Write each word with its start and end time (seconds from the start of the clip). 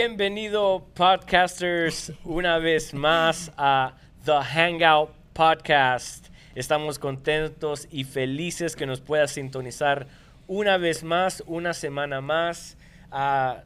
Bienvenido 0.00 0.86
podcasters 0.94 2.12
una 2.22 2.58
vez 2.58 2.94
más 2.94 3.50
a 3.56 3.96
The 4.24 4.44
Hangout 4.44 5.10
Podcast. 5.32 6.28
Estamos 6.54 7.00
contentos 7.00 7.88
y 7.90 8.04
felices 8.04 8.76
que 8.76 8.86
nos 8.86 9.00
puedas 9.00 9.32
sintonizar 9.32 10.06
una 10.46 10.76
vez 10.76 11.02
más, 11.02 11.42
una 11.48 11.74
semana 11.74 12.20
más 12.20 12.78
a, 13.10 13.64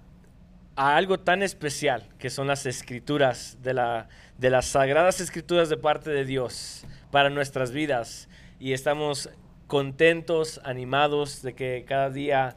algo 0.74 1.20
tan 1.20 1.42
especial 1.42 2.08
que 2.18 2.30
son 2.30 2.46
las 2.46 2.64
escrituras 2.64 3.58
de, 3.62 3.74
la, 3.74 4.08
de 4.38 4.48
las 4.48 4.64
sagradas 4.64 5.20
escrituras 5.20 5.68
de 5.68 5.76
parte 5.76 6.08
de 6.08 6.24
Dios 6.24 6.86
para 7.10 7.28
nuestras 7.28 7.72
vidas. 7.72 8.30
Y 8.58 8.72
estamos 8.72 9.28
contentos, 9.66 10.62
animados 10.64 11.42
de 11.42 11.52
que 11.52 11.84
cada 11.86 12.08
día 12.08 12.56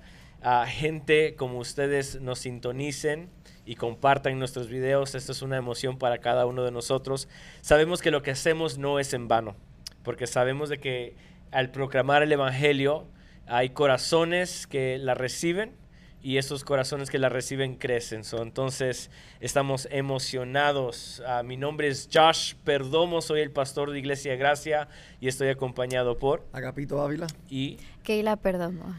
gente 0.66 1.36
como 1.36 1.58
ustedes 1.58 2.22
nos 2.22 2.40
sintonicen 2.40 3.35
y 3.66 3.76
compartan 3.76 4.38
nuestros 4.40 4.70
videos. 4.70 5.16
Esto 5.16 5.32
es 5.32 5.42
una 5.42 5.58
emoción 5.58 5.98
para 5.98 6.20
cada 6.20 6.46
uno 6.46 6.64
de 6.64 6.72
nosotros. 6.72 7.28
Sabemos 7.62 8.02
que 8.02 8.12
lo 8.12 8.22
que 8.22 8.32
hacemos 8.32 8.78
no 8.78 9.00
es 9.00 9.14
en 9.14 9.28
vano, 9.28 9.56
porque 10.04 10.28
sabemos 10.28 10.70
de 10.70 10.80
que 10.80 11.16
al 11.52 11.72
proclamar 11.72 12.24
el 12.24 12.32
Evangelio 12.32 13.08
hay 13.48 13.70
corazones 13.70 14.68
que 14.68 14.98
la 14.98 15.14
reciben 15.14 15.74
y 16.22 16.38
esos 16.38 16.64
corazones 16.64 17.12
que 17.12 17.20
la 17.20 17.30
reciben 17.30 17.76
crecen. 17.76 18.24
entonces 18.42 19.12
estamos 19.40 19.88
emocionados. 19.92 21.22
Ah, 21.28 21.44
mi 21.44 21.56
nombre 21.56 21.88
es 21.88 22.10
Josh 22.12 22.56
Perdomo, 22.64 23.22
soy 23.22 23.42
el 23.42 23.52
pastor 23.52 23.92
de 23.92 24.00
Iglesia 24.00 24.36
Gracia 24.36 24.88
y 25.22 25.28
estoy 25.28 25.50
acompañado 25.50 26.18
por 26.18 26.44
Agapito 26.52 27.00
Ávila 27.00 27.28
y 27.48 27.78
Keila 28.04 28.38
Perdomo 28.38 28.96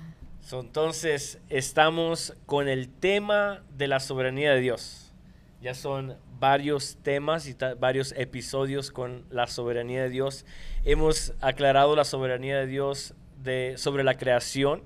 entonces, 0.53 1.41
estamos 1.49 2.35
con 2.47 2.69
el 2.69 2.89
tema 2.89 3.65
de 3.77 3.89
la 3.89 3.99
soberanía 3.99 4.53
de 4.53 4.61
Dios. 4.61 5.13
Ya 5.61 5.75
son 5.75 6.17
varios 6.39 6.99
temas 7.03 7.49
y 7.49 7.57
varios 7.79 8.13
episodios 8.13 8.93
con 8.93 9.25
la 9.31 9.49
soberanía 9.49 10.03
de 10.03 10.11
Dios. 10.11 10.47
Hemos 10.85 11.35
aclarado 11.41 11.97
la 11.97 12.05
soberanía 12.05 12.59
de 12.59 12.67
Dios 12.67 13.15
de, 13.43 13.75
sobre 13.77 14.05
la 14.05 14.17
creación, 14.17 14.85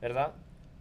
¿verdad? 0.00 0.32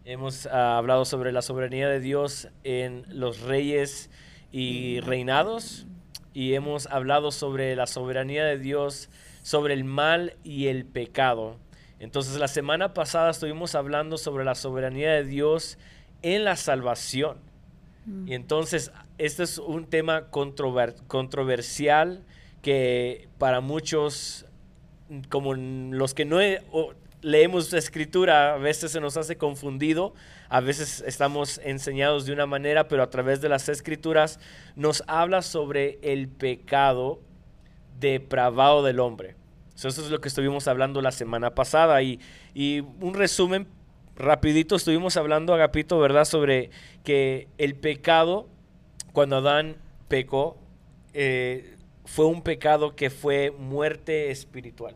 Hemos 0.06 0.46
ah, 0.46 0.78
hablado 0.78 1.04
sobre 1.04 1.32
la 1.32 1.42
soberanía 1.42 1.90
de 1.90 2.00
Dios 2.00 2.48
en 2.64 3.04
los 3.10 3.42
reyes 3.42 4.10
y 4.52 5.02
reinados. 5.02 5.88
Y 6.34 6.54
hemos 6.54 6.88
hablado 6.88 7.32
sobre 7.32 7.76
la 7.76 7.88
soberanía 7.88 8.46
de 8.46 8.60
Dios 8.60 9.10
sobre 9.46 9.74
el 9.74 9.84
mal 9.84 10.38
y 10.44 10.68
el 10.68 10.86
pecado. 10.86 11.58
Entonces 12.00 12.38
la 12.38 12.48
semana 12.48 12.94
pasada 12.94 13.32
estuvimos 13.32 13.76
hablando 13.76 14.18
sobre 14.18 14.44
la 14.44 14.56
soberanía 14.56 15.12
de 15.14 15.24
Dios 15.24 15.78
en 16.22 16.44
la 16.44 16.56
salvación. 16.56 17.38
Mm. 18.06 18.28
Y 18.28 18.34
entonces 18.34 18.92
este 19.18 19.44
es 19.44 19.58
un 19.58 19.86
tema 19.86 20.30
controversial 20.30 22.24
que 22.62 23.30
para 23.38 23.62
muchos, 23.62 24.46
como 25.30 25.54
los 25.54 26.14
que 26.14 26.26
no 26.26 26.40
leemos 27.22 27.74
escritura, 27.74 28.54
a 28.56 28.58
veces 28.58 28.92
se 28.92 29.00
nos 29.00 29.18
hace 29.18 29.38
confundido, 29.38 30.14
a 30.50 30.59
veces 30.59 31.04
estamos 31.08 31.59
enseñados 31.64 32.26
de 32.26 32.34
una 32.34 32.46
manera, 32.46 32.88
pero 32.88 33.04
a 33.04 33.09
través 33.09 33.42
de 33.42 33.50
las 33.50 33.70
escrituras 33.70 34.40
nos 34.76 35.04
habla 35.08 35.42
sobre 35.42 36.00
el 36.02 36.28
pecado 36.28 37.20
depravado 38.00 38.84
del 38.84 39.00
hombre. 39.00 39.36
Eso 39.76 39.90
es 39.90 40.09
lo 40.09 40.22
que 40.22 40.30
estuvimos 40.30 40.68
hablando 40.68 41.02
la 41.02 41.12
semana 41.12 41.54
pasada. 41.54 42.02
Y, 42.02 42.20
un 43.02 43.14
resumen 43.14 43.68
rapidito, 44.16 44.76
estuvimos 44.76 45.18
hablando, 45.18 45.54
Agapito, 45.54 46.00
¿verdad? 46.00 46.26
Sobre 46.26 46.70
que 47.04 47.48
el 47.58 47.75
pecado, 47.75 48.47
cuando 49.12 49.38
Adán 49.38 49.75
pecó, 50.08 50.58
eh, 51.13 51.75
fue 52.06 52.25
un 52.25 52.41
pecado 52.41 52.96
que 52.96 53.09
fue 53.09 53.52
muerte 53.52 54.31
espiritual. 54.31 54.96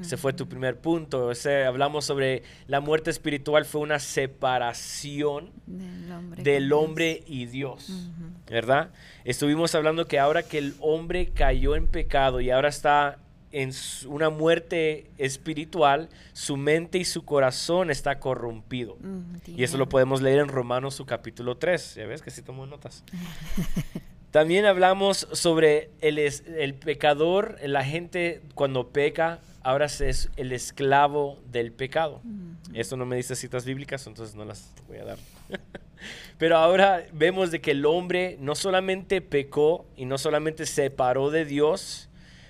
Ese 0.00 0.16
fue 0.16 0.32
tu 0.32 0.48
primer 0.48 0.80
punto. 0.80 1.30
Ese, 1.30 1.64
hablamos 1.64 2.04
sobre 2.04 2.42
la 2.66 2.80
muerte 2.80 3.10
espiritual 3.10 3.64
fue 3.64 3.80
una 3.80 4.00
separación 4.00 5.52
del 5.66 6.72
hombre, 6.72 7.22
y 7.26 7.46
Dios, 7.46 8.10
¿verdad? 8.50 8.90
Estuvimos 9.24 9.72
hablando 9.74 10.06
que 10.06 10.18
ahora 10.18 10.42
que 10.42 10.58
el 10.58 10.74
hombre 10.80 11.30
cayó 11.32 11.76
en 11.76 11.86
pecado 11.86 12.40
y 12.40 12.50
ahora 12.50 12.68
está 12.68 13.18
en 13.54 13.70
una 14.08 14.30
muerte 14.30 15.06
espiritual, 15.16 16.08
su 16.32 16.56
mente 16.56 16.98
y 16.98 17.04
su 17.04 17.24
corazón 17.24 17.90
está 17.90 18.18
corrompido. 18.18 18.98
y 19.46 19.62
eso 19.62 19.78
lo 19.78 19.88
podemos 19.88 20.20
leer 20.20 20.40
en 20.40 20.48
Romanos 20.48 20.96
su 20.96 21.06
capítulo 21.06 21.56
3. 21.56 21.94
Ya 21.94 22.06
ves 22.06 22.20
que 22.20 22.30
sí 22.30 22.42
tomo 22.42 22.66
notas. 22.66 23.04
También 24.32 24.64
hablamos 24.64 25.28
sobre 25.32 25.90
el, 26.00 26.18
el 26.18 26.74
pecador, 26.74 27.56
la 27.62 27.84
gente 27.84 28.42
cuando 28.56 28.88
peca, 28.88 29.38
ahora 29.62 29.86
es 29.86 30.30
el 30.36 30.50
esclavo 30.50 31.38
del 31.52 31.70
pecado. 31.70 32.20
Esto 32.72 32.96
no 32.96 33.06
me 33.06 33.14
dice 33.14 33.36
citas 33.36 33.64
bíblicas, 33.64 34.04
entonces 34.08 34.34
no 34.34 34.44
las 34.44 34.74
voy 34.88 34.98
a 34.98 35.04
dar. 35.04 35.18
Pero 36.38 36.56
ahora 36.56 37.06
vemos 37.12 37.52
de 37.52 37.60
que 37.60 37.70
el 37.70 37.86
hombre 37.86 38.36
no 38.40 38.56
solamente 38.56 39.20
pecó 39.20 39.86
y 39.96 40.06
no 40.06 40.18
solamente 40.18 40.66
se 40.66 40.82
separó 40.82 41.30
de 41.30 41.44
Dios, 41.44 42.08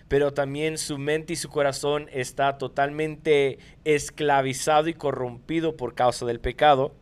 pero 0.09 0.33
también 0.33 0.79
su 0.79 0.99
mente 0.99 1.33
y 1.33 1.37
su 1.37 1.49
corazón 1.49 2.09
está 2.13 2.59
totalmente 2.59 3.59
esclavizado 3.85 4.89
y 4.89 4.95
corrompido 4.95 5.77
por 5.77 5.95
causa 5.95 6.27
del 6.27 6.41
pecado. 6.41 6.95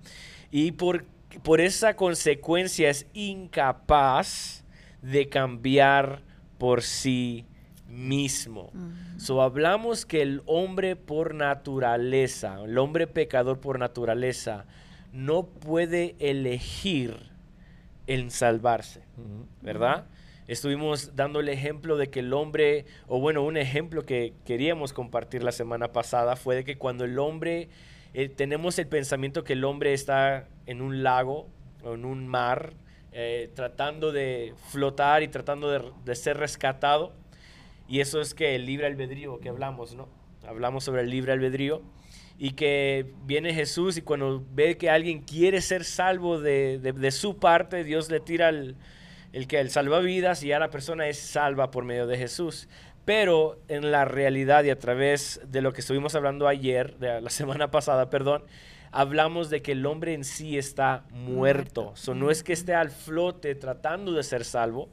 Y 0.51 0.73
por, 0.73 1.05
por 1.43 1.61
esa 1.61 1.97
consecuencia 1.97 2.91
es 2.91 3.07
incapaz 3.13 4.65
de 5.03 5.29
cambiar 5.29 6.23
por 6.59 6.83
sí 6.83 7.47
mismo. 7.89 8.71
So 9.19 9.43
hablamos 9.43 10.07
que 10.07 10.23
el 10.23 10.43
hombre 10.47 10.97
por 10.97 11.35
naturaleza, 11.35 12.59
el 12.65 12.79
hombre 12.79 13.07
pecador 13.07 13.61
por 13.61 13.79
naturaleza, 13.79 14.65
no 15.13 15.45
puede 15.45 16.17
elegir 16.19 17.31
el 18.07 18.31
salvarse, 18.31 19.03
¿verdad? 19.61 20.07
Estuvimos 20.53 21.17
dando 21.17 21.41
el 21.41 21.49
ejemplo 21.49 21.97
de 21.97 22.11
que 22.11 22.21
el 22.21 22.35
hombre, 22.35 22.85
o 23.07 23.19
bueno, 23.19 23.43
un 23.43 23.57
ejemplo 23.57 24.05
que 24.05 24.35
queríamos 24.45 24.93
compartir 24.93 25.43
la 25.43 25.51
semana 25.51 25.93
pasada 25.93 26.37
fue 26.37 26.57
de 26.57 26.65
que 26.65 26.77
cuando 26.77 27.07
el 27.07 27.19
hombre, 27.19 27.71
eh, 28.13 28.29
tenemos 28.29 28.79
el 28.79 28.87
pensamiento 28.87 29.45
que 29.45 29.55
el 29.55 29.65
hombre 29.65 29.95
está 29.95 30.47
en 30.67 30.83
un 30.83 31.03
lago 31.03 31.49
o 31.83 31.95
en 31.95 32.05
un 32.05 32.29
mar, 32.29 32.75
eh, 33.13 33.51
tratando 33.55 34.13
de 34.13 34.53
flotar 34.69 35.23
y 35.23 35.29
tratando 35.29 35.71
de, 36.05 36.15
ser 36.15 36.37
rescatado. 36.37 37.15
Y 37.89 38.01
eso 38.01 38.21
es 38.21 38.35
que 38.35 38.55
el 38.55 38.67
libre 38.67 38.87
albedrío 38.89 39.41
que 39.41 39.49
hablamos, 39.49 39.95
¿no? 39.95 40.07
Hablamos 40.47 40.85
sobre 40.85 41.01
el 41.01 41.09
libre 41.09 41.33
albedrío 41.33 41.81
y 42.39 42.51
que 42.51 43.07
viene 43.25 43.55
Jesús 43.55 43.97
y 43.97 44.03
cuando 44.03 44.45
ve 44.53 44.77
que 44.77 44.91
alguien 44.91 45.23
quiere 45.23 45.63
ser 45.63 45.85
salvo 45.85 46.39
de, 46.39 46.79
de 46.79 47.11
su 47.11 47.39
parte, 47.39 47.85
Dios 47.85 48.11
le 48.11 48.21
tira 48.21 48.51
el 48.51 48.77
el 49.33 49.47
que 49.47 49.61
él 49.61 49.71
salva 49.71 50.01
vidas 50.01 50.43
y 50.43 50.49
ya 50.49 50.59
la 50.59 50.71
persona 50.71 51.09
es 51.09 51.19
salva 51.19 51.71
por 51.71 51.85
medio 51.85 52.07
de 52.07 52.19
Jesús. 52.19 52.69
Pero 53.05 53.59
en 53.69 53.91
la 53.91 54.05
realidad 54.05 54.63
y 54.65 54.71
a 54.71 54.79
través 54.79 55.41
de 55.47 55.61
lo 55.61 55.73
que 55.73 55.81
estuvimos 55.81 56.15
hablando 56.15 56.47
ayer, 56.47 56.99
de 56.99 57.21
la 57.21 57.31
semana 57.31 57.71
pasada, 57.71 58.11
perdón, 58.11 58.45
hablamos 58.93 59.51
de 59.51 59.63
que 59.63 59.73
el 59.73 59.85
hombre 59.87 60.15
en 60.15 60.25
sí 60.25 60.59
está 60.59 61.05
muerto. 61.11 61.95
no 62.15 62.31
es 62.31 62.43
que 62.43 62.53
esté 62.53 62.75
al 62.75 62.91
flote 62.91 63.55
tratando 63.55 64.13
de 64.13 64.23
ser 64.23 64.45
salvo, 64.45 64.89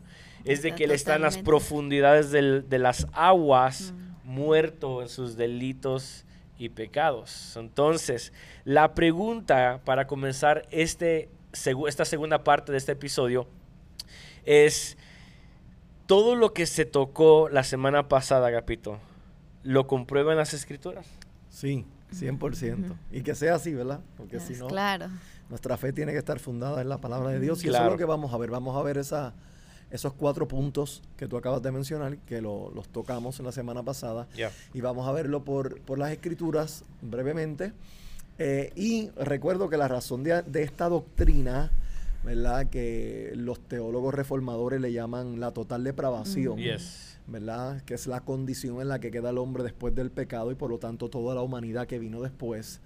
es 0.45 0.61
de 0.61 0.73
que 0.73 0.85
él 0.85 0.91
está 0.91 1.17
en 1.17 1.21
las 1.21 1.37
profundidades 1.37 2.31
de 2.31 2.79
las 2.79 3.07
aguas, 3.11 3.93
muerto 4.23 5.01
en 5.01 5.09
sus 5.09 5.35
delitos 5.35 6.25
y 6.57 6.69
pecados. 6.69 7.55
Entonces, 7.57 8.31
la 8.63 8.93
pregunta 8.93 9.81
para 9.83 10.07
comenzar 10.07 10.65
este, 10.71 11.29
esta 11.87 12.05
segunda 12.05 12.43
parte 12.43 12.71
de 12.71 12.77
este 12.77 12.93
episodio 12.93 13.47
es 14.45 14.97
todo 16.05 16.35
lo 16.35 16.53
que 16.53 16.65
se 16.65 16.85
tocó 16.85 17.49
la 17.49 17.63
semana 17.63 18.07
pasada, 18.07 18.47
Agapito, 18.47 18.97
¿lo 19.63 19.85
comprueban 19.87 20.37
las 20.37 20.53
escrituras? 20.53 21.05
Sí, 21.49 21.85
100%. 22.13 22.95
Y 23.11 23.21
que 23.21 23.35
sea 23.35 23.55
así, 23.55 23.73
¿verdad? 23.73 23.99
Porque 24.17 24.39
si 24.39 24.53
no, 24.53 24.67
claro. 24.67 25.07
nuestra 25.49 25.77
fe 25.77 25.93
tiene 25.93 26.11
que 26.11 26.17
estar 26.17 26.39
fundada 26.39 26.81
en 26.81 26.89
la 26.89 26.97
palabra 26.99 27.29
de 27.29 27.39
Dios. 27.39 27.63
Y 27.63 27.69
eso 27.69 27.83
es 27.83 27.91
lo 27.91 27.97
que 27.97 28.05
vamos 28.05 28.33
a 28.33 28.37
ver. 28.37 28.49
Vamos 28.49 28.75
a 28.75 28.81
ver 28.81 28.97
esa, 28.97 29.33
esos 29.91 30.13
cuatro 30.13 30.47
puntos 30.47 31.03
que 31.17 31.27
tú 31.27 31.37
acabas 31.37 31.61
de 31.61 31.71
mencionar, 31.71 32.17
que 32.19 32.41
los 32.41 32.87
tocamos 32.89 33.39
en 33.39 33.45
la 33.45 33.51
semana 33.51 33.83
pasada. 33.83 34.27
Y 34.73 34.81
vamos 34.81 35.07
a 35.07 35.11
verlo 35.11 35.43
por, 35.43 35.79
por 35.81 35.99
las 35.99 36.11
escrituras 36.11 36.83
brevemente. 37.01 37.73
Eh, 38.37 38.71
y 38.75 39.09
recuerdo 39.17 39.69
que 39.69 39.77
la 39.77 39.87
razón 39.87 40.23
de, 40.23 40.41
de 40.43 40.63
esta 40.63 40.87
doctrina 40.87 41.71
¿verdad? 42.23 42.69
Que 42.69 43.33
los 43.35 43.59
teólogos 43.67 44.13
reformadores 44.13 44.81
le 44.81 44.91
llaman 44.91 45.39
la 45.39 45.51
total 45.51 45.83
depravación. 45.83 46.57
¿Verdad? 47.27 47.81
Que 47.83 47.93
es 47.93 48.07
la 48.07 48.21
condición 48.21 48.81
en 48.81 48.87
la 48.87 48.99
que 48.99 49.11
queda 49.11 49.29
el 49.29 49.37
hombre 49.37 49.63
después 49.63 49.93
del 49.93 50.09
pecado 50.09 50.51
y 50.51 50.55
por 50.55 50.71
lo 50.71 50.79
tanto 50.79 51.09
toda 51.09 51.35
la 51.35 51.41
humanidad 51.41 51.87
que 51.87 51.99
vino 51.99 52.21
después. 52.21 52.81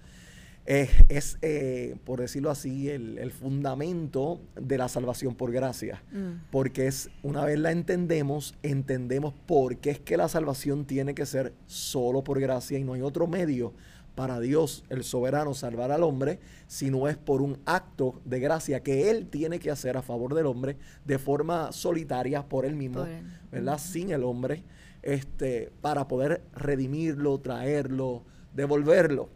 es, 0.66 1.38
eh, 1.42 1.96
por 2.04 2.20
decirlo 2.20 2.50
así, 2.50 2.90
el, 2.90 3.30
fundamento 3.32 4.40
de 4.54 4.76
la 4.76 4.88
salvación 4.88 5.34
por 5.34 5.50
gracia. 5.50 6.02
Mm. 6.12 6.50
Porque 6.50 6.86
es, 6.86 7.10
una 7.22 7.44
vez 7.44 7.58
la 7.58 7.72
entendemos, 7.72 8.54
entendemos 8.62 9.34
por 9.46 9.78
qué 9.78 9.90
es 9.90 10.00
que 10.00 10.16
la 10.16 10.28
salvación 10.28 10.84
tiene 10.84 11.14
que 11.14 11.24
ser 11.24 11.54
solo 11.66 12.22
por 12.22 12.38
gracia 12.38 12.78
y 12.78 12.84
no 12.84 12.92
hay 12.92 13.00
otro 13.00 13.26
medio 13.26 13.72
para 14.14 14.40
Dios, 14.40 14.84
el 14.88 15.04
soberano, 15.04 15.54
salvar 15.54 15.90
al 15.90 16.02
hombre, 16.02 16.38
si 16.66 16.90
no 16.90 17.08
es 17.08 17.16
por 17.16 17.42
un 17.42 17.58
acto 17.66 18.20
de 18.24 18.40
gracia 18.40 18.82
que 18.82 19.10
Él 19.10 19.26
tiene 19.28 19.58
que 19.58 19.70
hacer 19.70 19.96
a 19.96 20.02
favor 20.02 20.34
del 20.34 20.46
hombre 20.46 20.76
de 21.04 21.18
forma 21.18 21.72
solitaria 21.72 22.42
por 22.48 22.64
Él 22.64 22.76
mismo, 22.76 23.06
¿verdad? 23.50 23.78
Sin 23.78 24.10
el 24.10 24.22
hombre, 24.22 24.62
este, 25.02 25.70
para 25.80 26.06
poder 26.06 26.42
redimirlo, 26.54 27.38
traerlo, 27.38 28.22
devolverlo 28.54 29.28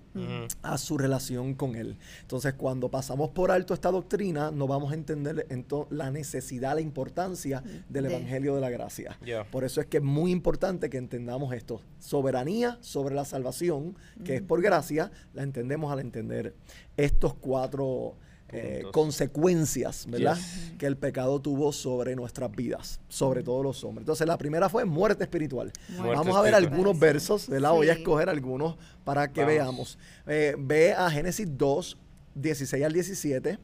a 0.63 0.79
su 0.79 0.99
relación 0.99 1.55
con 1.55 1.77
Él. 1.77 1.97
Entonces, 2.23 2.55
cuando 2.55 2.91
pasamos 2.91 3.31
por 3.31 3.53
alto 3.53 3.73
esta 3.73 3.91
doctrina, 3.93 4.51
no 4.51 4.67
vamos 4.67 4.91
a 4.91 4.95
entender 4.95 5.47
la 5.91 6.11
necesidad, 6.11 6.75
la 6.75 6.81
importancia 6.81 7.63
del 7.89 8.07
Evangelio 8.07 8.55
de 8.55 8.61
la 8.61 8.71
Gracia. 8.71 9.19
Por 9.53 9.65
eso 9.65 9.81
es 9.81 9.87
que 9.87 9.99
es 9.99 10.03
muy 10.03 10.33
importante 10.33 10.91
que 10.91 10.97
entendamos 10.97 11.53
esto. 11.53 11.83
Soberanía 11.99 12.79
sobre 12.81 13.15
la 13.15 13.25
salvación, 13.25 13.97
que 14.25 14.37
es 14.37 14.43
por 14.43 14.63
gracia, 14.63 15.13
la 15.35 15.43
entendemos 15.43 15.93
al 15.93 16.01
entender 16.01 16.55
estos 16.97 17.35
cuatro 17.35 18.17
eh, 18.51 18.85
consecuencias, 18.93 20.07
¿verdad? 20.09 20.39
Que 20.79 20.87
el 20.87 20.97
pecado 20.97 21.39
tuvo 21.41 21.71
sobre 21.73 22.17
nuestras 22.17 22.51
vidas, 22.51 22.99
sobre 23.09 23.43
todos 23.43 23.63
los 23.63 23.85
hombres. 23.85 24.03
Entonces, 24.03 24.27
la 24.27 24.39
primera 24.39 24.71
fue 24.71 24.87
muerte 24.87 25.25
espiritual. 25.25 25.71
Vamos 25.99 26.35
a 26.35 26.41
ver 26.41 26.55
algunos 26.55 26.99
versos, 26.99 27.49
¿verdad? 27.49 27.73
Voy 27.73 27.91
a 27.91 27.93
escoger 27.93 28.31
algunos 28.31 28.77
para 29.05 29.33
que 29.33 29.45
veamos. 29.45 29.99
Eh, 30.27 30.55
ve 30.59 30.95
a 30.95 31.11
Génesis 31.11 31.47
2, 31.51 31.99
16 32.35 32.85
al 32.85 32.93
17. 32.93 33.59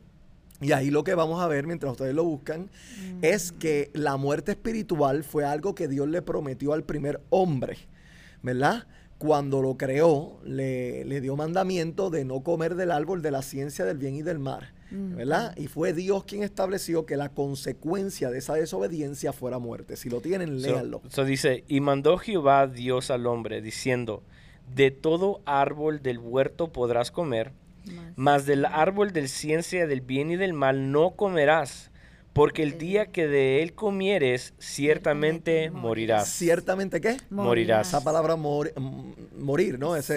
Y 0.60 0.72
ahí 0.72 0.90
lo 0.90 1.02
que 1.02 1.14
vamos 1.14 1.42
a 1.42 1.48
ver 1.48 1.66
mientras 1.66 1.92
ustedes 1.92 2.14
lo 2.14 2.24
buscan 2.24 2.70
es 3.22 3.52
que 3.52 3.90
la 3.92 4.16
muerte 4.16 4.52
espiritual 4.52 5.24
fue 5.24 5.44
algo 5.44 5.74
que 5.74 5.88
Dios 5.88 6.08
le 6.08 6.22
prometió 6.22 6.74
al 6.74 6.84
primer 6.84 7.22
hombre, 7.30 7.76
¿verdad? 8.42 8.86
Cuando 9.24 9.62
lo 9.62 9.78
creó, 9.78 10.38
le, 10.44 11.02
le, 11.06 11.22
dio 11.22 11.34
mandamiento 11.34 12.10
de 12.10 12.26
no 12.26 12.42
comer 12.42 12.74
del 12.74 12.90
árbol 12.90 13.22
de 13.22 13.30
la 13.30 13.40
ciencia 13.40 13.86
del 13.86 13.96
bien 13.96 14.16
y 14.16 14.22
del 14.22 14.38
mal. 14.38 14.70
¿verdad? 14.90 15.56
Y 15.56 15.66
fue 15.66 15.92
Dios 15.92 16.24
quien 16.24 16.42
estableció 16.44 17.04
que 17.06 17.16
la 17.16 17.30
consecuencia 17.30 18.30
de 18.30 18.38
esa 18.38 18.54
desobediencia 18.54 19.32
fuera 19.32 19.58
muerte. 19.58 19.96
Si 19.96 20.10
lo 20.10 20.20
tienen, 20.20 20.60
léanlo. 20.60 21.00
Eso 21.08 21.24
dice, 21.24 21.64
y 21.66 21.80
mandó 21.80 22.18
Jehová 22.18 22.66
Dios 22.66 23.10
al 23.10 23.26
hombre, 23.26 23.62
diciendo, 23.62 24.22
de 24.72 24.90
todo 24.90 25.40
árbol 25.46 26.02
del 26.02 26.18
huerto 26.18 26.70
podrás 26.70 27.10
comer, 27.10 27.52
mas 28.14 28.44
del 28.44 28.66
árbol 28.66 29.12
de 29.12 29.26
ciencia 29.26 29.86
del 29.86 30.02
bien 30.02 30.30
y 30.30 30.36
del 30.36 30.52
mal 30.52 30.92
no 30.92 31.12
comerás 31.12 31.90
porque 32.34 32.64
el 32.64 32.78
día 32.78 33.06
que 33.06 33.28
de 33.28 33.62
él 33.62 33.74
comieres, 33.74 34.54
ciertamente 34.58 35.70
morirás. 35.70 36.28
¿Ciertamente 36.28 37.00
qué? 37.00 37.16
Morirás. 37.30 37.88
Esa 37.88 38.02
palabra 38.02 38.34
morir, 38.34 39.78
¿no? 39.78 39.94
esa 39.94 40.14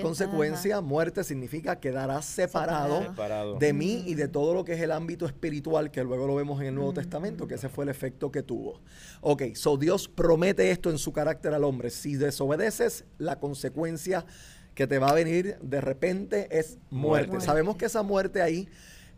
consecuencia, 0.00 0.80
muerte, 0.80 1.24
significa 1.24 1.80
quedarás 1.80 2.24
separado, 2.24 3.14
de 3.58 3.72
mí 3.72 4.04
y 4.06 4.14
de 4.14 4.28
todo 4.28 4.54
lo 4.54 4.64
que 4.64 4.74
es 4.74 4.80
el 4.80 4.92
ámbito 4.92 5.26
espiritual, 5.26 5.90
que 5.90 6.04
luego 6.04 6.28
lo 6.28 6.36
vemos 6.36 6.60
en 6.60 6.68
el 6.68 6.74
Nuevo 6.76 6.92
Testamento, 6.92 7.48
que 7.48 7.56
ese 7.56 7.68
fue 7.68 7.84
el 7.84 7.90
efecto 7.90 8.30
que 8.30 8.44
tuvo. 8.44 8.80
Ok, 9.20 9.54
so 9.54 9.76
Dios 9.76 10.06
promete 10.06 10.70
esto 10.70 10.90
en 10.90 10.98
su 10.98 11.12
carácter 11.12 11.52
al 11.52 11.64
hombre. 11.64 11.90
Si 11.90 12.14
desobedeces, 12.14 13.04
la 13.18 13.40
consecuencia 13.40 14.24
que 14.76 14.86
te 14.86 15.00
va 15.00 15.08
a 15.08 15.14
venir 15.14 15.56
de 15.62 15.80
repente 15.80 16.46
es 16.56 16.78
muerte. 16.90 17.40
Sabemos 17.40 17.76
que 17.76 17.86
esa 17.86 18.04
muerte 18.04 18.40
ahí 18.40 18.68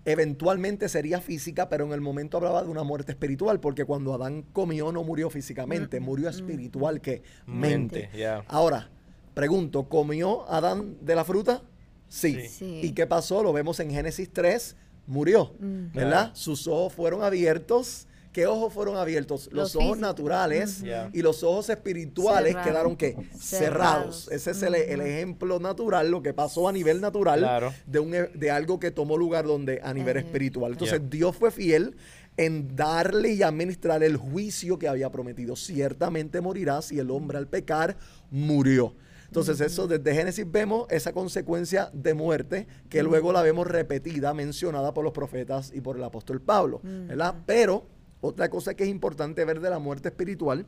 eventualmente 0.05 0.89
sería 0.89 1.21
física, 1.21 1.69
pero 1.69 1.85
en 1.85 1.93
el 1.93 2.01
momento 2.01 2.37
hablaba 2.37 2.63
de 2.63 2.69
una 2.69 2.83
muerte 2.83 3.13
espiritual, 3.13 3.61
porque 3.61 3.85
cuando 3.85 4.15
Adán 4.15 4.45
comió 4.53 4.93
no 4.93 5.05
murió 5.05 5.31
físicamente, 5.31 6.01
murió 6.01 6.29
espiritual 6.29 7.01
que 7.01 7.23
mente. 7.47 8.11
Ahora, 8.47 8.91
pregunto, 9.35 9.89
¿comió 9.89 10.49
Adán 10.51 10.97
de 11.01 11.15
la 11.15 11.25
fruta? 11.25 11.63
Sí. 12.09 12.39
¿Y 12.61 12.93
qué 12.93 13.07
pasó? 13.07 13.43
Lo 13.43 13.53
vemos 13.53 13.81
en 13.81 13.91
Génesis 13.91 14.33
3, 14.33 14.77
murió, 15.07 15.55
¿verdad? 15.59 16.31
Sus 16.35 16.67
ojos 16.67 16.93
fueron 16.93 17.23
abiertos 17.23 18.07
¿Qué 18.33 18.47
ojos 18.47 18.73
fueron 18.73 18.97
abiertos? 18.97 19.49
Los, 19.53 19.75
ojos 19.77 19.99
naturales 19.99 20.83
y 21.13 21.23
los 21.23 21.43
ojos 21.43 21.69
espirituales 21.71 22.57
quedaron 22.57 22.97
¿qué? 22.97 23.17
Cerrados. 23.39 24.29
Ese 24.31 24.51
es 24.53 24.63
el, 24.63 24.75
ejemplo 24.75 25.59
natural, 25.59 26.11
lo 26.11 26.23
que 26.23 26.35
pasó 26.35 26.69
a 26.69 26.73
nivel 26.73 27.01
natural 27.01 27.73
de, 27.87 27.99
un, 27.99 28.15
e, 28.15 28.29
de 28.29 28.51
algo 28.51 28.79
que 28.79 28.91
tomó 28.91 29.17
lugar 29.17 29.47
donde 29.47 29.81
a 29.83 29.93
nivel 29.93 30.17
espiritual. 30.19 30.73
Entonces 30.73 31.01
Dios 31.09 31.37
fue 31.37 31.51
fiel 31.51 31.97
en 32.37 32.77
darle 32.77 33.33
y 33.33 33.43
administrar 33.43 34.03
el 34.03 34.17
juicio 34.17 34.79
que 34.79 34.89
había 34.89 35.11
prometido. 35.11 35.57
Ciertamente 35.57 36.41
morirá 36.41 36.81
si 36.83 36.99
el 36.99 37.11
hombre 37.11 37.39
al 37.39 37.49
pecar 37.49 37.97
murió. 38.31 38.95
Entonces, 39.27 39.61
eso 39.61 39.87
desde 39.87 40.15
Génesis 40.15 40.51
vemos 40.51 40.87
esa 40.89 41.13
consecuencia 41.13 41.91
de 41.93 42.15
muerte 42.15 42.67
que 42.89 43.03
luego 43.03 43.31
la 43.31 43.43
vemos 43.43 43.67
repetida, 43.67 44.33
mencionada 44.33 44.95
por 44.95 45.05
los 45.05 45.13
profetas 45.13 45.71
y 45.75 45.83
por 45.83 45.97
el 45.97 46.05
apóstol 46.05 46.41
Pablo, 46.41 46.81
¿verdad? 46.83 47.35
Pero 47.45 47.87
otra 48.21 48.49
cosa 48.51 48.75
que 48.75 48.85
es 48.85 48.91
importante 48.91 49.45
ver 49.45 49.61
de 49.61 49.71
la 49.71 49.79
muerte 49.79 50.09
espiritual 50.09 50.67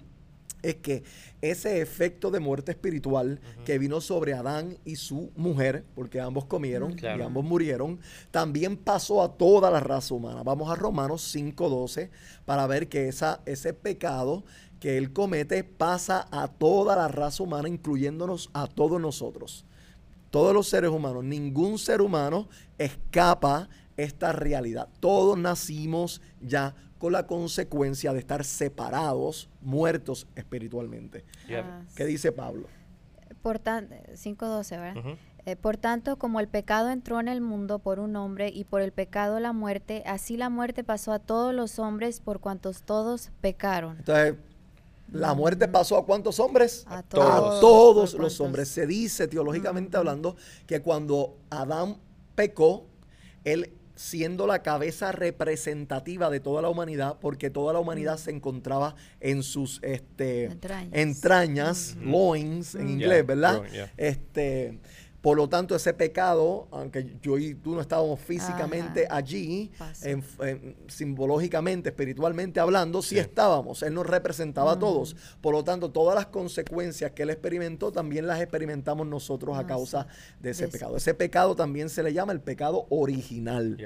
es 0.62 0.76
que 0.76 1.02
ese 1.41 1.81
efecto 1.81 2.31
de 2.31 2.41
muerte 2.41 2.73
espiritual 2.73 3.41
que 3.64 3.79
vino 3.79 4.00
sobre 4.00 4.35
Adán 4.35 4.76
y 4.85 4.97
su 4.97 5.31
mujer, 5.37 5.85
porque 5.94 6.20
ambos 6.20 6.44
comieron 6.44 6.97
y 6.99 7.23
ambos 7.23 7.44
murieron, 7.44 7.99
también 8.31 8.76
pasó 8.76 9.23
a 9.23 9.37
toda 9.37 9.70
la 9.70 9.81
raza 9.81 10.14
humana. 10.14 10.43
Vamos 10.43 10.70
a 10.70 10.75
Romanos 10.75 11.35
5.12 11.35 12.11
para 12.44 12.67
ver 12.67 12.88
que 12.88 13.08
esa, 13.08 13.41
ese 13.47 13.73
pecado 13.73 14.44
que 14.81 14.96
él 14.96 15.12
comete 15.12 15.64
pasa 15.64 16.26
a 16.31 16.49
toda 16.49 16.96
la 16.96 17.08
raza 17.08 17.43
humana, 17.43 17.69
incluyéndonos 17.69 18.50
a 18.53 18.67
todos 18.67 19.00
nosotros. 19.00 19.64
Todos 20.31 20.55
los 20.55 20.69
seres 20.69 20.91
humanos, 20.91 21.25
ningún 21.25 21.79
ser 21.79 22.00
humano 22.00 22.49
escapa 22.79 23.69
esta 23.96 24.32
realidad. 24.32 24.88
Todos 25.00 25.37
nacimos 25.37 26.23
ya 26.41 26.75
con 27.00 27.12
la 27.12 27.26
consecuencia 27.26 28.12
de 28.12 28.19
estar 28.19 28.44
separados, 28.44 29.49
muertos 29.62 30.26
espiritualmente. 30.37 31.25
¿Qué 31.97 32.05
dice 32.05 32.31
Pablo? 32.31 32.69
Por 33.43 33.58
tanto, 33.58 33.94
5.12, 34.12 34.70
¿verdad? 34.70 35.17
Eh, 35.46 35.56
por 35.56 35.79
tanto, 35.79 36.19
como 36.19 36.41
el 36.41 36.48
pecado 36.48 36.91
entró 36.91 37.19
en 37.19 37.29
el 37.29 37.41
mundo 37.41 37.79
por 37.79 38.01
un 38.01 38.17
hombre 38.17 38.51
y 38.55 38.65
por 38.65 38.82
el 38.82 38.93
pecado 38.93 39.41
la 39.41 39.55
muerte, 39.55 40.03
así 40.05 40.36
la 40.36 40.51
muerte 40.51 40.84
pasó 40.84 41.13
a 41.13 41.19
todos 41.19 41.55
los 41.55 41.79
hombres 41.79 42.20
por 42.20 42.41
cuantos 42.41 42.82
todos 42.82 43.31
pecaron. 43.41 43.96
Entonces, 43.96 44.34
la 45.10 45.32
muerte 45.32 45.69
pasó 45.69 45.96
a 45.96 46.05
cuántos 46.05 46.39
hombres? 46.39 46.84
A 46.86 47.03
todos, 47.03 47.56
a 47.56 47.60
todos 47.60 48.15
los 48.15 48.39
hombres. 48.43 48.69
Se 48.69 48.86
dice 48.86 49.27
teológicamente 49.27 49.96
hablando 49.96 50.36
que 50.67 50.82
cuando 50.82 51.39
Adán 51.48 51.96
pecó, 52.34 52.84
él 53.44 53.72
siendo 54.00 54.46
la 54.46 54.62
cabeza 54.62 55.12
representativa 55.12 56.30
de 56.30 56.40
toda 56.40 56.62
la 56.62 56.70
humanidad, 56.70 57.19
porque 57.20 57.50
toda 57.50 57.74
la 57.74 57.80
humanidad 57.80 58.16
se 58.16 58.30
encontraba 58.30 58.94
en 59.20 59.42
sus 59.42 59.78
este, 59.82 60.48
entrañas, 60.92 61.98
loins 62.00 62.74
en 62.74 62.88
inglés, 62.88 63.26
¿verdad? 63.26 63.62
Este, 63.98 64.78
por 65.20 65.36
lo 65.36 65.48
tanto, 65.48 65.74
ese 65.77 65.93
pecado, 65.93 66.69
aunque 66.70 67.17
yo 67.20 67.36
y 67.36 67.55
tú 67.55 67.74
no 67.74 67.81
estábamos 67.81 68.20
físicamente 68.20 69.06
allí, 69.10 69.70
en, 70.03 70.24
simbológicamente, 70.89 71.91
espiritualmente 71.91 72.58
hablando, 72.58 73.03
sí, 73.03 73.19
estábamos. 73.19 73.82
Él 73.82 73.93
nos 73.93 74.06
representaba 74.06 74.72
a 74.72 74.79
todos. 74.79 75.15
Por 75.43 75.55
lo 75.55 75.62
tanto, 75.62 75.91
todas 75.91 76.15
las 76.15 76.27
consecuencias 76.27 77.12
que 77.12 77.24
él 77.24 77.31
experimentó 77.31 77.93
también 77.93 78.27
las 78.27 78.41
experimentamos 78.41 79.06
nosotros 79.06 79.58
a 79.58 79.67
causa 79.67 80.06
de 80.41 80.50
ese 80.50 80.69
pecado. 80.69 80.96
Ese 80.96 81.12
pecado 81.12 81.55
también 81.55 81.91
se 81.91 82.03
le 82.03 82.15
llama 82.15 82.32
el 82.32 82.41
pecado 82.41 82.86
original. 82.89 83.77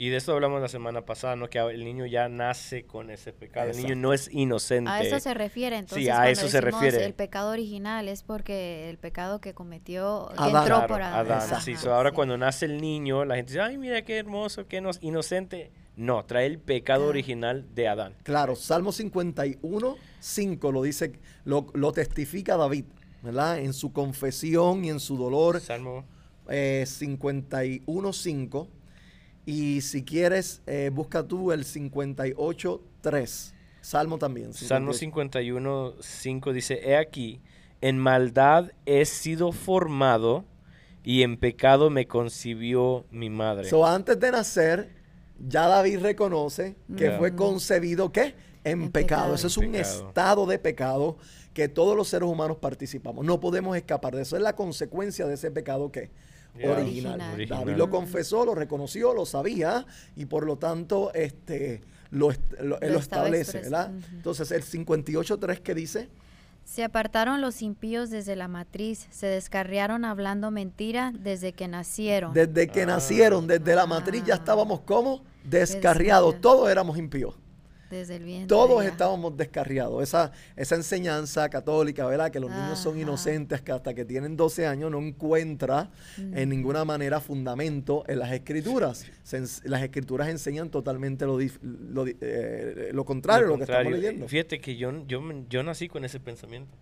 Y 0.00 0.10
de 0.10 0.18
eso 0.18 0.32
hablamos 0.32 0.60
la 0.60 0.68
semana 0.68 1.04
pasada, 1.04 1.34
¿no? 1.34 1.50
Que 1.50 1.58
el 1.58 1.84
niño 1.84 2.06
ya 2.06 2.28
nace 2.28 2.84
con 2.84 3.10
ese 3.10 3.32
pecado. 3.32 3.68
El 3.70 3.76
niño 3.78 3.96
no 3.96 4.12
es 4.12 4.30
inocente. 4.32 4.88
A 4.88 5.02
eso 5.02 5.18
se 5.18 5.34
refiere, 5.34 5.76
entonces. 5.76 6.04
Sí, 6.04 6.08
a 6.08 6.30
eso 6.30 6.48
se 6.48 6.60
refiere. 6.60 7.04
El 7.04 7.14
pecado 7.14 7.50
original 7.50 8.06
es 8.06 8.22
porque 8.22 8.88
el 8.90 8.98
pecado 8.98 9.40
que 9.40 9.54
cometió, 9.54 10.30
entró 10.30 10.86
por 10.86 11.02
Adán. 11.02 11.60
Sí, 11.60 11.74
ahora 11.86 12.12
cuando 12.12 12.38
nace 12.38 12.66
el 12.66 12.80
niño, 12.80 13.24
la 13.24 13.34
gente 13.34 13.54
dice, 13.54 13.60
ay, 13.60 13.76
mira 13.76 14.02
qué 14.02 14.18
hermoso, 14.18 14.68
qué 14.68 14.80
inocente. 15.00 15.72
No, 15.96 16.24
trae 16.24 16.46
el 16.46 16.60
pecado 16.60 17.08
original 17.08 17.66
de 17.74 17.88
Adán. 17.88 18.14
Claro, 18.22 18.54
Salmo 18.54 18.92
51, 18.92 19.96
5 20.20 20.72
lo 20.72 20.82
dice, 20.82 21.18
lo, 21.44 21.66
lo 21.74 21.90
testifica 21.90 22.56
David, 22.56 22.84
¿verdad? 23.24 23.58
En 23.58 23.72
su 23.72 23.92
confesión 23.92 24.84
y 24.84 24.90
en 24.90 25.00
su 25.00 25.16
dolor. 25.16 25.58
Salmo. 25.60 26.04
Eh, 26.48 26.84
51, 26.86 28.12
5 28.12 28.68
y 29.48 29.80
si 29.80 30.04
quieres, 30.04 30.60
eh, 30.66 30.90
busca 30.92 31.26
tú 31.26 31.52
el 31.52 31.64
58.3. 31.64 33.54
Salmo 33.80 34.18
también. 34.18 34.52
Salmo 34.52 34.92
51.5 34.92 36.52
dice, 36.52 36.78
He 36.84 36.98
aquí, 36.98 37.40
en 37.80 37.96
maldad 37.96 38.72
he 38.84 39.06
sido 39.06 39.52
formado, 39.52 40.44
y 41.02 41.22
en 41.22 41.38
pecado 41.38 41.88
me 41.88 42.06
concibió 42.06 43.06
mi 43.10 43.30
madre. 43.30 43.70
So, 43.70 43.86
antes 43.86 44.20
de 44.20 44.32
nacer, 44.32 44.90
ya 45.38 45.66
David 45.66 46.00
reconoce 46.00 46.76
que 46.98 47.12
fue 47.12 47.34
concebido, 47.34 48.12
¿qué? 48.12 48.34
En, 48.64 48.92
pecado. 48.92 49.34
Eso 49.34 49.46
es 49.46 49.56
un 49.56 49.74
estado 49.76 50.44
de 50.44 50.58
pecado 50.58 51.16
que 51.54 51.70
todos 51.70 51.96
los 51.96 52.08
seres 52.08 52.28
humanos 52.28 52.58
participamos. 52.58 53.24
No 53.24 53.40
podemos 53.40 53.74
escapar 53.78 54.14
de 54.14 54.20
eso. 54.20 54.36
Es 54.36 54.42
la 54.42 54.54
consecuencia 54.54 55.26
de 55.26 55.32
ese 55.32 55.50
pecado 55.50 55.90
que 55.90 56.10
original. 56.64 57.46
David 57.48 57.76
lo 57.76 57.90
confesó, 57.90 58.44
lo 58.44 58.54
reconoció, 58.54 59.14
lo 59.14 59.26
sabía 59.26 59.86
y 60.16 60.26
por 60.26 60.46
lo 60.46 60.56
tanto 60.56 61.12
este, 61.14 61.82
lo, 62.10 62.30
lo, 62.60 62.78
establece. 62.80 63.60
¿verdad? 63.60 63.92
Entonces 64.12 64.50
el 64.50 64.62
58.3 64.62 65.60
que 65.60 65.74
dice... 65.74 66.08
Se 66.64 66.84
apartaron 66.84 67.40
los 67.40 67.62
impíos 67.62 68.10
desde 68.10 68.36
la 68.36 68.46
matriz, 68.46 69.06
se 69.10 69.26
descarriaron 69.26 70.04
hablando 70.04 70.50
mentira 70.50 71.12
desde 71.18 71.54
que 71.54 71.66
nacieron. 71.66 72.34
Desde 72.34 72.68
que 72.68 72.84
nacieron, 72.84 73.46
desde 73.46 73.74
la 73.74 73.86
matriz 73.86 74.22
ya 74.26 74.34
ah. 74.34 74.36
estábamos 74.36 74.80
como 74.80 75.22
descarriados, 75.44 76.42
todos 76.42 76.70
éramos 76.70 76.98
impíos. 76.98 77.36
Desde 77.90 78.16
el 78.16 78.24
vientre. 78.24 78.48
Todos 78.48 78.84
estábamos 78.84 79.36
descarriados. 79.36 80.02
Esa, 80.02 80.32
esa 80.56 80.74
enseñanza 80.74 81.48
católica, 81.48 82.06
¿verdad? 82.06 82.30
Que 82.30 82.40
los 82.40 82.50
niños 82.50 82.78
son 82.78 82.98
inocentes 82.98 83.62
que 83.62 83.72
hasta 83.72 83.94
que 83.94 84.04
tienen 84.04 84.36
12 84.36 84.66
años 84.66 84.90
no 84.90 84.98
encuentra 84.98 85.90
en 86.16 86.48
ninguna 86.48 86.84
manera 86.84 87.20
fundamento 87.20 88.04
en 88.08 88.18
las 88.18 88.32
escrituras. 88.32 89.06
las 89.64 89.82
escrituras 89.82 90.28
enseñan 90.28 90.70
totalmente 90.70 91.26
lo, 91.26 91.38
lo, 91.38 92.06
eh, 92.06 92.90
lo 92.92 93.04
contrario 93.04 93.46
lo, 93.46 93.52
lo 93.52 93.58
que 93.58 93.64
estamos 93.64 93.92
leyendo. 93.92 94.28
Fíjate 94.28 94.60
que 94.60 94.76
yo, 94.76 95.06
yo, 95.06 95.22
yo 95.48 95.62
nací 95.62 95.88
con 95.88 96.04
ese 96.04 96.20
pensamiento. 96.20 96.76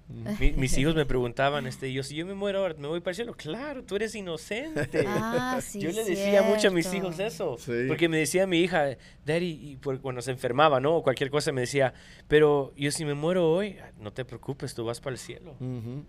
mis 0.56 0.76
hijos 0.78 0.94
me 0.94 1.06
preguntaban, 1.06 1.66
este, 1.66 1.92
yo, 1.92 2.02
si 2.02 2.16
yo 2.16 2.26
me 2.26 2.34
muero 2.34 2.60
ahora, 2.60 2.74
¿me 2.78 2.88
voy 2.88 3.00
para 3.00 3.12
el 3.12 3.16
cielo? 3.16 3.34
Claro, 3.34 3.82
tú 3.84 3.96
eres 3.96 4.14
inocente. 4.14 5.06
Ah, 5.18 5.60
yo 5.74 5.90
le 5.90 6.04
decía 6.04 6.42
mucho 6.42 6.68
a 6.68 6.70
mis 6.70 6.92
hijos 6.92 7.18
eso. 7.18 7.56
Porque 7.88 8.08
me 8.08 8.18
decía 8.18 8.46
mi 8.46 8.60
hija, 8.60 8.96
Daddy, 9.24 9.78
y 9.82 9.98
cuando 9.98 10.20
se 10.20 10.30
enfermaba, 10.30 10.80
¿no? 10.80 10.95
O 10.96 11.02
cualquier 11.02 11.30
cosa 11.30 11.52
me 11.52 11.62
decía, 11.62 11.94
pero 12.28 12.72
yo 12.76 12.90
si 12.90 13.04
me 13.04 13.14
muero 13.14 13.50
hoy, 13.50 13.76
no 13.98 14.12
te 14.12 14.24
preocupes, 14.24 14.74
tú 14.74 14.84
vas 14.84 15.00
para 15.00 15.14
el 15.14 15.18
cielo. 15.18 15.54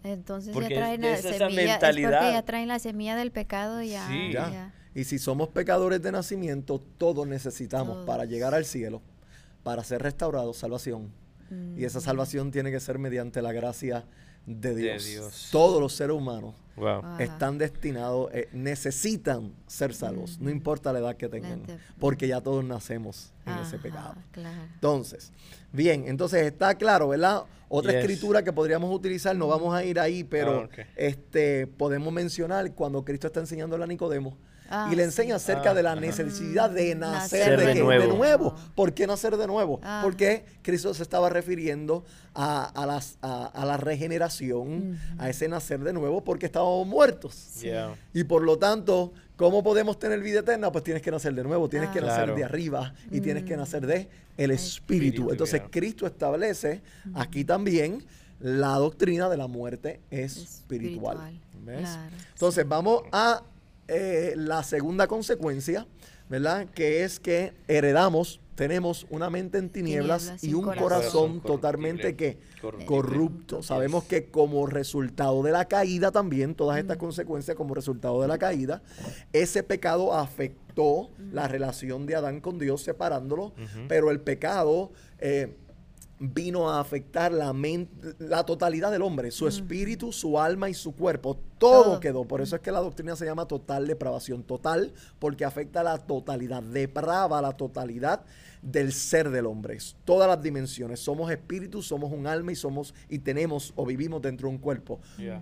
Entonces 0.03 0.56
ya 0.56 0.67
traen 0.67 1.01
la 1.01 1.17
semilla, 1.17 1.72
mentalidad. 1.74 2.32
ya 2.32 2.41
traen 2.44 2.67
la 2.67 2.79
semilla 2.79 3.15
del 3.15 3.32
pecado 3.32 3.82
ya, 3.82 4.08
ya. 4.32 4.74
Y 4.94 5.03
si 5.03 5.20
somos 5.20 5.50
pecadores 5.50 6.01
de 6.01 6.12
nacimiento, 6.12 6.82
todos 6.98 7.27
necesitamos 7.27 8.06
para 8.06 8.25
llegar 8.25 8.56
al 8.56 8.65
cielo, 8.65 9.01
para 9.63 9.84
ser 9.84 10.01
restaurados, 10.01 10.58
salvación. 10.58 11.12
Y 11.77 11.86
esa 11.86 12.01
salvación 12.01 12.51
tiene 12.51 12.72
que 12.72 12.79
ser 12.79 13.00
mediante 13.00 13.41
la 13.41 13.53
gracia 13.53 14.06
de 14.48 14.74
Dios. 14.74 15.50
Todos 15.51 15.80
los 15.80 15.94
seres 15.94 16.16
humanos 16.16 16.56
están 17.20 17.58
destinados, 17.58 18.30
eh, 18.34 18.50
necesitan 18.54 19.51
ser 19.68 19.94
salvos, 19.94 20.39
no 20.39 20.50
importa 20.50 20.94
la 20.94 21.00
edad 21.00 21.18
que 21.18 21.27
tengan, 21.27 21.63
porque 22.00 22.27
ya 22.27 22.39
todos 22.42 22.63
nacemos 22.63 23.34
en 23.46 23.54
ese 23.58 23.77
pecado. 23.77 24.16
Entonces, 24.75 25.32
bien, 25.72 26.06
entonces 26.08 26.46
está 26.46 26.75
claro, 26.75 27.10
¿verdad? 27.10 27.44
Otra 27.68 28.00
escritura 28.00 28.44
que 28.44 28.54
podríamos 28.54 28.94
utilizar, 28.96 29.36
no 29.36 29.48
vamos 29.48 29.75
a 29.75 29.84
ir 29.84 30.00
ahí, 30.00 30.24
pero 30.24 30.70
ah, 30.72 30.84
este 30.96 31.68
podemos 31.68 32.13
mencionar 32.13 32.72
cuando 32.74 33.04
Cristo 33.04 33.27
está 33.27 33.42
enseñando 33.42 33.75
a 33.75 33.86
Nicodemo 33.86 34.38
y 34.91 34.95
le 34.95 35.03
enseña 35.03 35.36
acerca 35.36 35.74
de 35.74 35.83
la 35.83 35.93
ah, 35.93 35.95
necesidad 35.95 36.69
de 36.69 36.95
nacer, 36.95 37.59
de, 37.59 38.07
nuevo. 38.07 38.55
¿Por 38.75 38.93
qué 38.93 39.07
nacer 39.07 39.38
de 39.38 39.47
nuevo? 39.47 39.79
Porque 40.01 40.45
Cristo 40.62 40.93
se 40.93 41.03
estaba 41.03 41.29
refiriendo 41.29 42.03
a, 42.33 42.86
las, 42.88 43.17
a, 43.21 43.65
la 43.65 43.77
regeneración, 43.77 45.00
a 45.17 45.29
ese 45.29 45.47
nacer 45.47 45.79
de 45.79 45.93
nuevo, 45.93 46.24
porque 46.24 46.45
estábamos 46.45 46.88
muertos. 46.88 47.63
Y 48.13 48.24
por 48.24 48.43
lo 48.43 48.57
tanto, 48.57 49.13
¿cómo 49.36 49.63
podemos 49.63 50.00
tener 50.00 50.19
vida 50.21 50.39
eterna? 50.39 50.71
Pues 50.71 50.83
tienes 50.83 51.01
que 51.01 51.12
nacer 51.12 51.33
de 51.33 51.43
nuevo, 51.43 51.69
tienes 51.69 51.89
que 51.89 52.01
nacer 52.01 52.36
de 52.36 52.43
arriba 52.43 52.93
y 53.12 53.21
tienes 53.21 53.43
que 53.43 53.57
nacer 53.57 53.86
de 53.86 54.09
el 54.38 54.51
Espíritu. 54.51 55.31
Entonces 55.31 55.62
Cristo 55.69 56.05
establece 56.05 56.81
aquí 57.13 57.43
también 57.43 58.03
la 58.39 58.75
doctrina 58.75 59.29
de 59.29 59.38
la 59.38 59.47
muerte 59.47 60.01
espiritual. 60.12 61.39
Entonces 62.33 62.67
vamos 62.67 63.03
a 63.12 63.41
eh, 63.88 64.34
la 64.36 64.63
segunda 64.63 65.08
consecuencia, 65.08 65.88
¿verdad? 66.29 66.67
Que 66.74 67.03
es 67.03 67.20
que 67.20 67.53
heredamos, 67.67 68.41
tenemos 68.56 69.06
una 69.10 69.29
mente 69.29 69.58
en 69.58 69.70
tinieblas, 69.70 70.44
y 70.44 70.53
un 70.53 70.65
corazón, 70.75 71.41
totalmente 71.41 72.15
que 72.15 72.39
corrupto. 72.86 73.63
Sabemos 73.63 74.03
que 74.03 74.25
como 74.29 74.65
resultado 74.65 75.44
de 75.44 75.51
la 75.51 75.65
caída 75.65 76.12
también, 76.12 76.56
todas 76.56 76.79
estas 76.79 76.98
consecuencias 76.98 77.56
como 77.56 77.75
resultado 77.75 78.22
de 78.22 78.27
la 78.27 78.38
caída, 78.38 78.82
ese 79.32 79.63
pecado 79.63 80.13
afectó 80.13 81.12
la 81.32 81.48
relación 81.48 82.06
de 82.06 82.15
Adán 82.15 82.41
con 82.41 82.60
Dios 82.60 82.82
separándolo, 82.82 83.53
pero 83.88 84.12
el 84.12 84.20
pecado... 84.20 84.91
Eh, 85.20 85.56
vino 86.19 86.69
a 86.69 86.79
afectar 86.79 87.31
la, 87.31 87.53
la 88.19 88.43
totalidad 88.45 88.91
del 88.91 89.01
hombre, 89.01 89.31
su 89.31 89.47
espíritu, 89.47 90.12
su 90.12 90.39
alma 90.39 90.69
y 90.69 90.74
su 90.74 90.95
cuerpo. 90.95 91.38
Todo, 91.57 92.00
quedó. 92.00 92.25
Por 92.25 92.41
eso 92.41 92.55
es 92.55 92.62
que 92.62 92.71
la 92.71 92.79
doctrina 92.79 93.15
se 93.15 93.25
llama 93.25 93.47
total 93.47 93.88
depravación. 93.88 94.43
Total 94.43 94.93
porque 95.19 95.45
afecta 95.45 95.83
la 95.83 95.97
totalidad, 95.97 96.63
deprava 96.63 97.41
la 97.41 97.53
totalidad 97.53 98.24
del 98.62 98.91
ser 98.93 99.29
del 99.29 99.45
hombre. 99.45 99.77
Todas 100.05 100.27
las 100.27 100.41
dimensiones. 100.41 101.00
Somos 101.00 101.31
espíritu, 101.31 101.81
somos 101.81 102.12
un 102.12 102.25
alma 102.27 102.51
y 102.51 102.55
somos 102.55 102.93
y 103.09 103.19
tenemos 103.19 103.74
o 103.75 103.86
vivimos 103.86 104.21
dentro 104.21 104.47
de 104.47 104.55
un 104.55 104.59
cuerpo. 104.59 105.00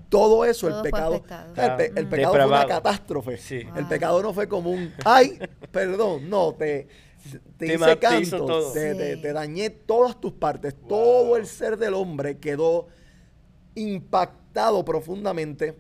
Todo 0.10 0.46
eso, 0.46 0.68
el 0.68 0.82
pecado, 0.82 1.16
el, 1.16 2.08
pecado 2.08 2.34
fue 2.34 2.46
una 2.46 2.68
catástrofe. 2.68 3.40
El 3.76 3.88
pecado 3.88 4.22
no 4.22 4.34
fue 4.34 4.48
como 4.48 4.72
un, 4.72 4.92
ay, 5.06 5.40
perdón, 5.72 6.30
no, 6.30 6.54
te 6.54 6.88
te, 7.58 7.74
hice 7.74 8.00
canto, 8.00 8.72
te, 8.74 9.34
dañé 9.34 9.70
todas 9.70 10.20
tus 10.20 10.34
partes, 10.34 10.76
todo 10.88 11.38
el 11.38 11.46
ser 11.46 11.78
del 11.78 11.94
hombre 11.94 12.38
quedó 12.38 12.88
impactado 13.76 14.84
profundamente 14.86 15.78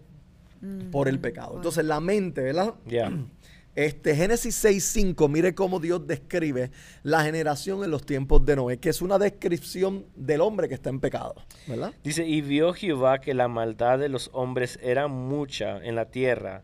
por 0.91 1.07
el 1.07 1.19
pecado. 1.19 1.55
Entonces 1.57 1.85
la 1.85 1.99
mente, 1.99 2.41
¿verdad? 2.41 2.73
Este, 3.75 4.15
Génesis 4.15 4.63
6.5, 4.63 5.27
mire 5.27 5.53
cómo 5.53 5.81
Dios 5.81 6.07
describe 6.07 6.71
la 7.03 7.25
generación 7.25 7.83
en 7.83 7.91
los 7.91 8.05
tiempos 8.05 8.45
de 8.45 8.55
Noé, 8.55 8.77
que 8.77 8.87
es 8.87 9.01
una 9.01 9.19
descripción 9.19 10.05
del 10.15 10.39
hombre 10.39 10.69
que 10.69 10.75
está 10.75 10.89
en 10.89 11.01
pecado, 11.01 11.35
¿verdad? 11.67 11.93
Dice, 12.01 12.25
y 12.25 12.39
vio 12.39 12.73
Jehová 12.73 13.19
que 13.19 13.33
la 13.33 13.49
maldad 13.49 13.99
de 13.99 14.07
los 14.07 14.29
hombres 14.31 14.79
era 14.81 15.09
mucha 15.09 15.83
en 15.83 15.95
la 15.95 16.05
tierra, 16.05 16.63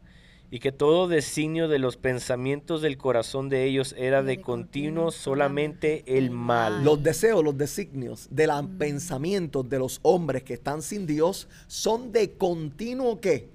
y 0.54 0.60
que 0.60 0.74
todo 0.74 1.08
designio 1.08 1.70
de 1.70 1.80
los 1.80 1.96
pensamientos 1.96 2.82
del 2.82 2.98
corazón 2.98 3.48
de 3.48 3.64
ellos 3.64 3.96
era 3.98 4.22
de, 4.22 4.42
continuo 4.42 5.12
solamente 5.12 6.04
el 6.06 6.30
mal. 6.30 6.84
Los 6.84 7.02
deseos, 7.02 7.42
los 7.42 7.58
designios 7.58 8.28
de 8.30 8.48
los 8.48 8.64
mm. 8.64 8.78
pensamientos 8.78 9.70
de 9.70 9.80
los 9.80 10.00
hombres 10.02 10.44
que 10.44 10.54
están 10.54 10.82
sin 10.82 11.08
Dios 11.08 11.48
son 11.68 12.12
de 12.12 12.34
continuo 12.34 13.22
qué? 13.22 13.48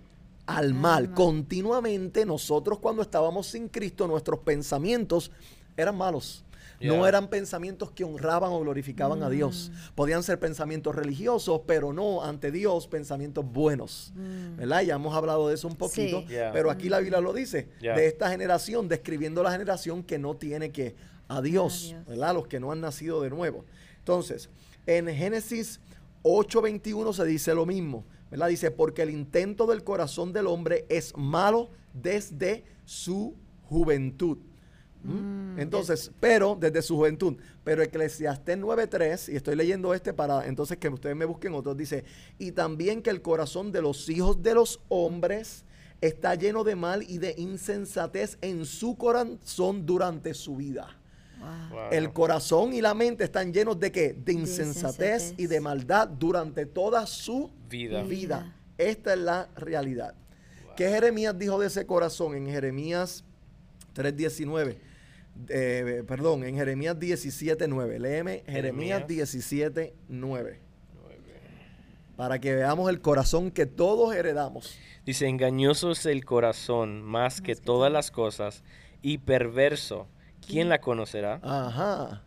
Al 0.47 0.73
mal. 0.73 1.13
Continuamente 1.13 2.25
nosotros 2.25 2.79
cuando 2.79 3.03
estábamos 3.03 3.47
sin 3.47 3.69
Cristo, 3.69 4.09
nuestros 4.09 4.41
pensamientos 4.41 5.31
eran 5.77 5.99
malos. 5.99 6.46
No 6.81 7.07
eran 7.07 7.29
pensamientos 7.29 7.91
que 7.91 8.05
honraban 8.05 8.53
o 8.53 8.61
glorificaban 8.61 9.23
a 9.23 9.31
Dios. 9.31 9.71
Mm. 9.73 9.95
Podían 9.95 10.23
ser 10.23 10.39
pensamientos 10.39 10.95
religiosos, 10.95 11.63
pero 11.67 11.93
no 11.93 12.23
ante 12.23 12.51
Dios 12.51 12.87
pensamientos 12.87 13.45
buenos. 13.45 14.13
Mm. 14.15 14.57
¿Verdad? 14.57 14.83
Ya 14.83 14.95
hemos 14.95 15.15
hablado 15.15 15.49
de 15.49 15.55
eso 15.55 15.69
un 15.69 15.77
poquito, 15.77 16.25
pero 16.53 16.71
aquí 16.71 16.89
la 16.89 17.01
Biblia 17.01 17.21
lo 17.21 17.33
dice, 17.33 17.69
de 17.81 18.07
esta 18.07 18.31
generación, 18.31 18.89
describiendo 18.89 19.43
la 19.43 19.53
generación 19.53 20.03
que 20.03 20.19
no 20.19 20.37
tiene 20.37 20.71
que 20.71 20.95
a 21.29 21.41
Dios, 21.43 21.95
¿verdad? 22.07 22.35
Los 22.35 22.47
que 22.47 22.61
no 22.61 22.73
han 22.73 22.81
nacido 22.81 23.21
de 23.21 23.31
nuevo. 23.31 23.65
Entonces, 23.99 24.49
en 24.87 25.09
Génesis 25.09 25.81
8:21 26.23 27.13
se 27.13 27.25
dice 27.25 27.55
lo 27.55 27.67
mismo, 27.67 28.05
¿verdad? 28.31 28.49
Dice, 28.49 28.71
porque 28.71 29.03
el 29.03 29.11
intento 29.11 29.67
del 29.67 29.83
corazón 29.83 30.33
del 30.33 30.47
hombre 30.47 30.87
es 30.89 31.17
malo 31.17 31.71
desde 31.93 32.65
su 32.85 33.35
juventud. 33.69 34.39
¿Mm? 35.03 35.37
Mm, 35.57 35.61
entonces, 35.61 36.11
pero 36.21 36.57
desde 36.59 36.83
su 36.83 36.97
juventud, 36.97 37.37
pero 37.65 37.83
Eclesiastés 37.83 38.59
9.3, 38.59 39.33
y 39.33 39.37
estoy 39.37 39.57
leyendo 39.57 39.95
este 39.95 40.13
para 40.13 40.47
entonces 40.47 40.77
que 40.77 40.89
ustedes 40.89 41.17
me 41.17 41.25
busquen 41.25 41.55
otros, 41.55 41.77
dice, 41.77 42.05
y 42.39 42.53
también 42.53 43.03
que 43.03 43.11
el 43.11 43.23
corazón 43.23 43.73
de 43.73 43.83
los 43.83 44.09
hijos 44.09 44.43
de 44.43 44.55
los 44.55 44.81
hombres 44.89 45.65
está 46.01 46.35
lleno 46.35 46.63
de 46.63 46.77
mal 46.77 47.03
y 47.09 47.19
de 47.19 47.35
insensatez 47.39 48.37
en 48.43 48.67
su 48.67 48.97
corazón 48.97 49.87
durante 49.87 50.35
su 50.35 50.57
vida. 50.57 50.99
El 51.91 52.13
corazón 52.13 52.73
y 52.73 52.81
la 52.81 52.95
mente 52.95 53.25
están 53.25 53.53
llenos 53.53 53.79
de 53.79 53.93
qué? 53.93 54.15
De 54.15 54.33
insensatez, 54.33 55.35
y 55.37 55.47
de 55.47 55.61
maldad 55.61 56.09
durante 56.09 56.67
toda 56.67 57.07
su 57.07 57.51
vida. 57.69 58.03
vida. 58.03 58.57
Esta 58.79 59.15
es 59.15 59.21
la 59.21 59.49
realidad. 59.55 60.15
¿Qué 60.77 60.89
Jeremías 60.89 61.39
dijo 61.39 61.59
de 61.59 61.69
ese 61.69 61.87
corazón 61.87 62.35
en 62.35 62.47
Jeremías 62.47 63.25
3.19? 63.97 64.77
Eh, 65.49 66.05
perdón, 66.07 66.45
en 66.45 66.57
Jeremías 66.57 66.99
17.9. 66.99 67.99
Léeme 67.99 68.43
Jeremías 68.47 69.07
17.9. 69.07 70.59
para 72.17 72.39
que 72.39 72.55
veamos 72.55 72.89
el 72.91 73.01
corazón 73.01 73.51
que 73.51 73.67
todos 73.67 74.15
heredamos. 74.15 74.79
Dice, 75.05 75.29
engañoso 75.29 75.93
es 75.93 76.07
el 76.07 76.25
corazón 76.25 77.03
más, 77.03 77.41
que, 77.41 77.55
todas 77.55 77.93
las 77.93 78.11
cosas 78.11 78.65
y 79.03 79.19
perverso. 79.19 80.09
¿Quién 80.47 80.69
la 80.69 80.81
conocerá? 80.81 81.41
Ajá. 81.43 82.23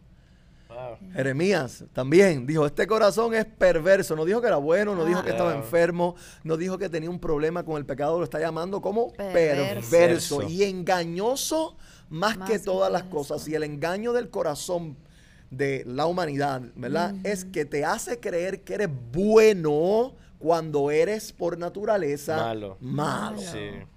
Jeremías 1.14 1.84
también 1.94 2.46
dijo, 2.46 2.66
este 2.66 2.86
corazón 2.86 3.34
es 3.34 3.46
perverso. 3.46 4.16
No 4.16 4.26
dijo 4.26 4.42
que 4.42 4.48
era 4.48 4.58
bueno, 4.58 4.96
no 4.96 5.06
dijo 5.06 5.24
que 5.24 5.32
estaba 5.32 5.56
enfermo, 5.56 6.16
no 6.44 6.58
dijo 6.58 6.78
que 6.78 6.90
tenía 6.90 7.10
un 7.10 7.20
problema 7.20 7.64
con 7.64 7.78
el 7.78 7.86
pecado, 7.86 8.20
lo 8.20 8.24
está 8.24 8.40
llamando 8.40 8.82
como 8.82 9.12
perverso, 9.14 10.44
y 10.44 10.64
engañoso 10.64 11.78
más, 12.10 12.38
que 12.48 12.60
todas 12.60 12.92
las 12.92 13.04
cosas. 13.04 13.48
Y 13.48 13.56
el 13.56 13.64
engaño 13.64 14.14
del 14.14 14.30
corazón 14.30 14.98
de 15.50 15.84
la 15.88 16.06
humanidad, 16.06 16.62
¿verdad? 16.76 17.16
Es 17.24 17.46
que 17.46 17.66
te 17.66 17.84
hace 17.86 18.20
creer 18.20 18.62
que 18.62 18.76
eres 18.76 18.90
bueno 19.12 20.14
cuando 20.40 20.90
eres 20.90 21.34
por 21.34 21.58
naturaleza 21.58 22.38
malo. 22.38 22.78
malo. 22.80 23.38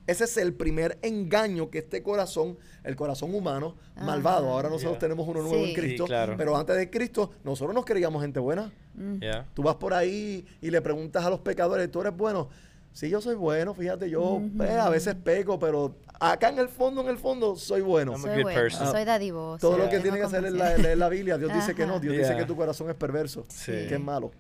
Ese 0.07 0.25
es 0.25 0.37
el 0.37 0.53
primer 0.53 0.99
engaño 1.03 1.71
que 1.71 1.79
este 1.79 2.03
corazón, 2.03 2.59
el 2.83 2.97
corazón 2.97 3.33
humano, 3.35 3.77
malvado. 3.97 4.51
Ahora 4.51 4.69
nosotros 4.69 4.99
tenemos 4.99 5.27
uno 5.27 5.41
nuevo 5.41 5.65
en 5.65 5.73
Cristo, 5.73 6.05
pero 6.37 6.57
antes 6.57 6.77
de 6.77 6.91
Cristo 6.91 7.31
nosotros 7.45 7.75
nos 7.75 7.85
creíamos 7.85 8.21
gente 8.21 8.41
buena. 8.41 8.73
Mm. 8.95 9.21
Tú 9.55 9.63
vas 9.63 9.77
por 9.77 9.95
ahí 9.95 10.45
y 10.61 10.71
le 10.71 10.83
preguntas 10.83 11.25
a 11.25 11.31
los 11.31 11.41
pecadores, 11.41 11.91
¿tú 11.91 12.01
eres 12.01 12.15
bueno? 12.15 12.49
Sí, 12.93 13.09
yo 13.09 13.23
soy 13.23 13.37
bueno, 13.37 13.73
fíjate, 13.73 14.11
yo 14.11 14.43
pues, 14.55 14.71
a 14.71 14.91
veces 14.91 15.15
peco, 15.15 15.59
pero 15.59 15.95
acá 16.21 16.51
en 16.51 16.59
el 16.59 16.69
fondo, 16.69 17.01
en 17.01 17.09
el 17.09 17.17
fondo, 17.17 17.57
soy 17.57 17.81
bueno. 17.81 18.19
Soy, 18.19 18.43
bueno. 18.43 18.71
soy 18.71 19.05
dadivoso. 19.05 19.67
Todo 19.67 19.79
lo 19.79 19.89
que 19.89 20.01
tiene 20.01 20.19
que 20.19 20.25
hacer 20.25 20.45
es 20.45 20.53
leer 20.53 20.99
la 20.99 21.09
Biblia. 21.09 21.39
Dios 21.39 21.55
dice 21.55 21.75
que 21.75 21.87
no, 21.87 22.01
Dios 22.01 22.17
dice 22.17 22.37
que 22.37 22.45
tu 22.45 22.57
corazón 22.57 22.91
es 22.91 22.97
perverso, 22.97 23.47
que 23.65 23.95
es 23.95 24.01
malo. 24.01 24.33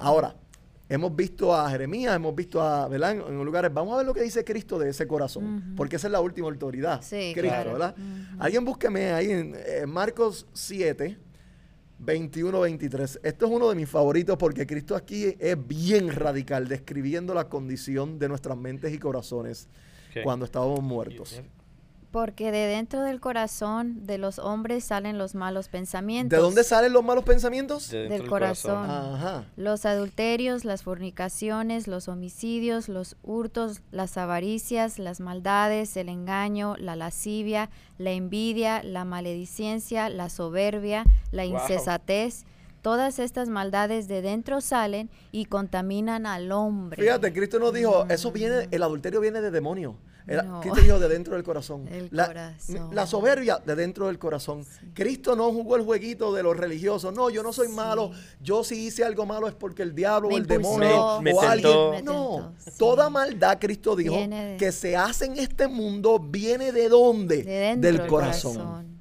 Ahora, 0.00 0.34
hemos 0.88 1.14
visto 1.14 1.54
a 1.54 1.70
Jeremías, 1.70 2.14
hemos 2.14 2.34
visto 2.34 2.62
a, 2.62 2.88
¿verdad? 2.88 3.12
En, 3.12 3.44
lugares, 3.44 3.72
vamos 3.72 3.94
a 3.94 3.98
ver 3.98 4.06
lo 4.06 4.14
que 4.14 4.22
dice 4.22 4.44
Cristo 4.44 4.78
de 4.78 4.90
ese 4.90 5.06
corazón, 5.06 5.74
porque 5.76 5.96
esa 5.96 6.08
es 6.08 6.12
la 6.12 6.20
última 6.20 6.48
autoridad. 6.48 7.02
Sí, 7.02 7.32
Cristo, 7.34 7.72
¿verdad? 7.72 7.94
Alguien 8.38 8.64
búsqueme 8.64 9.12
ahí 9.12 9.30
en, 9.30 9.56
en 9.66 9.90
Marcos 9.90 10.46
7, 10.52 11.18
21-23. 12.04 13.20
Esto 13.22 13.46
es 13.46 13.52
uno 13.52 13.68
de 13.68 13.74
mis 13.74 13.88
favoritos 13.88 14.36
porque 14.36 14.66
Cristo 14.66 14.96
aquí 14.96 15.34
es 15.38 15.66
bien 15.66 16.10
radical, 16.10 16.68
describiendo 16.68 17.34
la 17.34 17.48
condición 17.48 18.18
de 18.18 18.28
nuestras 18.28 18.56
mentes 18.56 18.92
y 18.92 18.98
corazones 18.98 19.68
cuando 20.22 20.44
estábamos 20.44 20.82
muertos. 20.82 21.40
Porque 22.14 22.52
de 22.52 22.68
dentro 22.68 23.02
del 23.02 23.18
corazón 23.18 24.06
de 24.06 24.18
los 24.18 24.38
hombres 24.38 24.84
salen 24.84 25.18
los 25.18 25.34
malos 25.34 25.66
pensamientos. 25.66 26.38
¿De 26.38 26.40
dónde 26.40 26.62
salen 26.62 26.92
los 26.92 27.02
malos 27.02 27.24
pensamientos? 27.24 27.90
del 27.90 28.28
corazón. 28.28 29.44
Los 29.56 29.84
adulterios, 29.84 30.64
las 30.64 30.84
fornicaciones, 30.84 31.88
los 31.88 32.06
homicidios, 32.06 32.88
los 32.88 33.16
hurtos, 33.24 33.80
las 33.90 34.16
avaricias, 34.16 35.00
las 35.00 35.18
maldades, 35.18 35.96
el 35.96 36.08
engaño, 36.08 36.76
la 36.78 36.94
lascivia, 36.94 37.68
la 37.98 38.12
envidia, 38.12 38.84
la 38.84 39.04
maledicencia, 39.04 40.08
la 40.08 40.28
soberbia, 40.28 41.02
la 41.32 41.46
incesatez. 41.46 42.44
Todas 42.80 43.18
estas 43.18 43.48
maldades 43.48 44.06
de 44.06 44.22
dentro 44.22 44.60
salen 44.60 45.10
y 45.32 45.46
contaminan 45.46 46.26
al 46.26 46.52
hombre. 46.52 47.02
Fíjate, 47.02 47.32
Cristo 47.32 47.58
nos 47.58 47.74
dijo, 47.74 48.06
eso 48.08 48.30
viene, 48.30 48.68
el 48.70 48.84
adulterio 48.84 49.20
viene 49.20 49.40
de 49.40 49.50
demonio. 49.50 49.96
Cristo 50.26 50.80
dijo 50.80 50.98
de 50.98 51.08
dentro 51.08 51.34
del 51.34 51.42
corazón. 51.44 51.88
la, 52.10 53.06
soberbia 53.06 53.58
de 53.64 53.74
dentro 53.74 54.06
del 54.06 54.18
corazón. 54.18 54.64
Cristo 54.94 55.36
no 55.36 55.52
jugó 55.52 55.76
el 55.76 55.82
jueguito 55.82 56.32
de 56.32 56.42
los 56.42 56.56
religiosos. 56.56 57.14
No, 57.14 57.30
yo 57.30 57.42
no 57.42 57.52
soy 57.52 57.68
malo. 57.68 58.10
Yo 58.40 58.64
si 58.64 58.86
hice 58.86 59.04
algo 59.04 59.26
malo 59.26 59.48
es 59.48 59.54
porque 59.54 59.82
el 59.82 59.94
diablo 59.94 60.28
o 60.28 60.36
el 60.36 60.46
demonio 60.46 61.18
o 61.18 61.40
alguien. 61.42 62.04
no, 62.04 62.54
toda 62.78 63.10
maldad, 63.10 63.58
Cristo 63.60 63.94
dijo, 63.96 64.16
que 64.58 64.72
se 64.72 64.96
hace 64.96 65.26
en 65.26 65.38
este 65.38 65.68
mundo 65.68 66.18
viene 66.18 66.72
de 66.72 66.88
dónde? 66.88 67.76
del 67.76 68.06
corazón. 68.06 68.94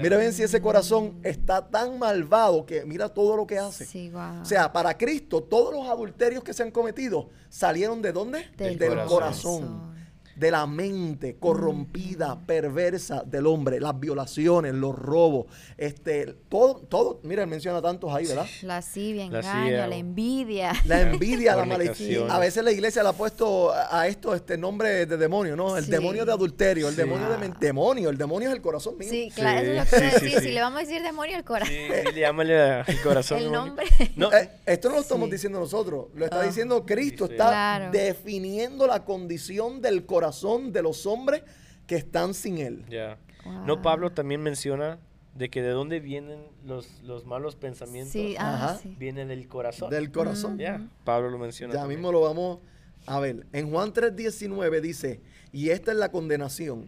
Mira 0.00 0.18
bien 0.18 0.32
si 0.32 0.42
ese 0.42 0.60
corazón 0.60 1.20
está 1.22 1.68
tan 1.68 2.00
malvado 2.00 2.66
que 2.66 2.84
mira 2.84 3.08
todo 3.08 3.36
lo 3.36 3.46
que 3.46 3.58
hace. 3.58 4.12
O 4.12 4.44
sea, 4.44 4.72
para 4.72 4.98
Cristo 4.98 5.42
todos 5.42 5.72
los 5.72 5.86
adulterios 5.88 6.42
que 6.42 6.52
se 6.52 6.64
han 6.64 6.70
cometido 6.70 7.30
salieron 7.48 8.02
de 8.02 8.12
dónde? 8.12 8.50
Del, 8.56 9.04
corazón 9.06 9.93
de 10.36 10.50
la 10.50 10.66
mente 10.66 11.36
corrompida, 11.38 12.38
perversa 12.46 13.22
del 13.24 13.46
hombre, 13.46 13.80
las 13.80 13.98
violaciones, 13.98 14.74
los 14.74 14.94
robos, 14.96 15.46
este, 15.78 16.34
todo, 16.48 16.76
todo, 16.76 17.20
mira, 17.22 17.46
menciona 17.46 17.80
tantos 17.80 18.12
ahí, 18.12 18.26
¿verdad? 18.26 18.46
La 18.62 18.82
engaño, 18.96 19.86
la 19.86 19.96
envidia. 19.96 20.72
La 20.86 21.00
envidia, 21.02 21.56
la 21.56 21.64
malicia. 21.64 22.26
A 22.28 22.38
veces 22.38 22.64
la 22.64 22.72
iglesia 22.72 23.02
le 23.02 23.10
ha 23.10 23.12
puesto 23.12 23.72
a 23.72 24.06
esto 24.06 24.34
este 24.34 24.56
nombre 24.56 25.06
de 25.06 25.16
demonio, 25.16 25.56
¿no? 25.56 25.76
El 25.76 25.86
demonio 25.86 26.24
de 26.24 26.32
adulterio, 26.32 26.88
el 26.88 26.96
demonio 26.96 27.28
de 27.28 27.52
demonio, 27.60 28.10
el 28.10 28.18
demonio 28.18 28.48
es 28.48 28.54
el 28.54 28.62
corazón 28.62 28.98
mío. 28.98 29.08
Sí, 29.08 29.30
claro, 29.34 29.60
eso 29.60 29.70
es 29.70 29.92
lo 29.92 29.98
que 29.98 30.26
decir. 30.26 30.40
Si 30.40 30.50
le 30.50 30.60
vamos 30.60 30.78
a 30.78 30.84
decir 30.84 31.02
demonio, 31.02 31.36
el 31.36 31.44
corazón. 31.44 31.74
Sí, 31.74 32.14
llámale 32.20 32.80
el 32.80 33.02
corazón. 33.02 33.38
el 33.38 33.52
nombre. 33.52 33.86
No. 34.16 34.32
Eh, 34.32 34.50
esto 34.66 34.88
no 34.88 34.96
lo 34.96 35.00
estamos 35.00 35.30
diciendo 35.30 35.58
nosotros, 35.58 36.06
lo 36.14 36.24
está 36.24 36.40
ah. 36.40 36.44
diciendo 36.44 36.84
Cristo, 36.84 37.26
está 37.26 37.90
definiendo 37.90 38.86
la 38.86 39.04
condición 39.04 39.80
del 39.80 40.06
corazón 40.06 40.23
corazón 40.24 40.72
de 40.72 40.82
los 40.82 41.04
hombres 41.06 41.42
que 41.86 41.96
están 41.96 42.32
sin 42.32 42.58
Él. 42.58 42.84
Ya. 42.88 43.18
No, 43.66 43.82
Pablo 43.82 44.10
también 44.12 44.42
menciona 44.42 44.98
de 45.34 45.50
que 45.50 45.60
de 45.60 45.70
dónde 45.70 46.00
vienen 46.00 46.40
los, 46.64 47.02
los 47.02 47.26
malos 47.26 47.56
pensamientos. 47.56 48.12
Sí, 48.12 48.36
ah, 48.38 48.78
Viene 48.98 49.26
del 49.26 49.46
corazón. 49.48 49.90
Del 49.90 50.10
corazón. 50.10 50.58
Ya, 50.58 50.88
Pablo 51.04 51.28
lo 51.28 51.38
menciona. 51.38 51.74
Ya 51.74 51.86
mismo 51.86 52.10
lo 52.10 52.22
vamos 52.22 52.60
a 53.06 53.20
ver. 53.20 53.46
En 53.52 53.70
Juan 53.70 53.92
3:19 53.92 54.80
dice, 54.80 55.20
y 55.52 55.70
esta 55.70 55.92
es 55.92 55.98
la 55.98 56.10
condenación, 56.10 56.86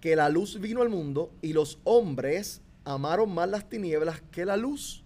que 0.00 0.14
la 0.14 0.28
luz 0.28 0.60
vino 0.60 0.82
al 0.82 0.88
mundo 0.88 1.32
y 1.42 1.52
los 1.52 1.80
hombres 1.82 2.62
amaron 2.84 3.34
más 3.34 3.48
las 3.48 3.68
tinieblas 3.68 4.22
que 4.30 4.44
la 4.44 4.56
luz, 4.56 5.04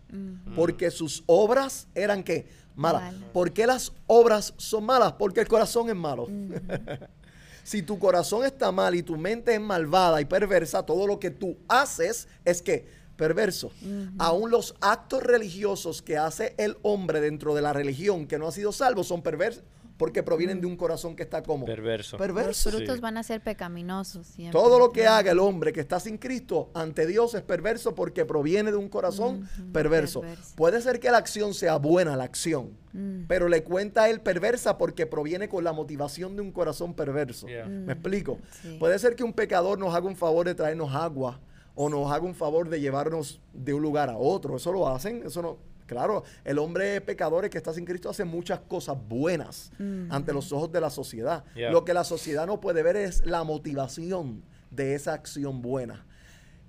porque 0.54 0.90
sus 0.90 1.24
obras 1.26 1.88
eran 1.94 2.22
qué? 2.22 2.46
Malas. 2.74 3.14
¿Por 3.32 3.52
qué 3.52 3.66
las 3.66 3.92
obras 4.06 4.52
son 4.58 4.84
malas? 4.84 5.12
Porque 5.14 5.40
el 5.40 5.48
corazón 5.48 5.88
es 5.88 5.96
malo. 5.96 6.28
Si 7.64 7.82
tu 7.82 7.98
corazón 7.98 8.44
está 8.44 8.72
mal 8.72 8.94
y 8.94 9.02
tu 9.02 9.16
mente 9.16 9.54
es 9.54 9.60
malvada 9.60 10.20
y 10.20 10.24
perversa, 10.24 10.84
todo 10.84 11.06
lo 11.06 11.18
que 11.18 11.30
tú 11.30 11.56
haces 11.68 12.28
es 12.44 12.62
que 12.62 12.86
perverso. 13.16 13.70
Aún 14.18 14.50
los 14.50 14.74
actos 14.80 15.22
religiosos 15.22 16.02
que 16.02 16.18
hace 16.18 16.54
el 16.58 16.76
hombre 16.82 17.20
dentro 17.20 17.54
de 17.54 17.62
la 17.62 17.72
religión 17.72 18.26
que 18.26 18.38
no 18.38 18.48
ha 18.48 18.52
sido 18.52 18.72
salvo 18.72 19.04
son 19.04 19.22
perversos 19.22 19.62
porque 20.02 20.24
provienen 20.24 20.60
de 20.60 20.66
un 20.66 20.76
corazón 20.76 21.14
que 21.14 21.22
está 21.22 21.44
como 21.44 21.64
perverso. 21.64 22.16
perverso. 22.16 22.70
Los 22.72 22.78
frutos 22.80 23.00
van 23.00 23.18
a 23.18 23.22
ser 23.22 23.40
pecaminosos 23.40 24.26
siempre. 24.26 24.60
Todo 24.60 24.80
lo 24.80 24.90
que 24.90 25.06
haga 25.06 25.30
el 25.30 25.38
hombre 25.38 25.72
que 25.72 25.78
está 25.78 26.00
sin 26.00 26.18
Cristo 26.18 26.70
ante 26.74 27.06
Dios 27.06 27.34
es 27.34 27.42
perverso 27.42 27.94
porque 27.94 28.24
proviene 28.24 28.72
de 28.72 28.76
un 28.78 28.88
corazón 28.88 29.48
perverso. 29.72 30.22
Puede 30.56 30.82
ser 30.82 30.98
que 30.98 31.08
la 31.12 31.18
acción 31.18 31.54
sea 31.54 31.76
buena, 31.76 32.16
la 32.16 32.24
acción, 32.24 32.76
mm. 32.92 33.26
pero 33.28 33.48
le 33.48 33.62
cuenta 33.62 34.02
a 34.02 34.10
él 34.10 34.20
perversa 34.20 34.76
porque 34.76 35.06
proviene 35.06 35.48
con 35.48 35.62
la 35.62 35.72
motivación 35.72 36.34
de 36.34 36.42
un 36.42 36.50
corazón 36.50 36.94
perverso. 36.94 37.46
¿Me 37.46 37.92
explico? 37.92 38.40
Puede 38.80 38.98
ser 38.98 39.14
que 39.14 39.22
un 39.22 39.32
pecador 39.32 39.78
nos 39.78 39.94
haga 39.94 40.08
un 40.08 40.16
favor 40.16 40.44
de 40.48 40.56
traernos 40.56 40.92
agua 40.96 41.38
o 41.76 41.88
nos 41.88 42.10
haga 42.10 42.24
un 42.24 42.34
favor 42.34 42.68
de 42.68 42.80
llevarnos 42.80 43.40
de 43.52 43.72
un 43.72 43.82
lugar 43.82 44.10
a 44.10 44.16
otro. 44.16 44.56
Eso 44.56 44.72
lo 44.72 44.88
hacen, 44.88 45.22
eso 45.24 45.42
no, 45.42 45.58
Claro, 45.86 46.24
el 46.44 46.58
hombre 46.58 47.00
pecador 47.00 47.48
que 47.50 47.58
está 47.58 47.72
sin 47.72 47.84
Cristo 47.84 48.08
hace 48.08 48.24
muchas 48.24 48.60
cosas 48.60 48.96
buenas 49.08 49.70
ante 50.10 50.32
los 50.32 50.52
ojos 50.52 50.70
de 50.72 50.80
la 50.80 50.90
sociedad. 50.90 51.44
Lo 51.54 51.84
que 51.84 51.94
la 51.94 52.04
sociedad 52.04 52.46
no 52.46 52.60
puede 52.60 52.82
ver 52.82 52.96
es 52.96 53.24
la 53.26 53.44
motivación 53.44 54.42
de 54.70 54.94
esa 54.94 55.14
acción 55.14 55.62
buena. 55.62 56.06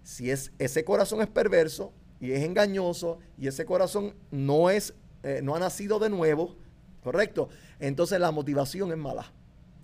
Si 0.04 0.30
es, 0.30 0.52
ese 0.60 0.84
corazón 0.84 1.22
es 1.22 1.28
perverso 1.28 1.94
y 2.20 2.32
es 2.32 2.44
engañoso 2.44 3.20
y 3.38 3.48
ese 3.48 3.66
corazón 3.66 4.14
no 4.32 4.70
es, 4.70 4.94
eh, 5.24 5.40
no 5.42 5.56
ha 5.56 5.60
nacido 5.60 6.00
de 6.00 6.10
nuevo, 6.10 6.58
correcto, 7.02 7.50
entonces 7.80 8.20
la 8.20 8.32
motivación 8.32 8.92
es 8.92 8.98
mala. 8.98 9.32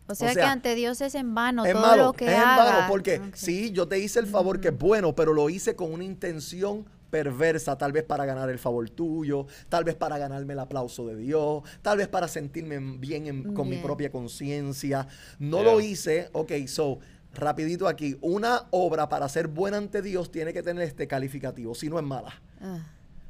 O 0.07 0.15
sea, 0.15 0.33
que 0.33 0.41
ante 0.41 0.73
Dios 0.73 1.01
es 1.01 1.13
en 1.13 1.35
vano 1.35 1.63
todo 1.63 1.95
lo 1.95 2.13
que 2.13 2.25
es 2.25 2.33
en 2.33 2.41
vano 2.41 2.87
porque 2.89 3.21
sí, 3.35 3.71
yo 3.71 3.87
te 3.87 3.99
hice 3.99 4.19
el 4.19 4.25
favor 4.25 4.59
que 4.59 4.69
es 4.69 4.77
bueno, 4.77 5.13
pero 5.15 5.33
lo 5.33 5.49
hice 5.49 5.75
con 5.75 5.93
una 5.93 6.03
intención 6.03 6.85
perversa, 7.09 7.77
tal 7.77 7.91
vez 7.91 8.03
para 8.03 8.25
ganar 8.25 8.49
el 8.49 8.59
favor 8.59 8.89
tuyo, 8.89 9.47
tal 9.67 9.83
vez 9.83 9.95
para 9.95 10.17
ganarme 10.17 10.53
el 10.53 10.59
aplauso 10.59 11.07
de 11.07 11.15
Dios, 11.15 11.63
tal 11.81 11.97
vez 11.97 12.07
para 12.07 12.27
sentirme 12.27 12.79
bien 12.97 13.53
con 13.53 13.69
mi 13.69 13.77
propia 13.77 14.11
conciencia. 14.11 15.07
No 15.39 15.63
lo 15.63 15.81
hice, 15.81 16.29
ok, 16.33 16.51
so, 16.67 16.99
rapidito 17.33 17.87
aquí, 17.87 18.17
una 18.21 18.67
obra 18.71 19.09
para 19.09 19.29
ser 19.29 19.47
buena 19.47 19.77
ante 19.77 20.01
Dios 20.01 20.31
tiene 20.31 20.53
que 20.53 20.63
tener 20.63 20.83
este 20.83 21.07
calificativo, 21.07 21.75
si 21.75 21.89
no 21.89 21.99
es 21.99 22.05
mala. 22.05 22.41
Ah. 22.61 22.79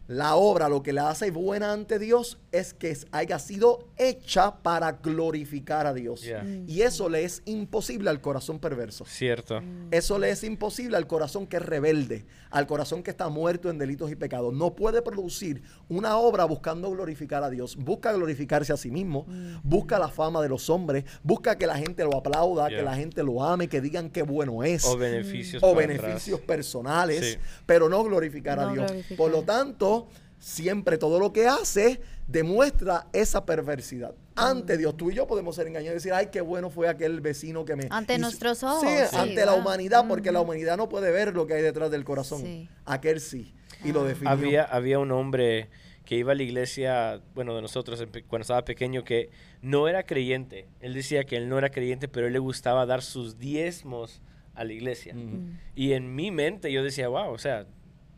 La 0.10 0.38
obra, 0.38 0.70
lo 0.70 0.82
que 0.82 0.92
le 0.92 1.02
hace 1.02 1.30
buena 1.30 1.72
ante 1.72 2.00
Dios 2.00 2.40
es 2.52 2.74
que 2.74 2.98
haya 3.12 3.38
sido 3.38 3.86
hecha 3.96 4.56
para 4.56 4.94
glorificar 4.94 5.86
a 5.86 5.94
Dios. 5.94 6.26
Y 6.66 6.82
eso 6.82 7.10
le 7.10 7.24
es 7.26 7.44
imposible 7.46 8.10
al 8.10 8.20
corazón 8.20 8.58
perverso. 8.58 9.06
Cierto. 9.06 9.62
Mm. 9.62 9.90
Eso 9.92 10.18
le 10.18 10.32
es 10.32 10.44
imposible 10.44 10.98
al 10.98 11.06
corazón 11.06 11.46
que 11.46 11.58
es 11.58 11.62
rebelde, 11.64 12.26
al 12.50 12.66
corazón 12.66 13.04
que 13.04 13.12
está 13.12 13.30
muerto 13.30 13.70
en 13.70 13.78
delitos 13.78 14.12
y 14.12 14.16
pecados. 14.16 14.52
No 14.52 14.76
puede 14.76 15.04
producir 15.04 15.62
una 15.90 16.18
obra 16.18 16.44
buscando 16.46 16.90
glorificar 16.90 17.44
a 17.44 17.52
Dios. 17.52 17.76
Busca 17.76 18.12
glorificarse 18.12 18.74
a 18.74 18.78
sí 18.78 18.90
mismo, 18.90 19.26
mm. 19.28 19.58
busca 19.62 20.00
la 20.00 20.08
fama 20.08 20.42
de 20.42 20.50
los 20.50 20.72
hombres, 20.72 21.04
busca 21.22 21.56
que 21.56 21.68
la 21.68 21.78
gente 21.78 22.04
lo 22.04 22.18
aplauda, 22.18 22.68
que 22.70 22.82
la 22.82 22.96
gente 22.96 23.22
lo 23.22 23.44
ame, 23.44 23.68
que 23.68 23.80
digan 23.80 24.10
qué 24.10 24.24
bueno 24.24 24.64
es. 24.64 24.86
O 24.86 24.98
beneficios. 24.98 25.62
O 25.62 25.76
beneficios 25.76 26.40
personales, 26.40 27.38
pero 27.68 27.90
no 27.90 28.04
glorificar 28.04 28.60
a 28.60 28.74
Dios. 28.74 28.92
Por 29.16 29.30
lo 29.30 29.44
tanto, 29.44 29.99
siempre 30.40 30.98
todo 30.98 31.20
lo 31.20 31.34
que 31.34 31.48
hace 31.48 32.00
demuestra 32.28 33.08
esa 33.12 33.46
perversidad. 33.46 34.16
Ante 34.36 34.78
Dios, 34.78 34.96
tú 34.96 35.12
y 35.12 35.16
yo 35.16 35.28
podemos 35.28 35.56
ser 35.56 35.68
engañados 35.68 35.94
y 35.94 35.96
decir, 35.96 36.14
ay, 36.14 36.28
qué 36.32 36.42
bueno 36.42 36.70
fue 36.70 36.88
aquel 36.88 37.20
vecino 37.20 37.66
que 37.66 37.76
me... 37.76 37.88
Ante 37.90 38.18
nuestros 38.18 38.64
ojos. 38.64 38.82
Sí, 38.82 39.18
ante 39.18 39.46
la 39.46 39.54
humanidad, 39.54 40.06
porque 40.08 40.32
la 40.32 40.40
humanidad 40.40 40.78
no 40.78 40.88
puede 40.88 41.12
ver 41.12 41.36
lo 41.36 41.46
que 41.46 41.56
hay 41.56 41.62
detrás 41.62 41.92
del 41.92 42.06
corazón. 42.06 42.70
Aquel 42.86 43.20
sí, 43.20 43.54
y 43.84 43.92
lo 43.92 44.04
definió. 44.04 44.30
Había, 44.30 44.64
había 44.64 45.00
un 45.00 45.12
hombre 45.12 45.70
que 46.06 46.16
iba 46.16 46.32
a 46.32 46.36
la 46.36 46.44
iglesia, 46.44 47.22
bueno, 47.36 47.56
de 47.56 47.62
nosotros 47.62 48.04
cuando 48.28 48.42
estaba 48.42 48.64
pequeño, 48.64 49.04
que 49.04 49.30
no 49.62 49.88
era 49.88 50.04
creyente. 50.04 50.68
Él 50.80 50.94
decía 50.94 51.24
que 51.26 51.36
él 51.36 51.50
no 51.50 51.58
era 51.58 51.70
creyente, 51.70 52.08
pero 52.08 52.28
él 52.28 52.34
le 52.34 52.40
gustaba 52.40 52.86
dar 52.86 53.02
sus 53.02 53.38
diezmos 53.38 54.22
a 54.56 54.64
la 54.64 54.74
iglesia. 54.74 55.16
Y 55.76 55.94
en 55.94 56.16
mi 56.16 56.32
mente 56.32 56.72
yo 56.72 56.84
decía, 56.84 57.10
wow, 57.10 57.32
o 57.32 57.38
sea, 57.38 57.68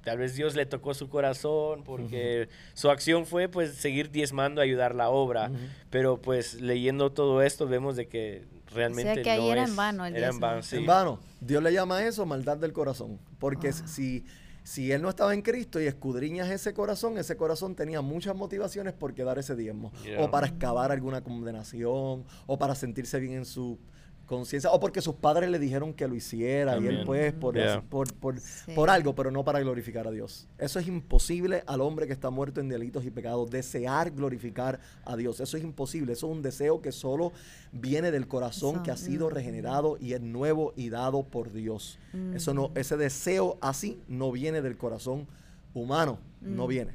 tal 0.03 0.17
vez 0.17 0.35
Dios 0.35 0.55
le 0.55 0.65
tocó 0.65 0.93
su 0.93 1.09
corazón 1.09 1.83
porque 1.83 2.49
su 2.73 2.89
acción 2.89 3.25
fue 3.25 3.47
pues 3.47 3.75
seguir 3.75 4.11
diezmando, 4.11 4.61
ayudar 4.61 4.95
la 4.95 5.09
obra, 5.09 5.51
pero 5.89 6.21
pues 6.21 6.61
leyendo 6.61 7.11
todo 7.11 7.41
esto 7.41 7.67
vemos 7.67 7.95
de 7.95 8.07
que 8.07 8.45
realmente 8.73 9.11
o 9.11 9.13
sea 9.15 9.23
que 9.23 9.31
ahí 9.31 9.49
era 9.49 9.63
en 9.63 9.75
vano 9.75 10.05
el 10.05 10.15
era 10.15 10.29
en 10.29 10.39
vano, 10.39 10.61
en 10.71 10.85
vano. 10.85 11.19
Dios 11.39 11.61
le 11.61 11.73
llama 11.73 11.97
a 11.97 12.07
eso 12.07 12.25
maldad 12.25 12.57
del 12.57 12.73
corazón, 12.73 13.19
porque 13.39 13.69
ah. 13.69 13.87
si 13.87 14.25
si 14.63 14.91
él 14.91 15.01
no 15.01 15.09
estaba 15.09 15.33
en 15.33 15.41
Cristo 15.41 15.81
y 15.81 15.87
escudriñas 15.87 16.49
ese 16.49 16.73
corazón, 16.73 17.17
ese 17.17 17.35
corazón 17.35 17.75
tenía 17.75 18.01
muchas 18.01 18.35
motivaciones 18.35 18.93
por 18.93 19.13
quedar 19.13 19.39
ese 19.39 19.55
diezmo, 19.55 19.91
o 20.19 20.29
para 20.29 20.47
excavar 20.47 20.91
alguna 20.91 21.21
condenación, 21.21 22.25
o 22.45 22.59
para 22.59 22.75
sentirse 22.75 23.19
bien 23.19 23.33
en 23.33 23.45
su 23.45 23.79
conciencia, 24.25 24.71
o 24.71 24.79
porque 24.79 25.01
sus 25.01 25.15
padres 25.15 25.49
le 25.49 25.59
dijeron 25.59 25.93
que 25.93 26.07
lo 26.07 26.15
hiciera 26.15 26.77
y 26.77 26.87
él 26.87 27.03
pues 27.05 27.33
por, 27.33 27.55
por, 27.89 28.13
por, 28.13 28.35
por, 28.73 28.89
algo, 28.89 29.13
pero 29.13 29.29
no 29.29 29.43
para 29.43 29.59
glorificar 29.59 30.07
a 30.07 30.11
Dios. 30.11 30.47
Eso 30.57 30.79
es 30.79 30.87
imposible 30.87 31.63
al 31.67 31.81
hombre 31.81 32.07
que 32.07 32.13
está 32.13 32.29
muerto 32.29 32.61
en 32.61 32.69
delitos 32.69 33.05
y 33.05 33.11
pecados, 33.11 33.51
desear 33.51 34.11
glorificar 34.11 34.79
a 35.03 35.17
Dios. 35.17 35.39
Eso 35.41 35.57
es 35.57 35.63
imposible, 35.63 36.13
eso 36.13 36.27
es 36.27 36.33
un 36.33 36.41
deseo 36.41 36.81
que 36.81 36.91
solo 36.91 37.33
viene 37.71 38.11
del 38.11 38.27
corazón 38.27 38.83
que 38.83 38.91
ha 38.91 38.97
sido 38.97 39.29
regenerado 39.29 39.97
y 39.99 40.13
es 40.13 40.21
nuevo 40.21 40.73
y 40.75 40.89
dado 40.89 41.23
por 41.23 41.51
Dios. 41.51 41.99
Eso 42.33 42.53
no, 42.53 42.71
ese 42.75 42.97
deseo 42.97 43.57
así 43.61 43.99
no 44.07 44.31
viene 44.31 44.61
del 44.61 44.77
corazón 44.77 45.27
humano, 45.73 46.19
no 46.39 46.67
viene. 46.67 46.93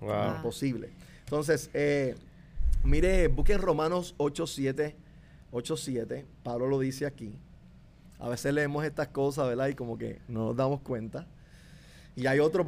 Wow. 0.00 0.36
Imposible. 0.36 0.90
Entonces, 1.24 1.70
eh, 1.74 2.14
mire, 2.84 3.28
busquen 3.28 3.60
Romanos 3.60 4.14
8, 4.18 4.46
7 4.46 4.96
8.7, 5.52 6.24
Pablo 6.42 6.68
lo 6.68 6.78
dice 6.78 7.06
aquí. 7.06 7.34
A 8.18 8.28
veces 8.28 8.52
leemos 8.52 8.84
estas 8.84 9.08
cosas, 9.08 9.48
¿verdad? 9.48 9.68
Y 9.68 9.74
como 9.74 9.96
que 9.96 10.20
no 10.28 10.46
nos 10.46 10.56
damos 10.56 10.80
cuenta. 10.80 11.26
Y 12.16 12.26
hay 12.26 12.38
otros, 12.38 12.66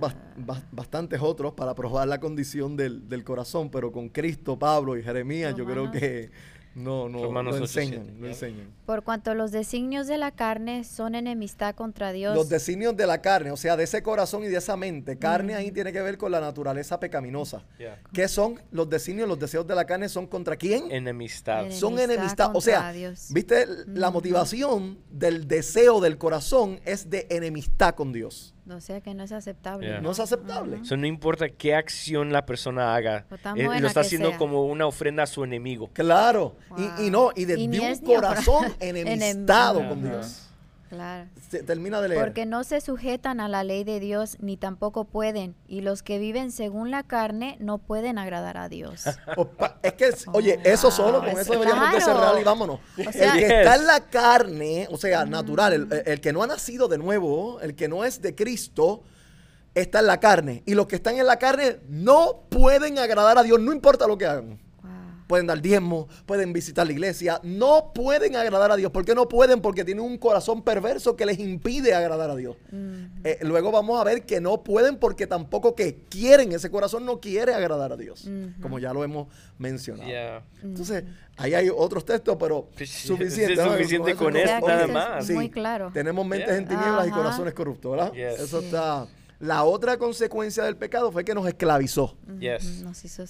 bastantes 0.70 1.20
otros 1.20 1.52
para 1.52 1.74
probar 1.74 2.08
la 2.08 2.20
condición 2.20 2.76
del, 2.76 3.08
del, 3.08 3.24
corazón, 3.24 3.70
pero 3.70 3.92
con 3.92 4.08
Cristo, 4.08 4.58
Pablo 4.58 4.96
y 4.96 5.02
Jeremías, 5.02 5.54
yo 5.54 5.66
creo 5.66 5.90
que 5.90 6.30
no, 6.74 7.08
no, 7.08 7.30
lo 7.30 7.56
enseñan, 7.56 8.16
enseñan. 8.24 8.72
Por 8.86 9.02
cuanto 9.02 9.34
los 9.34 9.52
designios 9.52 10.06
de 10.06 10.18
la 10.18 10.30
carne 10.30 10.84
son 10.84 11.14
enemistad 11.14 11.74
contra 11.74 12.12
Dios. 12.12 12.34
Los 12.34 12.48
designios 12.48 12.96
de 12.96 13.06
la 13.06 13.20
carne, 13.20 13.50
o 13.50 13.56
sea, 13.56 13.76
de 13.76 13.84
ese 13.84 14.02
corazón 14.02 14.44
y 14.44 14.48
de 14.48 14.56
esa 14.56 14.76
mente. 14.76 15.18
Carne 15.18 15.54
ahí 15.54 15.70
tiene 15.70 15.92
que 15.92 16.00
ver 16.00 16.18
con 16.18 16.32
la 16.32 16.40
naturaleza 16.40 16.98
pecaminosa. 16.98 17.64
¿Qué 18.12 18.28
son 18.28 18.60
los 18.70 18.88
designios? 18.88 19.28
Los 19.28 19.38
deseos 19.38 19.66
de 19.66 19.74
la 19.74 19.84
carne 19.84 20.08
son 20.08 20.26
contra 20.26 20.56
quién? 20.56 20.90
Enemistad. 20.90 21.70
son 21.70 21.98
enemistad. 21.98 22.50
O 22.54 22.60
sea, 22.60 22.92
¿viste? 23.30 23.66
La 23.86 24.10
motivación 24.10 24.98
del 25.10 25.46
deseo 25.46 26.00
del 26.00 26.18
corazón 26.18 26.80
es 26.84 27.10
de 27.10 27.26
enemistad 27.30 27.94
con 27.94 28.12
Dios. 28.12 28.54
O 28.76 28.80
sea 28.80 29.00
que 29.00 29.14
no 29.14 29.24
es 29.24 29.32
aceptable. 29.32 30.00
No 30.00 30.10
es 30.12 30.20
aceptable. 30.20 30.78
Eso 30.82 30.96
no 30.96 31.06
importa 31.06 31.48
qué 31.48 31.74
acción 31.74 32.32
la 32.32 32.46
persona 32.46 32.94
haga. 32.94 33.26
Eh, 33.56 33.80
lo 33.80 33.86
está 33.86 34.00
haciendo 34.00 34.36
como 34.38 34.66
una 34.66 34.86
ofrenda 34.86 35.24
a 35.24 35.26
su 35.26 35.44
enemigo. 35.44 35.90
Claro. 35.92 36.56
Y, 36.98 37.10
no, 37.10 37.30
y 37.34 37.44
de, 37.44 37.56
un 37.56 37.98
corazón 37.98 38.66
enemistado 38.80 39.88
con 39.88 40.02
Dios. 40.02 40.48
Claro. 40.92 41.26
termina 41.64 42.02
de 42.02 42.10
leer. 42.10 42.20
Porque 42.20 42.44
no 42.44 42.64
se 42.64 42.82
sujetan 42.82 43.40
a 43.40 43.48
la 43.48 43.64
ley 43.64 43.82
de 43.82 43.98
Dios 43.98 44.36
ni 44.40 44.58
tampoco 44.58 45.04
pueden. 45.04 45.54
Y 45.66 45.80
los 45.80 46.02
que 46.02 46.18
viven 46.18 46.52
según 46.52 46.90
la 46.90 47.02
carne 47.02 47.56
no 47.60 47.78
pueden 47.78 48.18
agradar 48.18 48.58
a 48.58 48.68
Dios. 48.68 49.04
es 49.82 49.92
que, 49.94 50.10
oye, 50.34 50.60
eso 50.64 50.90
solo, 50.90 51.20
con 51.20 51.30
eso 51.30 51.50
deberíamos 51.50 51.94
de 51.94 52.00
cerrar 52.02 52.38
y 52.38 52.44
vámonos. 52.44 52.80
el 52.98 53.06
que 53.14 53.60
está 53.60 53.76
en 53.76 53.86
la 53.86 54.00
carne, 54.00 54.86
o 54.90 54.98
sea, 54.98 55.24
natural, 55.24 55.72
el, 55.72 56.02
el 56.04 56.20
que 56.20 56.30
no 56.30 56.42
ha 56.42 56.46
nacido 56.46 56.88
de 56.88 56.98
nuevo, 56.98 57.58
el 57.62 57.74
que 57.74 57.88
no 57.88 58.04
es 58.04 58.20
de 58.20 58.34
Cristo, 58.34 59.02
está 59.74 60.00
en 60.00 60.08
la 60.08 60.20
carne. 60.20 60.62
Y 60.66 60.74
los 60.74 60.88
que 60.88 60.96
están 60.96 61.16
en 61.16 61.26
la 61.26 61.38
carne 61.38 61.78
no 61.88 62.42
pueden 62.50 62.98
agradar 62.98 63.38
a 63.38 63.42
Dios, 63.42 63.58
no 63.58 63.72
importa 63.72 64.06
lo 64.06 64.18
que 64.18 64.26
hagan 64.26 64.60
pueden 65.32 65.46
dar 65.46 65.62
diezmo, 65.62 66.08
pueden 66.26 66.52
visitar 66.52 66.86
la 66.86 66.92
iglesia, 66.92 67.40
no 67.42 67.92
pueden 67.94 68.36
agradar 68.36 68.70
a 68.70 68.76
Dios. 68.76 68.92
¿Por 68.92 69.06
qué 69.06 69.14
no 69.14 69.30
pueden? 69.30 69.62
Porque 69.62 69.82
tienen 69.82 70.04
un 70.04 70.18
corazón 70.18 70.60
perverso 70.60 71.16
que 71.16 71.24
les 71.24 71.38
impide 71.38 71.94
agradar 71.94 72.28
a 72.28 72.36
Dios. 72.36 72.58
Eh, 73.24 73.38
luego 73.40 73.72
vamos 73.72 73.98
a 73.98 74.04
ver 74.04 74.26
que 74.26 74.42
no 74.42 74.62
pueden 74.62 74.98
porque 74.98 75.26
tampoco 75.26 75.74
que 75.74 76.00
quieren, 76.10 76.52
ese 76.52 76.70
corazón 76.70 77.06
no 77.06 77.18
quiere 77.18 77.54
agradar 77.54 77.92
a 77.92 77.96
Dios, 77.96 78.28
como 78.60 78.78
ya 78.78 78.92
lo 78.92 79.04
hemos 79.04 79.28
mencionado. 79.56 80.10
Entonces, 80.62 81.04
ahí 81.38 81.54
hay 81.54 81.70
otros 81.74 82.04
textos, 82.04 82.36
pero 82.38 82.68
suficiente. 82.84 83.54
Es 83.54 83.60
suficiente 83.60 84.14
con, 84.14 84.36
eso, 84.36 84.66
nada 84.66 84.86
más. 84.86 85.30
muy 85.30 85.48
claro. 85.48 85.92
Tenemos 85.94 86.26
mentes 86.26 86.58
en 86.58 86.68
tinieblas 86.68 87.08
y 87.08 87.10
corazones 87.10 87.54
corruptos, 87.54 87.92
¿verdad? 87.92 88.14
Eso 88.14 88.60
está... 88.60 89.08
La 89.42 89.64
otra 89.64 89.98
consecuencia 89.98 90.62
del 90.62 90.76
pecado 90.76 91.10
fue 91.10 91.24
que 91.24 91.34
nos 91.34 91.44
esclavizó. 91.48 92.16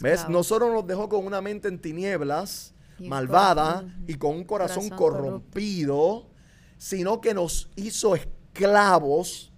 ¿Ves? 0.03 0.29
No 0.29 0.45
solo 0.45 0.71
nos 0.71 0.87
dejó 0.87 1.09
con 1.09 1.25
una 1.25 1.41
mente 1.41 1.69
en 1.69 1.79
tinieblas, 1.79 2.75
malvada 2.99 3.87
y 4.07 4.17
con 4.17 4.37
un 4.37 4.45
corazón, 4.45 4.91
corrompido, 4.91 6.27
sino 6.77 7.23
que 7.23 7.33
nos 7.33 7.71
hizo 7.77 8.15
esclavos 8.15 9.55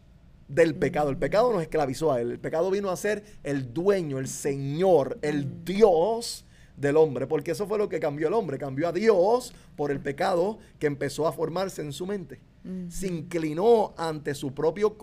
del 0.46 0.76
pecado. 0.76 1.10
El 1.10 1.16
pecado 1.16 1.52
nos 1.52 1.60
esclavizó 1.60 2.12
a 2.12 2.20
él. 2.20 2.30
El 2.30 2.38
pecado 2.38 2.70
vino 2.70 2.88
a 2.88 2.96
ser 2.96 3.24
el 3.42 3.74
dueño, 3.74 4.20
el 4.20 4.28
Señor, 4.28 5.18
el 5.22 5.64
Dios 5.64 6.44
del 6.76 6.96
hombre, 6.96 7.26
porque 7.26 7.50
eso 7.50 7.66
fue 7.66 7.78
lo 7.78 7.88
que 7.88 7.98
cambió 7.98 8.28
el 8.28 8.34
hombre. 8.34 8.58
Cambió 8.58 8.86
a 8.86 8.92
Dios 8.92 9.52
por 9.74 9.90
el 9.90 9.98
pecado 9.98 10.58
que 10.78 10.86
empezó 10.86 11.26
a 11.26 11.32
formarse 11.32 11.82
en 11.82 11.92
su 11.92 12.06
mente. 12.06 12.40
Se 12.88 13.08
inclinó 13.08 13.92
ante 13.96 14.36
su 14.36 14.54
propio 14.54 14.96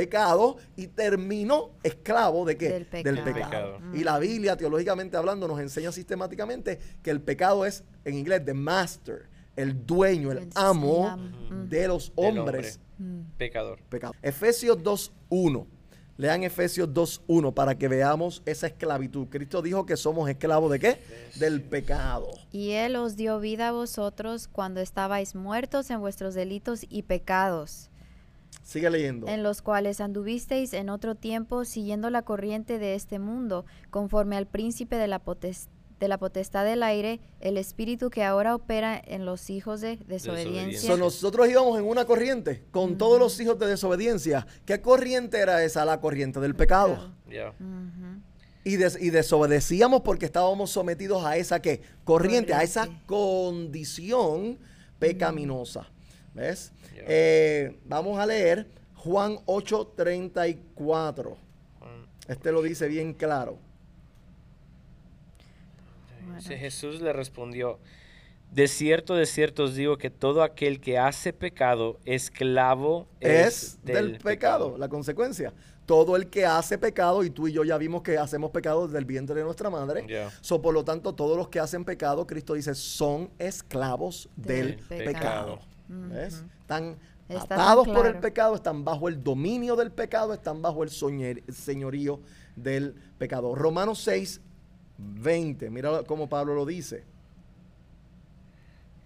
pecado 0.00 0.56
y 0.76 0.86
terminó 0.86 1.72
esclavo 1.82 2.46
de 2.46 2.56
qué? 2.56 2.86
Del 3.04 3.22
pecado. 3.22 3.78
Y 3.92 4.02
la 4.02 4.18
Biblia, 4.18 4.56
teológicamente 4.56 5.18
hablando, 5.18 5.46
nos 5.46 5.60
enseña 5.60 5.92
sistemáticamente 5.92 6.78
que 7.02 7.10
el 7.10 7.20
pecado 7.20 7.66
es, 7.66 7.84
en 8.06 8.14
inglés, 8.14 8.42
the 8.46 8.54
master, 8.54 9.28
el 9.56 9.84
dueño, 9.84 10.32
el, 10.32 10.48
amo 10.54 11.18
de 11.68 11.86
los 11.86 12.12
hombres. 12.16 12.80
Pecador. 13.36 13.78
Pecado. 13.90 14.14
Efesios 14.22 14.78
2.1. 14.78 15.66
Lean 16.16 16.44
Efesios 16.44 16.88
2.1 16.88 17.52
para 17.52 17.76
que 17.76 17.88
veamos 17.88 18.42
esa 18.46 18.66
esclavitud. 18.66 19.26
Cristo 19.28 19.60
dijo 19.60 19.84
que 19.84 19.98
somos 19.98 20.30
esclavos 20.30 20.70
de 20.72 20.78
qué? 20.78 20.98
Del 21.36 21.62
pecado. 21.62 22.30
Y 22.52 22.70
Él 22.70 22.96
os 22.96 23.16
dio 23.16 23.38
vida 23.38 23.68
a 23.68 23.72
vosotros 23.72 24.48
cuando 24.48 24.80
estabais 24.80 25.34
muertos 25.34 25.90
en 25.90 26.00
vuestros 26.00 26.34
delitos 26.34 26.86
y 26.88 27.02
pecados 27.02 27.89
Sigue 28.62 28.88
leyendo. 28.90 29.26
En 29.26 29.42
los 29.42 29.62
cuales 29.62 30.00
anduvisteis 30.00 30.72
en 30.74 30.90
otro 30.90 31.14
tiempo 31.14 31.64
siguiendo 31.64 32.08
la 32.10 32.22
corriente 32.22 32.78
de 32.78 32.94
este 32.94 33.18
mundo, 33.18 33.64
conforme 33.90 34.36
al 34.36 34.46
príncipe 34.46 34.96
de 34.96 35.08
la, 35.08 35.20
de 36.00 36.08
la 36.08 36.18
potestad 36.18 36.64
del 36.64 36.82
aire, 36.82 37.20
el 37.40 37.56
espíritu 37.56 38.10
que 38.10 38.24
ahora 38.24 38.54
opera 38.54 39.00
en 39.04 39.26
los 39.26 39.50
hijos 39.50 39.80
de 39.80 39.96
desobediencia. 40.06 40.96
nosotros 40.96 41.48
íbamos 41.48 41.78
en 41.78 41.84
una 41.84 42.04
corriente 42.04 42.62
con 42.70 42.96
todos 42.96 43.18
los 43.18 43.38
hijos 43.40 43.58
de 43.58 43.66
desobediencia. 43.66 44.46
¿Qué 44.64 44.80
corriente 44.80 45.38
era 45.38 45.62
esa? 45.64 45.84
La 45.84 46.00
corriente 46.00 46.40
del 46.40 46.54
pecado. 46.54 47.12
Y, 48.62 48.74
y, 48.74 49.10
desobedecíamos 49.10 50.02
porque 50.02 50.26
estábamos 50.26 50.70
sometidos 50.70 51.24
a 51.24 51.36
esa 51.38 51.60
¿qué? 51.60 51.80
corriente, 52.04 52.54
a 52.54 52.62
esa 52.62 52.88
condición 53.06 54.58
pecaminosa. 54.98 55.86
¿Ves? 56.34 56.72
Eh, 57.06 57.78
vamos 57.84 58.18
a 58.18 58.26
leer 58.26 58.66
Juan 58.96 59.38
8:34. 59.46 61.36
Este 62.28 62.52
lo 62.52 62.62
dice 62.62 62.86
bien 62.88 63.14
claro. 63.14 63.58
Jesús 66.40 67.00
le 67.00 67.12
respondió, 67.12 67.78
de 68.50 68.66
cierto, 68.66 69.14
de 69.14 69.26
cierto 69.26 69.64
os 69.64 69.74
digo 69.74 69.96
que 69.96 70.10
todo 70.10 70.42
aquel 70.42 70.80
que 70.80 70.98
hace 70.98 71.32
pecado, 71.32 71.98
esclavo 72.04 73.06
es, 73.20 73.78
del, 73.84 74.18
pecado. 74.18 74.76
La 74.76 74.88
consecuencia. 74.88 75.52
Todo 75.86 76.16
el 76.16 76.28
que 76.28 76.46
hace 76.46 76.78
pecado, 76.78 77.24
y 77.24 77.30
tú 77.30 77.48
y 77.48 77.52
yo 77.52 77.64
ya 77.64 77.76
vimos 77.76 78.02
que 78.02 78.16
hacemos 78.16 78.50
pecado 78.50 78.86
desde 78.86 78.98
el 78.98 79.04
vientre 79.04 79.36
de 79.36 79.44
nuestra 79.44 79.70
madre. 79.70 80.06
So, 80.40 80.62
por 80.62 80.72
lo 80.74 80.84
tanto, 80.84 81.14
todos 81.14 81.36
los 81.36 81.48
que 81.48 81.58
hacen 81.58 81.84
pecado, 81.84 82.26
Cristo 82.26 82.54
dice, 82.54 82.74
son 82.74 83.30
esclavos 83.38 84.28
del, 84.36 84.76
pecado. 84.88 85.60
¿Ves? 85.90 86.44
Están 86.60 86.96
atados 87.28 87.88
por 87.88 88.06
el 88.06 88.18
pecado, 88.18 88.54
están 88.54 88.84
bajo 88.84 89.08
el 89.08 89.22
dominio 89.22 89.76
del 89.76 89.90
pecado, 89.90 90.32
están 90.32 90.62
bajo 90.62 90.82
el 90.84 90.90
señorío 90.90 92.20
del 92.56 92.94
pecado. 93.18 93.54
Romanos 93.54 94.00
6, 94.04 94.40
20. 94.98 95.70
Mira 95.70 96.02
cómo 96.04 96.28
Pablo 96.28 96.54
lo 96.54 96.64
dice. 96.64 97.04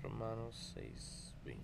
Romanos 0.02 0.74
6, 0.74 1.34
20. 1.44 1.62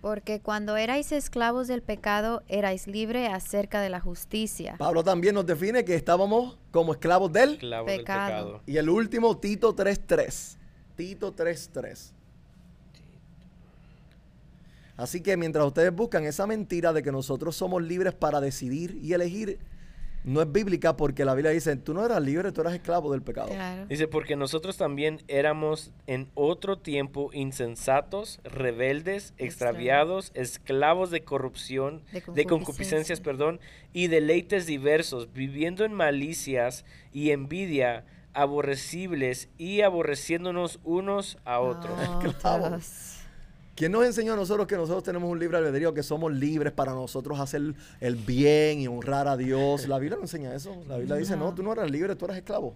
Porque 0.00 0.40
cuando 0.40 0.76
erais 0.78 1.12
esclavos 1.12 1.68
del 1.68 1.82
pecado, 1.82 2.42
erais 2.48 2.86
libres 2.86 3.30
acerca 3.30 3.82
de 3.82 3.90
la 3.90 4.00
justicia. 4.00 4.76
Pablo 4.78 5.04
también 5.04 5.34
nos 5.34 5.44
define 5.44 5.84
que 5.84 5.94
estábamos 5.94 6.58
como 6.70 6.92
esclavos 6.92 7.30
del, 7.32 7.58
pecado. 7.84 8.62
Y 8.66 8.78
el 8.78 8.88
último, 8.88 9.36
Tito 9.36 9.76
3.3. 9.76 10.56
Tito 10.96 11.34
3.3. 11.34 12.12
Así 15.00 15.22
que 15.22 15.36
mientras 15.38 15.66
ustedes 15.66 15.94
buscan 15.94 16.24
esa 16.24 16.46
mentira 16.46 16.92
de 16.92 17.02
que 17.02 17.10
nosotros 17.10 17.56
somos 17.56 17.82
libres 17.82 18.12
para 18.12 18.38
decidir 18.38 18.98
y 19.02 19.14
elegir, 19.14 19.58
no 20.24 20.42
es 20.42 20.52
bíblica 20.52 20.94
porque 20.94 21.24
la 21.24 21.34
Biblia 21.34 21.52
dice, 21.52 21.74
tú 21.76 21.94
no 21.94 22.04
eras 22.04 22.22
libre, 22.22 22.52
tú 22.52 22.60
eras 22.60 22.74
esclavo 22.74 23.10
del 23.12 23.22
pecado. 23.22 23.48
Dice, 23.88 24.06
porque 24.08 24.36
nosotros 24.36 24.76
también 24.76 25.22
éramos 25.26 25.90
en 26.06 26.28
otro 26.34 26.78
tiempo 26.78 27.30
insensatos, 27.32 28.40
rebeldes, 28.44 29.32
extraviados, 29.38 30.32
esclavos 30.34 31.10
de 31.10 31.24
corrupción, 31.24 32.02
de 32.34 32.44
concupiscencias, 32.44 33.20
perdón, 33.20 33.58
y 33.94 34.08
deleites 34.08 34.66
diversos, 34.66 35.32
viviendo 35.32 35.86
en 35.86 35.94
malicias 35.94 36.84
y 37.14 37.30
envidia, 37.30 38.04
aborrecibles 38.34 39.48
y 39.56 39.80
aborreciéndonos 39.80 40.78
unos 40.84 41.38
a 41.46 41.60
otros. 41.60 41.98
¿Quién 43.74 43.92
nos 43.92 44.04
enseñó 44.04 44.34
a 44.34 44.36
nosotros 44.36 44.66
que 44.66 44.76
nosotros 44.76 45.02
tenemos 45.02 45.30
un 45.30 45.38
libre 45.38 45.56
albedrío, 45.56 45.94
que 45.94 46.02
somos 46.02 46.32
libres 46.32 46.72
para 46.72 46.92
nosotros 46.92 47.40
hacer 47.40 47.74
el 48.00 48.16
bien 48.16 48.80
y 48.80 48.88
honrar 48.88 49.26
a 49.28 49.36
Dios? 49.36 49.88
La 49.88 49.98
Biblia 49.98 50.16
no 50.16 50.22
enseña 50.22 50.54
eso. 50.54 50.76
La 50.86 50.98
Biblia 50.98 51.16
dice, 51.16 51.36
no, 51.36 51.54
tú 51.54 51.62
no 51.62 51.72
eras 51.72 51.90
libre, 51.90 52.14
tú 52.14 52.26
eras 52.26 52.36
esclavo. 52.36 52.74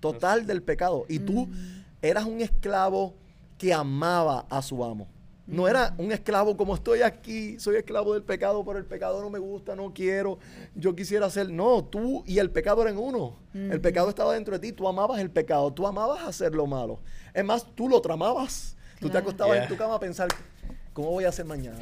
Total 0.00 0.46
del 0.46 0.62
pecado. 0.62 1.06
Y 1.08 1.20
tú 1.20 1.46
mm. 1.46 1.84
eras 2.02 2.24
un 2.24 2.40
esclavo 2.40 3.14
que 3.58 3.72
amaba 3.72 4.46
a 4.50 4.60
su 4.60 4.84
amo. 4.84 5.08
No 5.46 5.62
mm. 5.62 5.66
era 5.68 5.94
un 5.98 6.10
esclavo 6.10 6.56
como 6.56 6.74
estoy 6.74 7.02
aquí, 7.02 7.58
soy 7.60 7.76
esclavo 7.76 8.14
del 8.14 8.22
pecado, 8.22 8.64
pero 8.64 8.78
el 8.78 8.86
pecado 8.86 9.20
no 9.20 9.30
me 9.30 9.38
gusta, 9.38 9.76
no 9.76 9.92
quiero, 9.92 10.38
yo 10.74 10.96
quisiera 10.96 11.26
hacer. 11.26 11.50
No, 11.50 11.84
tú 11.84 12.24
y 12.26 12.38
el 12.38 12.50
pecado 12.50 12.82
eran 12.82 12.98
uno. 12.98 13.36
El 13.52 13.80
pecado 13.80 14.08
estaba 14.08 14.34
dentro 14.34 14.58
de 14.58 14.58
ti, 14.58 14.72
tú 14.72 14.88
amabas 14.88 15.20
el 15.20 15.30
pecado, 15.30 15.72
tú 15.72 15.86
amabas 15.86 16.26
hacer 16.26 16.54
lo 16.54 16.66
malo. 16.66 16.98
Es 17.32 17.44
más, 17.44 17.66
tú 17.74 17.88
lo 17.88 18.00
tramabas. 18.00 18.76
Tú 19.00 19.10
te 19.10 19.18
acostabas 19.18 19.58
en 19.58 19.68
tu 19.68 19.76
cama 19.76 19.96
a 19.96 20.00
pensar, 20.00 20.28
¿cómo 20.92 21.10
voy 21.10 21.24
a 21.24 21.28
hacer 21.28 21.44
mañana? 21.44 21.78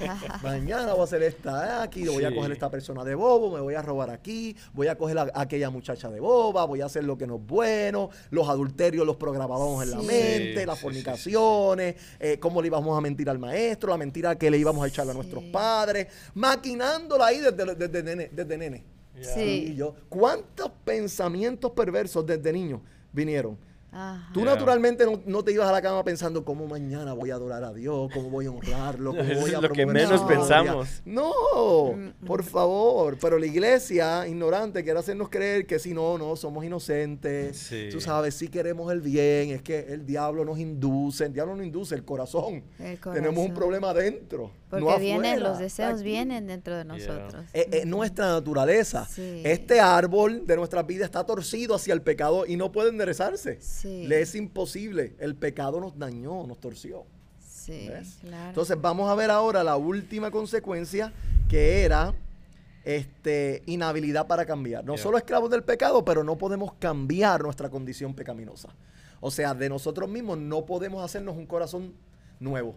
mañana 0.42 0.92
voy 0.92 1.00
a 1.00 1.04
hacer 1.04 1.22
esta 1.22 1.82
aquí, 1.82 2.06
voy 2.06 2.24
a 2.24 2.34
coger 2.34 2.52
a 2.52 2.54
esta 2.54 2.70
persona 2.70 3.04
de 3.04 3.14
bobo, 3.14 3.52
me 3.52 3.60
voy 3.60 3.74
a 3.74 3.82
robar 3.82 4.10
aquí, 4.10 4.56
voy 4.72 4.86
a 4.86 4.96
coger 4.96 5.18
a, 5.18 5.30
aquella 5.34 5.68
muchacha 5.68 6.08
de 6.08 6.20
boba, 6.20 6.64
voy 6.64 6.80
a 6.80 6.86
hacer 6.86 7.04
lo 7.04 7.18
que 7.18 7.26
no 7.26 7.36
es 7.36 7.46
bueno, 7.46 8.10
los 8.30 8.48
adulterios 8.48 9.04
los 9.04 9.16
programábamos 9.16 9.82
en 9.82 9.90
la 9.90 10.02
mente, 10.02 10.64
las 10.64 10.78
fornicaciones, 10.78 11.96
eh, 12.20 12.38
cómo 12.38 12.62
le 12.62 12.68
íbamos 12.68 12.96
a 12.96 13.00
mentir 13.00 13.28
al 13.28 13.38
maestro, 13.38 13.90
la 13.90 13.98
mentira 13.98 14.36
que 14.36 14.50
le 14.50 14.58
íbamos 14.58 14.84
a 14.84 14.88
echar 14.88 15.10
a 15.10 15.12
nuestros 15.12 15.42
padres, 15.44 16.06
maquinándola 16.34 17.26
ahí 17.26 17.38
desde, 17.38 17.74
desde, 17.74 18.02
nene. 18.02 18.30
Desde 18.32 18.56
nene. 18.56 18.84
Sí. 19.20 19.74
yo, 19.76 19.94
¿Cuántos 20.08 20.70
pensamientos 20.84 21.72
perversos 21.72 22.24
desde 22.24 22.52
niño 22.52 22.80
vinieron? 23.12 23.58
Tú 24.32 24.42
naturalmente 24.44 25.04
no, 25.26 25.44
te 25.44 25.52
ibas 25.52 25.68
a 25.68 25.72
la 25.72 25.82
cama 25.82 26.02
pensando 26.02 26.44
cómo 26.44 26.66
mañana 26.66 27.12
voy 27.12 27.30
a 27.30 27.34
adorar 27.34 27.62
a 27.62 27.74
Dios, 27.74 28.10
cómo 28.14 28.30
voy 28.30 28.46
a 28.46 28.50
honrarlo, 28.50 29.14
cómo 29.14 29.22
voy 29.40 29.52
a 29.52 29.56
es 29.56 29.62
lo 29.62 29.68
que 29.68 29.84
menos 29.84 30.22
pensamos. 30.22 31.02
No, 31.04 31.32
por 32.26 32.42
favor. 32.42 33.18
Pero 33.20 33.38
la 33.38 33.46
iglesia 33.46 34.26
ignorante 34.26 34.82
quiere 34.82 34.98
hacernos 34.98 35.28
creer 35.28 35.66
que 35.66 35.78
si 35.78 35.92
no, 35.92 36.16
no, 36.16 36.36
somos 36.36 36.64
inocentes. 36.64 37.70
Tú 37.90 38.00
sabes, 38.00 38.34
si 38.34 38.48
queremos 38.48 38.90
el 38.92 39.02
bien, 39.02 39.50
es 39.50 39.62
que 39.62 39.80
el 39.80 40.06
diablo 40.06 40.44
nos 40.44 40.58
induce, 40.58 41.26
el 41.26 41.32
diablo 41.34 41.54
nos 41.54 41.66
induce 41.66 41.94
el 41.94 42.04
corazón. 42.04 42.64
Tenemos 43.12 43.44
un 43.44 43.52
problema 43.52 43.90
adentro. 43.90 44.50
Porque 44.80 45.00
vienen, 45.00 45.42
los 45.42 45.58
deseos 45.58 46.02
vienen 46.02 46.46
dentro 46.46 46.74
de 46.76 46.84
nosotros. 46.84 47.44
Es, 47.52 47.84
nuestra 47.84 48.28
naturaleza. 48.32 49.06
Este 49.44 49.80
árbol 49.80 50.46
de 50.46 50.56
nuestra 50.56 50.82
vida 50.82 51.04
está 51.04 51.24
torcido 51.24 51.74
hacia 51.74 51.92
el 51.92 52.00
pecado 52.00 52.46
y 52.46 52.56
no 52.56 52.72
puede 52.72 52.88
enderezarse. 52.88 53.58
Le 53.84 54.22
es 54.22 54.34
imposible. 54.34 55.14
El 55.18 55.34
pecado 55.34 55.78
nos 55.78 55.98
dañó, 55.98 56.46
nos 56.46 56.58
torció. 56.58 57.04
Entonces 57.68 58.80
vamos 58.80 59.10
a 59.10 59.14
ver 59.14 59.30
ahora 59.30 59.62
la 59.62 59.76
última 59.76 60.30
consecuencia 60.30 61.12
que 61.48 61.84
era 61.84 62.14
este, 62.84 63.62
inhabilidad 63.66 64.26
para 64.26 64.46
cambiar. 64.46 64.84
No 64.84 64.96
solo 64.96 65.18
esclavos 65.18 65.50
del 65.50 65.64
pecado, 65.64 66.02
pero 66.02 66.24
no 66.24 66.38
podemos 66.38 66.72
cambiar 66.78 67.42
nuestra 67.42 67.68
condición 67.68 68.14
pecaminosa. 68.14 68.70
O 69.20 69.30
sea, 69.30 69.52
de 69.52 69.68
nosotros 69.68 70.08
mismos 70.08 70.38
no 70.38 70.64
podemos 70.64 71.04
hacernos 71.04 71.36
un 71.36 71.46
corazón 71.46 71.92
nuevo. 72.40 72.74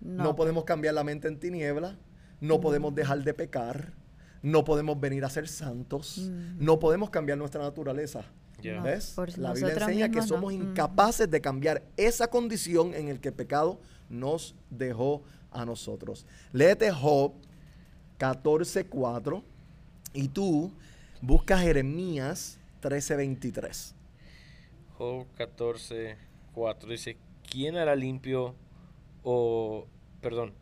No. 0.00 0.36
podemos 0.36 0.64
cambiar 0.64 0.94
la 0.94 1.04
mente 1.04 1.28
en 1.28 1.38
tiniebla, 1.38 1.98
no 2.40 2.60
podemos 2.60 2.94
dejar 2.94 3.22
de 3.24 3.34
pecar, 3.34 3.92
no 4.42 4.64
podemos 4.64 5.00
venir 5.00 5.24
a 5.24 5.30
ser 5.30 5.48
santos, 5.48 6.30
no 6.58 6.78
podemos 6.78 7.10
cambiar 7.10 7.38
nuestra 7.38 7.62
naturaleza. 7.62 8.24
¿Ves? 8.82 9.14
la 9.36 9.52
Biblia 9.52 9.74
enseña 9.74 10.08
que 10.10 10.20
somos 10.22 10.52
incapaces 10.52 11.30
de 11.30 11.40
cambiar 11.40 11.84
esa 11.96 12.28
condición 12.28 12.92
en 12.92 13.08
el 13.08 13.20
que 13.20 13.28
el 13.28 13.34
pecado 13.34 13.80
nos 14.08 14.56
dejó 14.68 15.22
a 15.52 15.64
nosotros. 15.64 16.26
Léete 16.52 16.90
Job 16.90 17.34
14:4 18.18 19.42
y 20.12 20.28
tú 20.28 20.72
buscas 21.20 21.60
Jeremías 21.62 22.58
13:23. 22.82 23.94
Job 24.96 25.26
14:4 25.36 26.88
dice, 26.88 27.16
¿quién 27.48 27.76
hará 27.76 27.94
limpio 27.94 28.56
o, 29.30 29.86
perdón, 30.22 30.54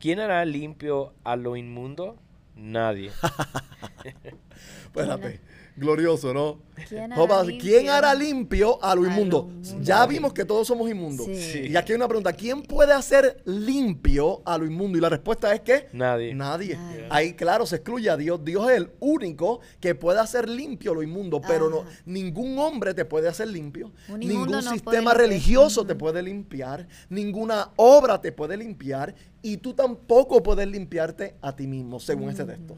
¿quién 0.00 0.18
hará 0.18 0.42
limpio 0.46 1.12
a 1.24 1.36
lo 1.36 1.56
inmundo? 1.56 2.16
Nadie. 2.54 3.10
Espérate 4.86 5.40
glorioso, 5.78 6.34
¿no? 6.34 6.58
¿Quién 6.88 7.88
hará, 7.88 8.14
limpio? 8.14 8.78
a 8.82 8.94
lo 8.94 9.06
inmundo? 9.06 9.50
Ya 9.80 10.06
vimos 10.06 10.32
que 10.32 10.44
todos 10.44 10.66
somos 10.66 10.90
inmundos. 10.90 11.28
Y 11.28 11.76
aquí 11.76 11.92
hay 11.92 11.96
una 11.96 12.08
pregunta, 12.08 12.32
¿quién 12.32 12.62
puede 12.62 12.92
hacer 12.92 13.42
limpio 13.44 14.42
a 14.44 14.58
lo 14.58 14.66
inmundo? 14.66 14.98
Y 14.98 15.00
la 15.00 15.08
respuesta 15.08 15.52
es 15.54 15.60
que 15.60 15.88
nadie. 15.92 16.34
Nadie. 16.34 16.78
Ahí 17.10 17.34
claro 17.34 17.66
se 17.66 17.76
excluye 17.76 18.10
a 18.10 18.16
Dios. 18.16 18.44
Dios 18.44 18.70
es 18.70 18.76
el 18.78 18.90
único 19.00 19.60
que 19.80 19.94
puede 19.94 20.20
hacer 20.20 20.48
limpio 20.48 20.94
lo 20.94 21.02
inmundo, 21.02 21.40
pero 21.40 21.68
no 21.68 21.84
ningún 22.06 22.58
hombre 22.58 22.94
te 22.94 23.04
puede 23.04 23.28
hacer 23.28 23.48
limpio. 23.48 23.92
ningún 24.16 24.62
sistema 24.62 25.14
religioso 25.14 25.84
te 25.84 25.94
puede 25.94 26.22
limpiar, 26.22 26.86
ninguna 27.08 27.70
obra 27.76 28.20
te 28.20 28.32
puede 28.32 28.56
limpiar 28.56 29.14
y 29.42 29.58
tú 29.58 29.74
tampoco 29.74 30.42
puedes 30.42 30.66
limpiarte 30.66 31.36
a 31.40 31.54
ti 31.54 31.66
mismo, 31.66 32.00
según 32.00 32.30
este 32.30 32.44
texto. 32.44 32.76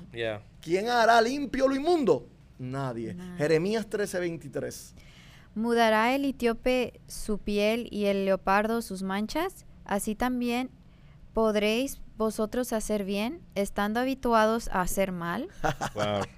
¿Quién 0.61 0.89
hará 0.89 1.21
limpio 1.21 1.69
lo 1.69 1.75
inmundo? 1.75 2.27
Nadie. 2.61 3.17
Jeremías 3.39 3.89
13:23. 3.89 4.95
¿Mudará 5.55 6.15
el 6.15 6.27
etíope 6.27 7.01
su 7.09 7.39
piel 7.39 7.89
y 7.91 8.05
el 8.05 8.27
leopardo 8.27 8.83
sus 8.83 9.03
manchas? 9.03 9.65
Así 9.85 10.15
también 10.15 10.71
podréis 11.33 12.01
vosotros 12.21 12.75
hacer 12.75 13.05
bien, 13.05 13.41
estando 13.55 13.99
habituados 13.99 14.69
a 14.69 14.83
hacer 14.83 15.11
mal. 15.11 15.49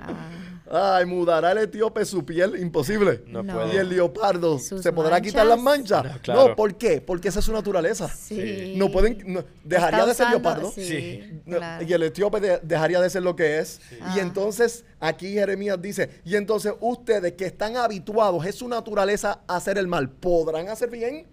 Ah. 0.00 0.98
Ay, 0.98 1.06
mudará 1.06 1.50
el 1.50 1.58
etíope 1.58 2.04
su 2.04 2.24
piel, 2.24 2.54
imposible. 2.60 3.24
No, 3.26 3.42
Puede. 3.42 3.74
Y 3.74 3.76
el 3.78 3.88
leopardo, 3.88 4.60
¿se 4.60 4.92
podrá 4.92 5.20
quitar 5.20 5.44
las 5.44 5.60
manchas? 5.60 6.04
No, 6.28 6.54
¿por 6.54 6.76
qué? 6.76 7.00
Porque 7.00 7.28
esa 7.28 7.40
es 7.40 7.44
su 7.44 7.52
naturaleza. 7.52 8.06
Sí. 8.06 8.74
No 8.76 8.92
pueden, 8.92 9.44
dejaría 9.64 10.06
de 10.06 10.14
ser 10.14 10.30
leopardo. 10.30 10.70
Sí. 10.70 11.42
Y 11.84 11.92
el 11.92 12.02
etíope 12.04 12.60
dejaría 12.62 13.00
de 13.00 13.10
ser 13.10 13.24
lo 13.24 13.34
que 13.34 13.58
es. 13.58 13.80
Y 14.14 14.20
entonces, 14.20 14.84
aquí 15.00 15.32
Jeremías 15.32 15.82
dice, 15.82 16.20
y 16.24 16.36
entonces 16.36 16.74
ustedes 16.80 17.32
que 17.32 17.46
están 17.46 17.76
habituados, 17.76 18.46
es 18.46 18.54
su 18.54 18.68
naturaleza 18.68 19.40
hacer 19.48 19.78
el 19.78 19.88
mal, 19.88 20.08
¿podrán 20.10 20.68
hacer 20.68 20.90
bien? 20.90 21.26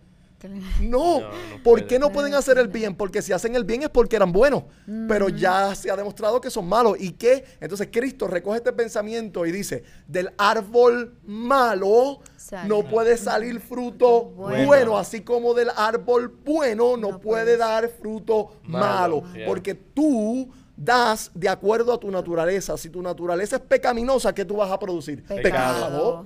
No, 0.82 1.22
¿por 1.64 1.88
qué 1.88 2.00
no 2.00 2.12
pueden 2.12 2.34
hacer 2.34 2.58
el 2.58 2.68
bien? 2.68 2.96
Porque 2.96 3.22
si 3.22 3.34
hacen 3.34 3.56
el 3.56 3.64
bien 3.64 3.84
es 3.84 3.90
porque 3.90 4.16
eran 4.16 4.32
buenos, 4.32 4.64
pero 5.08 5.30
ya 5.30 5.74
se 5.76 5.92
ha 5.92 5.96
demostrado 5.96 6.42
que 6.42 6.50
son 6.50 6.68
malos. 6.68 6.98
¿Y 7.00 7.12
qué? 7.14 7.46
Entonces 7.60 7.90
Cristo 7.92 8.28
recoge 8.28 8.58
este 8.58 8.74
pensamiento 8.74 9.46
y 9.46 9.52
dice, 9.52 9.84
del 10.08 10.32
árbol 10.38 11.18
malo 11.24 12.20
no 12.68 12.84
puede 12.84 13.18
salir 13.18 13.60
fruto 13.60 14.26
bueno. 14.26 14.98
así 14.98 15.22
como 15.22 15.54
del 15.54 15.70
árbol 15.76 16.34
bueno 16.44 16.98
no, 16.98 17.20
puede 17.20 17.58
dar 17.58 17.90
fruto 17.90 18.60
malo, 18.64 19.24
porque 19.46 19.74
tú 19.76 20.50
das 20.78 21.32
de 21.34 21.48
acuerdo 21.48 21.94
a 21.94 22.00
tu 22.00 22.12
naturaleza. 22.12 22.78
Si 22.78 22.90
tu 22.90 23.02
naturaleza 23.02 23.58
es 23.58 23.62
pecaminosa, 23.62 24.34
¿qué 24.34 24.44
tú 24.44 24.58
vas 24.58 24.72
a 24.72 24.80
producir? 24.80 25.24
Pecado. 25.24 26.26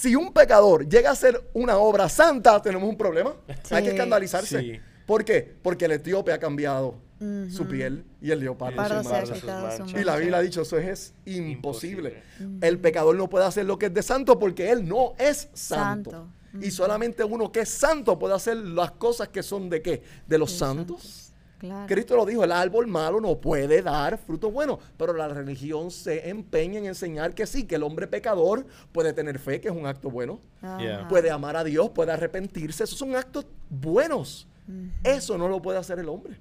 Si 0.00 0.14
un 0.14 0.30
pecador 0.30 0.86
llega 0.86 1.10
a 1.10 1.16
ser 1.16 1.42
una 1.54 1.78
obra 1.78 2.08
santa, 2.10 2.60
tenemos 2.60 2.86
un 2.86 2.98
problema. 2.98 3.34
Hay 3.70 3.82
que 3.82 3.90
escandalizarse. 3.90 4.80
¿Por 5.06 5.24
qué? 5.24 5.56
Porque 5.62 5.86
el 5.86 5.92
etíope 5.92 6.32
ha 6.32 6.38
cambiado 6.38 6.98
su 7.50 7.66
piel 7.66 8.04
y 8.20 8.30
el 8.30 8.40
leopardo 8.40 8.82
su 9.02 9.98
Y 9.98 10.04
la 10.04 10.16
Biblia 10.16 10.36
ha 10.36 10.42
dicho, 10.42 10.60
eso 10.62 10.76
es, 10.76 11.14
imposible. 11.24 12.22
El 12.60 12.78
pecador 12.78 13.16
no 13.16 13.30
puede 13.30 13.46
hacer 13.46 13.64
lo 13.64 13.78
que 13.78 13.86
es 13.86 13.94
de 13.94 14.02
santo 14.02 14.38
porque 14.38 14.70
él 14.70 14.86
no 14.86 15.14
es 15.18 15.48
santo. 15.54 16.28
Y 16.60 16.70
solamente 16.70 17.24
uno 17.24 17.50
que 17.50 17.60
es 17.60 17.70
santo 17.70 18.18
puede 18.18 18.34
hacer 18.34 18.58
las 18.58 18.90
cosas 18.92 19.28
que 19.28 19.42
son 19.42 19.70
de 19.70 19.80
qué? 19.80 20.02
De 20.26 20.36
los 20.36 20.52
santos. 20.52 21.25
Cristo 21.86 22.16
lo 22.16 22.26
dijo, 22.26 22.44
el 22.44 22.52
árbol 22.52 22.86
malo 22.86 23.20
no 23.20 23.40
puede 23.40 23.80
dar 23.82 24.18
frutos 24.18 24.52
buenos, 24.52 24.78
pero 24.96 25.12
la 25.14 25.28
religión 25.28 25.90
se 25.90 26.28
empeña 26.28 26.78
en 26.78 26.86
enseñar 26.86 27.34
que 27.34 27.46
sí, 27.46 27.64
que 27.64 27.76
el 27.76 27.82
hombre 27.82 28.06
pecador 28.06 28.66
puede 28.92 29.12
tener 29.12 29.38
fe, 29.38 29.60
que 29.60 29.68
es 29.68 29.74
un 29.74 29.86
acto 29.86 30.10
bueno, 30.10 30.40
puede 31.08 31.30
amar 31.30 31.56
a 31.56 31.64
Dios, 31.64 31.90
puede 31.90 32.12
arrepentirse, 32.12 32.84
esos 32.84 32.98
son 32.98 33.16
actos 33.16 33.46
buenos. 33.70 34.46
Eso 35.04 35.38
no 35.38 35.48
lo 35.48 35.62
puede 35.62 35.78
hacer 35.78 35.98
el 35.98 36.08
hombre. 36.08 36.38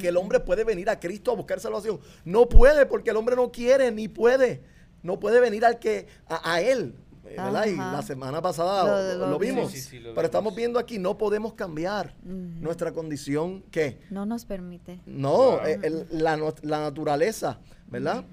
Que 0.00 0.08
el 0.08 0.16
hombre 0.16 0.40
puede 0.40 0.64
venir 0.64 0.88
a 0.88 0.98
Cristo 0.98 1.32
a 1.32 1.34
buscar 1.34 1.60
salvación. 1.60 2.00
No 2.24 2.48
puede 2.48 2.86
porque 2.86 3.10
el 3.10 3.16
hombre 3.16 3.36
no 3.36 3.50
quiere 3.52 3.90
ni 3.90 4.08
puede. 4.08 4.62
No 5.02 5.18
puede 5.18 5.40
venir 5.40 5.64
al 5.64 5.78
que 5.78 6.06
a 6.26 6.60
él. 6.60 6.94
Y 7.32 7.76
la 7.76 8.02
semana 8.02 8.42
pasada 8.42 9.14
lo, 9.14 9.38
vimos. 9.38 9.72
pero 10.14 10.22
estamos 10.22 10.54
viendo 10.54 10.78
aquí, 10.78 10.98
no 10.98 11.16
podemos 11.16 11.54
cambiar 11.54 12.14
nuestra 12.22 12.92
condición 12.92 13.62
¿qué? 13.70 14.00
no 14.10 14.26
nos 14.26 14.44
permite. 14.44 15.00
No, 15.06 15.64
eh, 15.64 16.06
la, 16.10 16.36
naturaleza, 16.36 17.60
¿verdad? 17.88 18.24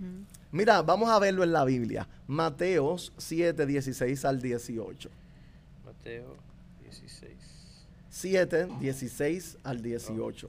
Mira, 0.52 0.82
vamos 0.82 1.10
a 1.10 1.20
verlo 1.20 1.44
en 1.44 1.52
la 1.52 1.66
Biblia. 1.66 2.08
Mateos 2.26 3.14
7, 3.18 3.66
16 3.66 4.26
al 4.26 4.42
18. 4.42 5.10
Mateo 5.86 6.36
16. 6.84 7.34
7, 8.10 8.68
16 8.80 9.58
al 9.64 9.82
18. 9.82 10.48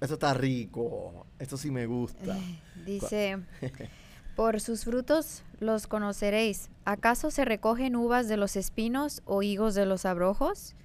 Esto 0.00 0.14
está 0.14 0.32
rico. 0.34 1.26
Esto 1.38 1.56
sí 1.56 1.70
me 1.70 1.86
gusta. 1.86 2.36
Eh, 2.36 2.60
dice, 2.86 3.38
por 4.38 4.60
sus 4.60 4.84
frutos 4.84 5.42
los 5.58 5.88
conoceréis. 5.88 6.70
¿Acaso 6.84 7.32
se 7.32 7.44
recogen 7.44 7.96
uvas 7.96 8.28
de 8.28 8.36
los 8.36 8.54
espinos 8.54 9.20
o 9.24 9.42
higos 9.42 9.74
de 9.74 9.84
los 9.84 10.06
abrojos? 10.06 10.76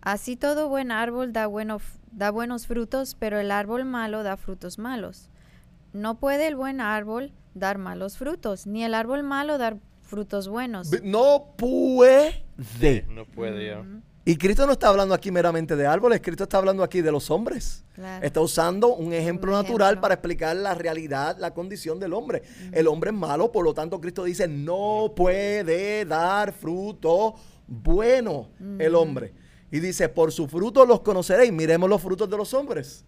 Así 0.00 0.36
todo 0.36 0.68
buen 0.68 0.92
árbol 0.92 1.32
da, 1.32 1.48
bueno, 1.48 1.78
da 2.12 2.30
buenos 2.30 2.68
frutos, 2.68 3.16
pero 3.18 3.40
el 3.40 3.50
árbol 3.50 3.84
malo 3.84 4.22
da 4.22 4.36
frutos 4.36 4.78
malos. 4.78 5.28
No 5.92 6.20
puede 6.20 6.46
el 6.46 6.54
buen 6.54 6.80
árbol 6.80 7.32
dar 7.54 7.78
malos 7.78 8.16
frutos, 8.16 8.64
ni 8.68 8.84
el 8.84 8.94
árbol 8.94 9.24
malo 9.24 9.58
dar 9.58 9.78
frutos 10.02 10.46
buenos. 10.46 10.92
No 11.02 11.46
puede. 11.56 12.44
No 13.08 13.24
puede 13.24 13.66
ya. 13.66 13.84
Y 14.26 14.36
Cristo 14.36 14.66
no 14.66 14.72
está 14.72 14.88
hablando 14.88 15.14
aquí 15.14 15.30
meramente 15.30 15.76
de 15.76 15.86
árboles, 15.86 16.22
Cristo 16.22 16.44
está 16.44 16.56
hablando 16.56 16.82
aquí 16.82 17.02
de 17.02 17.12
los 17.12 17.30
hombres. 17.30 17.84
Está 18.22 18.40
usando 18.40 18.94
un 18.94 19.12
ejemplo 19.12 19.52
natural 19.52 20.00
para 20.00 20.14
explicar 20.14 20.56
la 20.56 20.74
realidad, 20.74 21.36
la 21.38 21.52
condición 21.52 22.00
del 22.00 22.14
hombre. 22.14 22.42
El 22.72 22.88
hombre 22.88 23.10
es 23.10 23.16
malo, 23.16 23.52
por 23.52 23.64
lo 23.64 23.74
tanto 23.74 24.00
Cristo 24.00 24.24
dice, 24.24 24.48
no 24.48 25.12
puede 25.14 26.06
dar 26.06 26.52
fruto 26.52 27.34
bueno 27.66 28.48
el 28.78 28.94
hombre. 28.94 29.34
Y 29.70 29.80
dice, 29.80 30.08
por 30.08 30.32
su 30.32 30.48
fruto 30.48 30.86
los 30.86 31.00
conoceréis. 31.00 31.52
Miremos 31.52 31.90
los 31.90 32.00
frutos 32.00 32.30
de 32.30 32.36
los 32.36 32.54
hombres. 32.54 33.04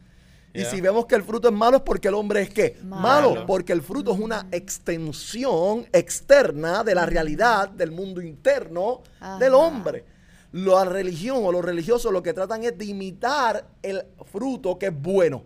Y 0.53 0.65
si 0.65 0.81
vemos 0.81 1.07
que 1.07 1.15
el 1.15 1.23
fruto 1.23 1.49
es 1.49 1.55
malo 1.55 1.79
es 1.79 1.83
porque 1.83 2.09
el 2.09 2.15
hombre 2.15 2.43
es 2.43 2.51
qué? 2.51 2.79
Malo. 2.85 3.47
Porque 3.47 3.73
el 3.73 3.83
fruto 3.83 4.13
es 4.13 4.19
una 4.19 4.49
extensión 4.51 5.87
externa 5.93 6.85
de 6.85 6.95
la 6.95 7.07
realidad 7.07 7.71
del 7.71 7.91
mundo 7.91 8.21
interno 8.21 9.03
del 9.39 9.55
hombre 9.55 10.16
la 10.53 10.85
religión 10.85 11.39
o 11.43 11.53
los 11.53 11.65
religiosos 11.65 12.13
lo 12.13 12.23
que 12.23 12.33
tratan 12.33 12.65
es 12.65 12.77
de 12.77 12.85
imitar 12.85 13.67
el 13.83 14.03
fruto 14.25 14.79
que 14.79 14.87
es 14.87 15.03
bueno, 15.03 15.45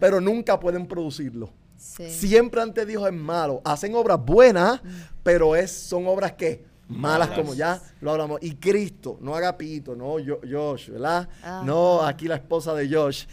pero 0.00 0.20
nunca 0.20 0.58
pueden 0.58 0.86
producirlo. 0.86 1.50
Siempre 1.76 2.62
ante 2.62 2.86
Dios 2.86 3.04
es 3.06 3.12
malo. 3.12 3.60
Hacen 3.64 3.94
obras 3.94 4.24
buenas, 4.24 4.82
mm. 4.82 4.88
pero 5.22 5.56
es, 5.56 5.72
son 5.72 6.06
obras 6.06 6.32
que 6.32 6.64
malas, 6.88 7.30
como 7.30 7.54
ya 7.54 7.80
lo 8.00 8.12
hablamos. 8.12 8.38
Y 8.42 8.54
Cristo, 8.56 9.18
no 9.20 9.34
Agapito, 9.34 9.96
no 9.96 10.16
Josh, 10.48 10.90
¿verdad? 10.90 11.28
No 11.64 12.02
aquí 12.02 12.28
la 12.28 12.36
esposa 12.36 12.74
de 12.74 12.88
Josh. 12.88 13.26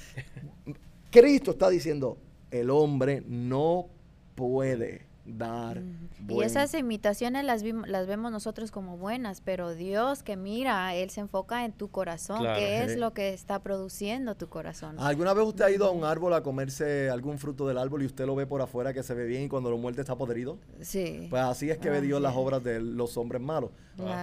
Cristo 1.11 1.51
está 1.51 1.69
diciendo, 1.69 2.17
el 2.51 2.69
hombre 2.69 3.23
no 3.27 3.87
puede 4.35 5.08
dar. 5.37 5.81
Y 6.27 6.41
esas 6.41 6.73
imitaciones 6.73 7.43
las, 7.43 7.63
las 7.63 8.07
vemos 8.07 8.31
nosotros 8.31 8.71
como 8.71 8.97
buenas, 8.97 9.41
pero 9.41 9.73
Dios 9.73 10.23
que 10.23 10.35
mira, 10.35 10.93
Él 10.95 11.09
se 11.09 11.21
enfoca 11.21 11.65
en 11.65 11.71
tu 11.71 11.89
corazón, 11.89 12.43
qué 12.55 12.83
es 12.83 12.97
lo 12.97 13.13
que 13.13 13.33
está 13.33 13.59
produciendo 13.59 14.35
tu 14.35 14.47
corazón. 14.47 14.95
¿Alguna 14.99 15.33
vez 15.33 15.45
usted 15.45 15.65
ha 15.65 15.71
ido 15.71 15.85
a 15.85 15.91
un 15.91 16.03
árbol 16.03 16.33
a 16.33 16.43
comerse 16.43 17.09
algún 17.09 17.37
fruto 17.37 17.67
del 17.67 17.77
árbol 17.77 18.03
y 18.03 18.05
usted 18.05 18.25
lo 18.25 18.35
ve 18.35 18.45
por 18.45 18.61
afuera 18.61 18.93
que 18.93 19.03
se 19.03 19.13
ve 19.13 19.25
bien 19.25 19.43
y 19.43 19.49
cuando 19.49 19.69
lo 19.69 19.77
muerde 19.77 20.01
está 20.01 20.15
podrido? 20.15 20.57
Sí. 20.81 21.27
Pues 21.29 21.41
así 21.43 21.69
es 21.69 21.77
que 21.77 21.89
ve 21.89 22.01
Dios 22.01 22.21
las 22.21 22.35
obras 22.35 22.63
de 22.63 22.79
los 22.79 23.17
hombres 23.17 23.41
malos. 23.41 23.71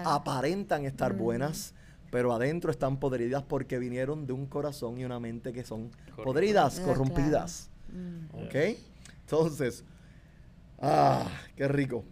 Aparentan 0.04 0.84
estar 0.84 1.14
buenas 1.14 1.74
pero 2.10 2.32
adentro 2.32 2.70
están 2.70 2.98
podridas 2.98 3.42
porque 3.42 3.78
vinieron 3.78 4.26
de 4.26 4.32
un 4.32 4.46
corazón 4.46 4.98
y 4.98 5.04
una 5.04 5.20
mente 5.20 5.52
que 5.52 5.64
son 5.64 5.90
podridas, 6.22 6.80
corrompidas. 6.80 7.68
¿Ok? 8.32 8.78
Entonces, 9.20 9.84
Ah, 10.80 11.28
qué 11.56 11.68
rico. 11.68 12.04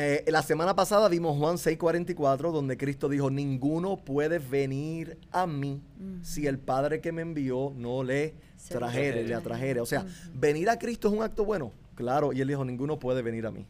Eh, 0.00 0.24
la 0.28 0.42
semana 0.42 0.76
pasada 0.76 1.08
vimos 1.08 1.36
Juan 1.36 1.56
6:44, 1.56 2.52
donde 2.52 2.76
Cristo 2.76 3.08
dijo, 3.08 3.30
ninguno 3.30 3.96
puede 3.96 4.38
venir 4.38 5.18
a 5.32 5.44
mí 5.48 5.82
si 6.22 6.46
el 6.46 6.60
Padre 6.60 7.00
que 7.00 7.10
me 7.10 7.22
envió 7.22 7.72
no 7.76 8.04
le 8.04 8.34
trajere, 8.68 9.24
le 9.24 9.34
atrajere. 9.34 9.80
O 9.80 9.86
sea, 9.86 10.06
venir 10.32 10.70
a 10.70 10.78
Cristo 10.78 11.08
es 11.08 11.14
un 11.14 11.22
acto 11.22 11.44
bueno, 11.44 11.72
claro, 11.96 12.32
y 12.32 12.40
él 12.40 12.46
dijo, 12.46 12.64
ninguno 12.64 13.00
puede 13.00 13.22
venir 13.22 13.44
a 13.46 13.50
mí. 13.50 13.66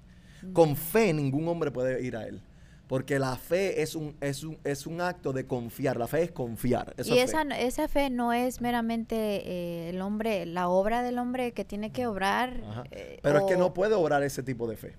Con 0.52 0.76
fe 0.76 1.14
ningún 1.14 1.48
hombre 1.48 1.70
puede 1.70 2.04
ir 2.04 2.14
a 2.14 2.26
él. 2.26 2.42
Porque 2.88 3.18
la 3.18 3.36
fe 3.36 3.82
es 3.82 3.94
un, 3.94 4.16
es 4.20 4.42
un, 4.42 4.58
es 4.64 4.86
un 4.86 5.00
acto 5.02 5.34
de 5.34 5.46
confiar. 5.46 5.98
La 5.98 6.06
fe 6.06 6.22
es 6.22 6.30
confiar. 6.32 6.94
y 7.04 7.18
esa, 7.18 7.44
fe. 7.44 7.66
esa 7.66 7.86
fe 7.86 8.08
no 8.08 8.32
es 8.32 8.62
meramente 8.62 9.16
eh, 9.16 9.90
el 9.90 10.00
hombre, 10.00 10.46
la 10.46 10.68
obra 10.68 11.02
del 11.02 11.18
hombre 11.18 11.52
que 11.52 11.66
tiene 11.66 11.92
que 11.92 12.06
obrar. 12.06 12.60
Eh, 12.90 13.20
Pero 13.22 13.40
es 13.40 13.44
que 13.44 13.58
no 13.58 13.74
puede 13.74 13.94
obrar 13.94 14.22
ese 14.22 14.42
tipo 14.42 14.66
de 14.66 14.76
fe. 14.76 14.96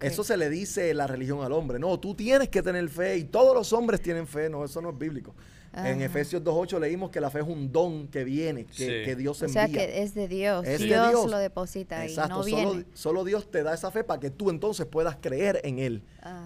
Eso 0.00 0.24
se 0.24 0.36
le 0.36 0.48
dice 0.48 0.94
la 0.94 1.06
religión 1.06 1.42
al 1.42 1.52
hombre. 1.52 1.78
No, 1.78 2.00
tú 2.00 2.14
tienes 2.14 2.48
que 2.48 2.62
tener 2.62 2.88
fe 2.88 3.18
y 3.18 3.24
todos 3.24 3.54
los 3.54 3.72
hombres 3.72 4.00
tienen 4.00 4.26
fe. 4.26 4.48
No, 4.48 4.64
eso 4.64 4.80
no 4.80 4.90
es 4.90 4.98
bíblico. 4.98 5.34
En 5.76 6.00
Efesios 6.00 6.42
2.8 6.42 6.80
leímos 6.80 7.10
que 7.10 7.20
la 7.20 7.30
fe 7.30 7.40
es 7.40 7.46
un 7.46 7.70
don 7.70 8.08
que 8.08 8.24
viene, 8.24 8.64
que, 8.64 9.14
Dios 9.16 9.42
envía. 9.42 9.64
O 9.64 9.68
sea, 9.68 9.68
que 9.68 10.02
es 10.02 10.14
de 10.14 10.28
Dios. 10.28 10.64
Dios, 10.78 11.30
lo 11.30 11.38
deposita 11.38 12.00
ahí, 12.00 12.16
no 12.16 12.42
Solo, 12.42 12.84
solo, 12.94 13.24
Dios 13.24 13.50
te 13.50 13.62
da 13.62 13.74
esa 13.74 13.90
fe 13.90 14.04
para 14.04 14.20
que 14.20 14.30
tú 14.30 14.50
entonces 14.50 14.86
puedas 14.86 15.16
creer 15.16 15.60
en 15.64 15.78
Él 15.78 16.02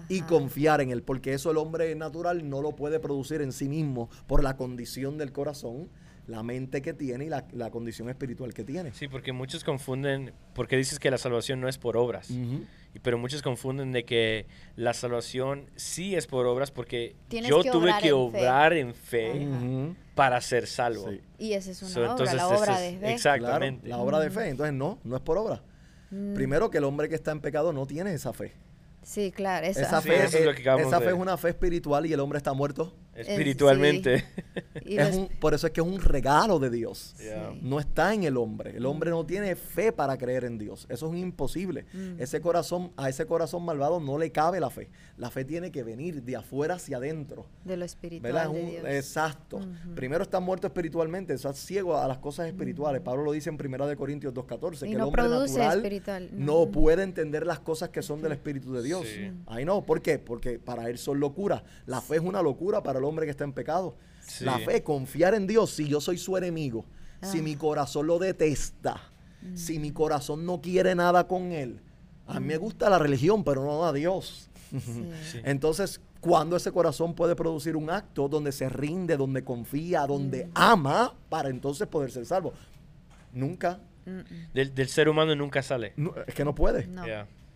y 0.09 0.21
confiar 0.21 0.81
en 0.81 0.91
Él, 0.91 1.03
porque 1.03 1.33
eso 1.33 1.51
el 1.51 1.57
hombre 1.57 1.93
natural 1.95 2.49
no 2.49 2.61
lo 2.61 2.75
puede 2.75 2.99
producir 2.99 3.41
en 3.41 3.51
sí 3.51 3.69
mismo 3.69 4.09
por 4.27 4.43
la 4.43 4.57
condición 4.57 5.17
del 5.17 5.31
corazón 5.31 5.89
la 6.27 6.43
mente 6.43 6.81
que 6.81 6.93
tiene 6.93 7.25
y 7.25 7.29
la, 7.29 7.69
condición 7.71 8.09
espiritual 8.09 8.53
que 8.53 8.63
tiene. 8.63 8.93
Sí, 8.93 9.07
porque 9.07 9.31
muchos 9.31 9.63
confunden, 9.63 10.33
porque 10.53 10.77
dices 10.77 10.99
que 10.99 11.11
la 11.11 11.17
salvación 11.17 11.59
no 11.59 11.67
es 11.67 11.77
por 11.77 11.97
obras, 11.97 12.31
pero 12.99 13.17
muchos 13.17 13.41
confunden 13.41 13.91
de 13.91 14.03
que 14.05 14.47
la 14.75 14.93
salvación 14.93 15.69
sí 15.75 16.15
es 16.15 16.27
por 16.27 16.45
obras 16.45 16.71
porque 16.71 17.15
yo 17.29 17.63
tuve 17.63 17.93
que 18.01 18.11
obrar 18.11 18.73
en 18.73 18.93
fe, 18.93 19.47
para 20.15 20.41
ser 20.41 20.67
salvo. 20.67 21.09
Y 21.37 21.53
esa 21.53 21.71
es 21.71 21.81
una 21.81 22.15
obra, 22.15 22.33
la 22.33 22.47
obra 22.47 22.79
de 22.79 22.97
fe. 22.97 23.13
Exactamente. 23.13 23.87
la 23.87 23.97
obra 23.97 24.19
de 24.19 24.29
fe, 24.29 24.49
entonces 24.49 24.73
no, 24.73 24.99
no 25.03 25.15
es 25.15 25.21
por 25.21 25.37
obra. 25.37 25.63
Primero 26.09 26.69
que 26.69 26.79
el 26.79 26.83
hombre 26.83 27.07
que 27.07 27.15
está 27.15 27.31
en 27.31 27.39
pecado 27.39 27.71
no 27.71 27.85
tiene 27.85 28.13
esa 28.13 28.33
fe. 28.33 28.53
Sí, 29.03 29.31
claro. 29.31 29.65
Esa, 29.65 30.01
fe, 30.01 30.25
es, 30.25 30.33
esa 30.33 30.99
fe 30.99 31.07
es 31.07 31.13
una 31.13 31.37
fe 31.37 31.49
espiritual 31.49 32.05
y 32.05 32.13
el 32.13 32.19
hombre 32.19 32.37
está 32.37 32.53
muerto. 32.53 32.93
Espiritualmente. 33.21 34.25
por 35.39 35.53
eso 35.53 35.67
es 35.67 35.73
que 35.73 35.81
es 35.81 35.87
un 35.87 35.99
regalo 35.99 36.59
de 36.59 36.69
Dios. 36.69 37.15
No 37.61 37.79
está 37.79 38.13
en 38.13 38.23
el 38.23 38.37
hombre. 38.37 38.75
El 38.75 38.85
hombre 38.85 39.09
no 39.11 39.25
tiene 39.25 39.55
fe 39.55 39.91
para 39.91 40.17
creer 40.17 40.45
en 40.45 40.57
Dios. 40.57 40.85
Eso 40.89 41.13
es 41.13 41.19
imposible. 41.19 41.85
Mm. 41.93 42.19
Ese 42.19 42.41
corazón, 42.41 42.91
a 42.97 43.09
ese 43.09 43.25
corazón 43.25 43.63
malvado 43.63 43.99
no 43.99 44.17
le 44.17 44.31
cabe 44.31 44.59
la 44.59 44.69
fe. 44.69 44.89
La 45.17 45.29
fe 45.29 45.45
tiene 45.45 45.71
que 45.71 45.83
venir 45.83 46.23
de 46.23 46.35
afuera 46.35 46.75
hacia 46.75 46.97
adentro. 46.97 47.45
De 47.63 47.77
lo 47.77 47.85
espiritual. 47.85 48.53
De 48.53 48.65
Dios. 48.65 48.85
Exacto. 48.85 49.59
Primero 49.95 50.23
está 50.23 50.39
muerto 50.39 50.67
espiritualmente, 50.67 51.33
está 51.33 51.53
ciego 51.53 51.97
a 51.97 52.07
las 52.07 52.17
cosas 52.17 52.47
espirituales. 52.47 53.01
Pablo 53.01 53.23
lo 53.23 53.31
dice 53.31 53.49
en 53.49 53.57
1 53.63 53.87
de 53.87 53.95
Corintios 53.95 54.33
2.14, 54.33 54.79
que 54.79 54.93
el 54.93 55.01
hombre 55.01 55.23
natural 55.23 56.29
no 56.31 56.71
puede 56.71 57.03
entender 57.03 57.45
las 57.45 57.59
cosas 57.59 57.89
que 57.89 58.01
son 58.01 58.21
del 58.21 58.31
Espíritu 58.31 58.73
de 58.73 58.83
Dios. 58.83 59.05
Ahí 59.47 59.65
no, 59.65 59.83
¿por 59.83 60.01
qué? 60.01 60.19
Porque 60.19 60.59
para 60.59 60.89
él 60.89 60.97
son 60.97 61.19
locuras. 61.19 61.63
La 61.85 62.01
fe 62.01 62.15
es 62.15 62.21
una 62.21 62.41
locura 62.41 62.81
para 62.83 62.99
el 62.99 63.05
hombre 63.05 63.10
que 63.19 63.31
está 63.31 63.43
en 63.43 63.53
pecado. 63.53 63.95
La 64.41 64.59
fe, 64.59 64.83
confiar 64.83 65.33
en 65.33 65.47
Dios, 65.47 65.71
si 65.71 65.87
yo 65.87 65.99
soy 65.99 66.17
su 66.17 66.37
enemigo, 66.37 66.85
si 67.21 67.39
ah. 67.39 67.41
mi 67.41 67.55
corazón 67.55 68.07
lo 68.07 68.19
detesta, 68.19 69.01
mm. 69.41 69.55
si 69.55 69.79
mi 69.79 69.91
corazón 69.91 70.45
no 70.45 70.61
quiere 70.61 70.95
nada 70.95 71.27
con 71.27 71.51
él. 71.51 71.81
A 72.27 72.39
mí 72.39 72.47
me 72.47 72.57
gusta 72.57 72.89
la 72.89 72.99
religión, 72.99 73.43
pero 73.43 73.63
no 73.63 73.85
a 73.85 73.91
Dios. 73.91 74.49
Entonces, 75.43 75.99
cuando 76.21 76.55
ese 76.55 76.71
corazón 76.71 77.13
puede 77.13 77.35
producir 77.35 77.75
un 77.75 77.89
acto 77.89 78.29
donde 78.29 78.51
se 78.51 78.69
rinde, 78.69 79.17
donde 79.17 79.43
confía, 79.43 80.05
donde 80.05 80.45
mm. 80.45 80.51
ama, 80.53 81.15
para 81.29 81.49
entonces 81.49 81.87
poder 81.87 82.11
ser 82.11 82.25
salvo. 82.25 82.53
Nunca. 83.33 83.79
Del, 84.53 84.87
ser 84.87 85.09
humano 85.09 85.35
nunca 85.35 85.61
sale. 85.61 85.93
es 86.27 86.35
que 86.35 86.45
no 86.45 86.55
puede. 86.55 86.87
No. 86.87 87.03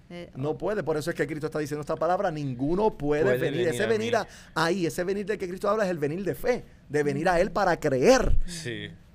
Eh, 0.10 0.30
no 0.36 0.52
oh. 0.52 0.58
puede, 0.58 0.84
por 0.84 0.98
eso 0.98 1.10
es 1.10 1.16
que 1.16 1.26
Cristo 1.26 1.48
está 1.48 1.60
diciendo 1.60 1.82
esta 1.82 1.96
palabra, 1.96 2.30
ninguno 2.30 2.96
puede, 2.96 3.38
venir. 3.38 3.68
Ese 3.68 3.88
venir 3.88 4.16
ahí, 4.54 4.86
ese 4.86 5.04
venir 5.04 5.26
del 5.26 5.38
que 5.38 5.48
Cristo 5.48 5.70
habla 5.70 5.86
es 5.86 5.90
el 5.90 5.98
venir 5.98 6.24
de 6.24 6.36
fe, 6.36 6.64
de 6.90 7.04
venir 7.04 7.28
a 7.28 7.40
Él 7.40 7.52
para 7.52 7.80
creer. 7.80 8.36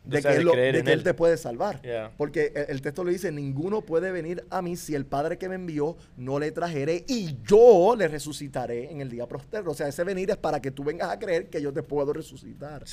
De, 0.03 0.22
que, 0.22 0.28
él, 0.28 1.03
te 1.05 1.14
puede 1.14 1.36
salvar. 1.36 1.80
Porque 2.16 2.53
el, 2.68 2.80
texto 2.80 3.05
le 3.05 3.12
dice, 3.12 3.30
ninguno 3.30 3.82
puede 3.82 4.11
venir 4.11 4.45
a 4.51 4.62
mí 4.62 4.74
si 4.74 4.95
el 4.95 5.05
Padre 5.05 5.36
que 5.36 5.49
me 5.49 5.57
envió 5.57 5.97
no 6.16 6.41
le 6.41 6.51
trajere 6.51 7.05
y 7.07 7.36
yo 7.47 7.95
le 7.97 8.09
resucitaré 8.09 8.91
en 8.91 9.03
el 9.03 9.11
día 9.11 9.28
prostero. 9.28 9.70
O 9.70 9.74
sea, 9.74 9.86
ese 9.88 10.03
venir 10.03 10.30
es 10.30 10.38
para 10.38 10.61
que 10.61 10.70
tú 10.70 10.82
vengas 10.82 11.11
a 11.11 11.18
creer 11.18 11.49
que 11.49 11.61
yo 11.61 11.72
te 11.72 11.82
puedo 11.82 12.12
resucitar. 12.12 12.84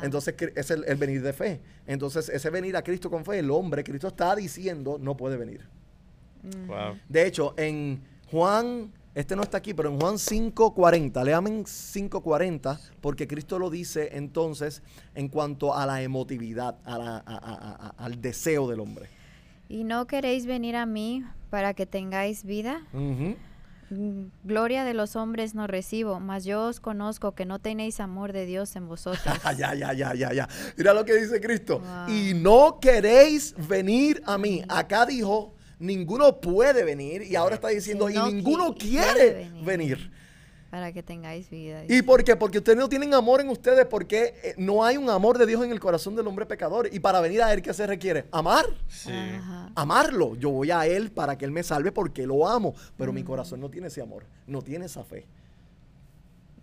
Entonces 0.00 0.34
es 0.54 0.70
el, 0.70 0.84
el 0.84 0.96
venir 0.96 1.22
de 1.22 1.32
fe. 1.32 1.60
Entonces 1.86 2.28
ese 2.28 2.50
venir 2.50 2.76
a 2.76 2.82
Cristo 2.82 3.10
con 3.10 3.24
fe, 3.24 3.40
el 3.40 3.50
hombre, 3.50 3.82
Cristo 3.82 4.06
está 4.06 4.34
diciendo, 4.36 4.96
no 4.98 5.16
puede 5.16 5.36
venir. 5.36 5.66
De 7.08 7.26
hecho, 7.26 7.54
en 7.56 8.02
Juan, 8.30 8.92
este 9.14 9.34
no 9.34 9.42
está 9.42 9.58
aquí, 9.58 9.74
pero 9.74 9.90
en 9.90 9.98
Juan 9.98 10.14
5.40, 10.14 11.24
leamen 11.24 11.64
5.40, 11.64 12.78
porque 13.00 13.26
Cristo 13.26 13.58
lo 13.58 13.70
dice 13.70 14.10
entonces 14.12 14.82
en 15.14 15.28
cuanto 15.28 15.74
a 15.74 15.86
la 15.86 16.02
emotividad, 16.02 16.76
al 16.84 18.20
deseo 18.20 18.68
del 18.68 18.80
hombre. 18.80 19.08
¿Y 19.68 19.84
no 19.84 20.06
queréis 20.06 20.46
venir 20.46 20.76
a 20.76 20.86
mí 20.86 21.24
para 21.50 21.74
que 21.74 21.84
tengáis 21.84 22.44
vida? 22.44 22.86
Mm, 23.90 24.30
gloria 24.44 24.84
de 24.84 24.94
los 24.94 25.16
hombres 25.16 25.54
no 25.54 25.66
recibo, 25.66 26.20
mas 26.20 26.44
yo 26.44 26.66
os 26.66 26.80
conozco 26.80 27.32
que 27.32 27.46
no 27.46 27.58
tenéis 27.58 28.00
amor 28.00 28.32
de 28.32 28.46
Dios 28.46 28.76
en 28.76 28.86
vosotros. 28.86 29.22
ya, 29.56 29.74
ya, 29.74 29.92
ya, 29.92 30.14
ya, 30.14 30.32
ya. 30.32 30.48
Mira 30.76 30.92
lo 30.92 31.04
que 31.04 31.14
dice 31.14 31.40
Cristo. 31.40 31.82
Y 32.06 32.34
no 32.34 32.78
queréis 32.80 33.54
venir 33.68 34.22
a 34.26 34.36
mí. 34.38 34.62
Acá 34.68 35.06
dijo, 35.06 35.54
ninguno 35.78 36.40
puede 36.40 36.84
venir 36.84 37.22
y 37.22 37.36
ahora 37.36 37.56
está 37.56 37.68
diciendo, 37.68 38.10
y 38.10 38.18
ninguno 38.18 38.74
quiere, 38.74 39.50
venir. 39.64 40.10
Para 40.70 40.92
que 40.92 41.02
tengáis 41.02 41.48
vida. 41.48 41.84
¿Y 41.88 42.02
por 42.02 42.22
qué? 42.22 42.36
Porque 42.36 42.58
ustedes 42.58 42.76
no 42.76 42.90
tienen 42.90 43.14
amor 43.14 43.40
en 43.40 43.48
ustedes, 43.48 43.86
porque 43.86 44.34
eh, 44.42 44.54
no 44.58 44.84
hay 44.84 44.98
un 44.98 45.08
amor 45.08 45.38
de 45.38 45.46
Dios 45.46 45.64
en 45.64 45.70
el 45.70 45.80
corazón 45.80 46.14
del 46.14 46.26
hombre 46.26 46.44
pecador. 46.44 46.90
Y 46.92 47.00
para 47.00 47.22
venir 47.22 47.42
a 47.42 47.54
Él, 47.54 47.62
¿qué 47.62 47.72
se 47.72 47.86
requiere? 47.86 48.26
Amar. 48.32 48.66
Sí. 48.86 49.10
Amarlo. 49.74 50.34
Yo 50.34 50.50
voy 50.50 50.70
a 50.70 50.86
Él 50.86 51.10
para 51.10 51.38
que 51.38 51.46
Él 51.46 51.52
me 51.52 51.62
salve 51.62 51.90
porque 51.90 52.26
lo 52.26 52.46
amo. 52.46 52.74
Pero 52.98 53.14
mi 53.14 53.22
corazón 53.22 53.60
no 53.60 53.70
tiene 53.70 53.86
ese 53.86 54.02
amor, 54.02 54.26
no 54.46 54.60
tiene 54.60 54.84
esa 54.84 55.04
fe. 55.04 55.26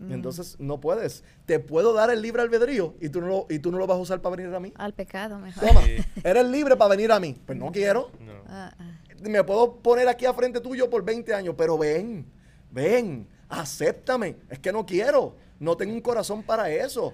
Entonces 0.07 0.57
no 0.59 0.80
puedes. 0.80 1.24
Te 1.47 1.57
puedo 1.59 1.93
dar 1.93 2.11
el 2.11 2.22
libre 2.22 2.43
albedrío 2.43 2.93
y 3.01 3.09
tú 3.09 3.22
no 3.22 3.28
lo, 3.28 3.47
y 3.49 3.57
tú 3.57 3.72
no 3.72 3.80
lo 3.80 3.88
vas 3.88 3.97
a 3.97 4.01
usar 4.01 4.22
para 4.22 4.36
venir 4.36 4.53
a 4.53 4.59
mí. 4.59 4.72
Al 4.76 4.93
pecado, 4.93 5.39
mejor. 5.39 5.68
Toma, 5.68 5.82
eres 6.24 6.45
libre 6.45 6.76
para 6.76 6.89
venir 6.89 7.11
a 7.11 7.20
mí. 7.20 7.36
Pues 7.43 7.57
no 7.57 7.72
quiero. 7.72 8.11
No. 8.20 8.34
Ah, 8.47 8.72
ah 8.78 9.05
me 9.22 9.43
puedo 9.43 9.76
poner 9.78 10.07
aquí 10.07 10.26
a 10.26 10.34
frente 10.34 10.59
tuyo 10.59 10.89
por 10.89 11.03
20 11.03 11.34
años, 11.34 11.55
pero 11.57 11.78
ven, 11.78 12.26
ven, 12.72 13.28
acéptame. 13.49 14.38
Es 14.49 14.59
que 14.59 14.72
no 14.72 14.86
quiero, 14.86 15.36
no 15.59 15.76
tengo 15.78 15.93
un 15.93 16.01
corazón 16.01 16.43
para 16.43 16.70
eso. 16.70 17.13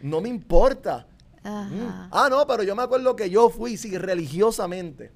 No 0.00 0.20
me 0.20 0.28
importa. 0.28 1.06
Mm. 1.42 2.10
Ah, 2.10 2.28
no, 2.30 2.46
pero 2.46 2.62
yo 2.62 2.74
me 2.76 2.82
acuerdo 2.82 3.16
que 3.16 3.30
yo 3.30 3.50
fui, 3.50 3.76
sí, 3.76 3.96
religiosamente. 3.96 5.12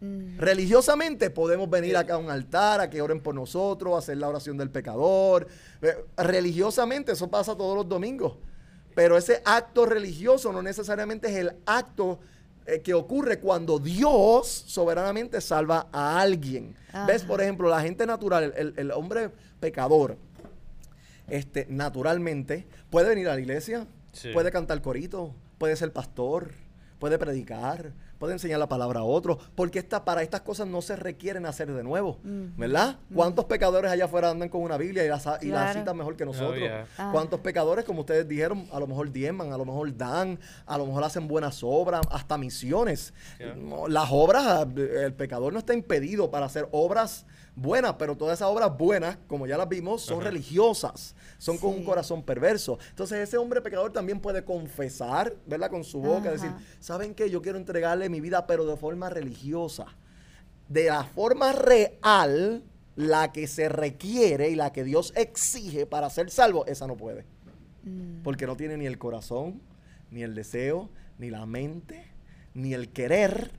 Mm. 0.00 0.38
Religiosamente 0.38 1.30
podemos 1.30 1.70
venir 1.70 1.96
acá 1.96 2.14
a 2.14 2.18
un 2.18 2.30
altar, 2.30 2.80
a 2.80 2.90
que 2.90 3.00
oren 3.00 3.20
por 3.20 3.34
nosotros, 3.34 3.96
hacer 3.96 4.16
la 4.18 4.28
oración 4.28 4.56
del 4.56 4.70
pecador. 4.70 5.46
Eh, 5.80 6.04
religiosamente 6.16 7.12
eso 7.12 7.30
pasa 7.30 7.56
todos 7.56 7.76
los 7.76 7.88
domingos. 7.88 8.36
Pero 8.94 9.16
ese 9.16 9.42
acto 9.44 9.86
religioso 9.86 10.52
no 10.52 10.60
necesariamente 10.60 11.28
es 11.28 11.36
el 11.36 11.56
acto 11.64 12.18
eh, 12.66 12.80
que 12.80 12.94
ocurre 12.94 13.40
cuando 13.40 13.78
Dios 13.78 14.46
soberanamente 14.66 15.40
salva 15.40 15.88
a 15.92 16.20
alguien. 16.20 16.76
¿Ves? 17.06 17.24
Por 17.24 17.40
ejemplo, 17.40 17.68
la 17.68 17.80
gente 17.80 18.06
natural, 18.06 18.52
el, 18.56 18.90
hombre 18.92 19.30
pecador, 19.60 20.16
este, 21.28 21.66
naturalmente, 21.68 22.66
puede 22.90 23.08
venir 23.08 23.28
a 23.28 23.34
la 23.34 23.40
iglesia, 23.40 23.86
puede 24.32 24.50
cantar 24.50 24.80
corito, 24.82 25.34
puede 25.58 25.74
ser 25.76 25.92
pastor, 25.92 26.52
puede 26.98 27.18
predicar, 27.18 27.92
puede 28.22 28.34
enseñar 28.34 28.60
la 28.60 28.68
palabra 28.68 29.00
a 29.00 29.02
otros, 29.02 29.38
porque 29.56 29.80
esta, 29.80 30.04
para 30.04 30.22
estas 30.22 30.42
cosas 30.42 30.68
no 30.68 30.80
se 30.80 30.94
requieren 30.94 31.44
hacer 31.44 31.72
de 31.72 31.82
nuevo, 31.82 32.20
¿verdad? 32.22 32.96
¿Cuántos 33.12 33.46
pecadores 33.46 33.90
allá 33.90 34.04
afuera 34.04 34.30
andan 34.30 34.48
con 34.48 34.62
una 34.62 34.76
Biblia 34.76 35.04
y 35.04 35.08
la, 35.08 35.16
y 35.42 35.76
citan 35.76 35.96
mejor 35.96 36.14
que 36.14 36.24
nosotros? 36.24 36.62
Ah. 36.96 37.10
¿Cuántos 37.12 37.40
pecadores, 37.40 37.84
como 37.84 38.02
ustedes 38.02 38.28
dijeron, 38.28 38.68
a 38.70 38.78
lo 38.78 38.86
mejor 38.86 39.10
diezman, 39.10 39.52
a 39.52 39.58
lo 39.58 39.64
mejor 39.64 39.96
dan, 39.96 40.38
a 40.66 40.78
lo 40.78 40.86
mejor 40.86 41.02
hacen 41.02 41.26
buenas 41.26 41.64
obras, 41.64 42.02
hasta 42.12 42.38
misiones? 42.38 43.12
Las 43.88 44.08
obras, 44.12 44.68
el 44.76 45.14
pecador 45.14 45.52
no 45.52 45.58
está 45.58 45.74
impedido 45.74 46.30
para 46.30 46.46
hacer 46.46 46.68
obras 46.70 47.26
buenas, 47.54 47.94
pero 47.94 48.16
todas 48.16 48.38
esas 48.38 48.48
obras 48.48 48.76
buenas, 48.76 49.18
como 49.26 49.46
ya 49.46 49.56
las 49.56 49.68
vimos, 49.68 50.02
son 50.02 50.22
religiosas, 50.22 51.14
son 51.38 51.58
con 51.58 51.70
un 51.70 51.84
corazón 51.84 52.22
perverso. 52.22 52.78
Entonces 52.90 53.18
ese 53.18 53.36
hombre 53.36 53.60
pecador 53.60 53.92
también 53.92 54.20
puede 54.20 54.44
confesar, 54.44 55.34
¿verdad? 55.46 55.70
Con 55.70 55.84
su 55.84 56.00
boca, 56.00 56.30
decir, 56.30 56.50
¿saben 56.80 57.14
qué? 57.14 57.30
Yo 57.30 57.42
quiero 57.42 57.58
entregarle 57.58 58.08
mi 58.08 58.20
vida, 58.20 58.46
pero 58.46 58.66
de 58.66 58.76
forma 58.76 59.10
religiosa. 59.10 59.86
De 60.68 60.86
la 60.86 61.04
forma 61.04 61.52
real, 61.52 62.62
la 62.96 63.32
que 63.32 63.46
se 63.46 63.68
requiere 63.68 64.50
y 64.50 64.54
la 64.54 64.72
que 64.72 64.84
Dios 64.84 65.12
exige 65.16 65.86
para 65.86 66.08
ser 66.10 66.30
salvo, 66.30 66.66
esa 66.66 66.86
no 66.86 66.96
puede. 66.96 67.24
Mm. 67.84 68.22
Porque 68.22 68.46
no 68.46 68.56
tiene 68.56 68.76
ni 68.76 68.86
el 68.86 68.98
corazón, 68.98 69.60
ni 70.10 70.22
el 70.22 70.34
deseo, 70.34 70.90
ni 71.18 71.30
la 71.30 71.46
mente, 71.46 72.06
ni 72.54 72.74
el 72.74 72.90
querer 72.90 73.50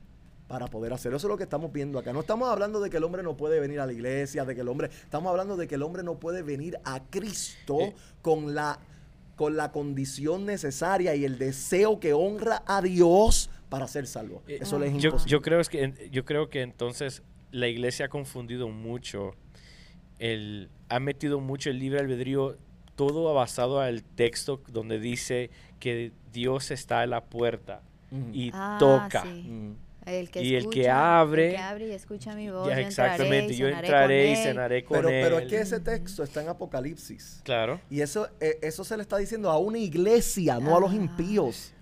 para 0.48 0.68
poder 0.68 0.94
hacerlo. 0.94 1.18
Eso 1.18 1.28
es 1.28 1.32
lo 1.32 1.38
que 1.38 1.44
estamos 1.44 1.72
viendo 1.72 1.98
acá. 2.00 2.14
No 2.14 2.22
estamos 2.22 2.50
hablando 2.50 2.80
de 2.80 2.89
que 2.89 2.98
el 2.98 3.04
hombre 3.04 3.24
no 3.24 3.38
puede 3.38 3.60
venir 3.60 3.80
a 3.80 3.86
la 3.86 3.94
iglesia, 3.94 4.46
de 4.46 4.56
que 4.56 4.62
el 4.62 4.68
hombre, 4.68 4.89
estamos 4.91 5.30
hablando 5.30 5.58
de 5.58 5.68
que 5.68 5.76
el 5.76 5.84
hombre 5.84 6.04
no 6.04 6.20
puede 6.20 6.44
venir 6.44 6.78
a 6.84 7.02
Cristo 7.10 7.80
eh. 7.80 7.96
con 8.22 8.54
la 8.54 8.80
con 9.36 9.58
la 9.58 9.72
condición 9.72 10.46
necesaria 10.46 11.16
y 11.16 11.26
el 11.26 11.39
deseo 11.39 12.00
que 12.00 12.14
honra 12.14 12.64
a 12.68 12.84
Dios 12.84 13.50
para 13.68 13.88
ser 13.88 14.06
salvo. 14.06 14.44
Eh, 14.48 14.60
Eso 14.62 14.82
es 14.84 14.96
yo, 15.02 15.18
yo, 15.26 15.41
creo 15.41 15.60
es 15.60 15.70
que 15.70 16.10
yo 16.12 16.24
creo 16.24 16.50
que 16.52 16.62
entonces 16.62 17.24
la 17.52 17.68
iglesia 17.68 18.06
ha 18.06 18.10
confundido 18.10 18.70
mucho 18.70 19.32
el 20.20 20.70
ha 20.89 21.00
metido 21.00 21.39
mucho 21.39 21.72
el 21.72 21.80
libre 21.80 22.00
albedrío 22.00 22.58
todo 22.96 23.34
basado 23.34 23.80
al 23.82 24.04
texto 24.04 24.62
donde 24.68 25.00
dice 25.00 25.50
que 25.80 26.12
Dios 26.32 26.70
está 26.70 27.02
a 27.02 27.08
la 27.08 27.24
puerta 27.26 27.82
y 28.32 28.52
ah, 28.54 28.78
toca. 28.80 29.26
El 30.06 30.30
que 30.30 30.41
y 30.41 30.56
el 30.56 30.70
que 30.70 30.89
abre. 30.89 31.49
El 31.49 31.56
que 31.56 31.62
abre 31.62 31.88
y 31.88 31.91
escucha 31.91 32.36
mi 32.36 32.49
voz. 32.49 32.68
Ya, 32.68 32.80
exactamente, 32.80 33.56
yo 33.56 33.68
entraré 33.68 34.32
y 34.32 34.36
cenaré 34.36 34.84
con 34.84 34.97
pero, 34.97 35.10
él. 35.10 35.24
Pero 35.24 35.39
es 35.39 35.47
que 35.47 35.60
ese 35.62 35.80
texto 35.80 36.24
está 36.24 36.41
en 36.41 36.49
Apocalipsis. 36.49 37.41
Claro. 37.43 37.80
Y 37.89 38.01
eso, 38.01 38.28
eh, 38.39 38.60
eso 38.62 38.84
se 38.84 38.97
le 38.97 39.04
está 39.04 39.18
diciendo 39.18 39.49
a 39.49 39.58
una 39.58 39.78
iglesia, 39.78 40.60
no 40.60 40.76
a 40.76 40.80
los 40.80 40.93
impíos. 40.93 41.74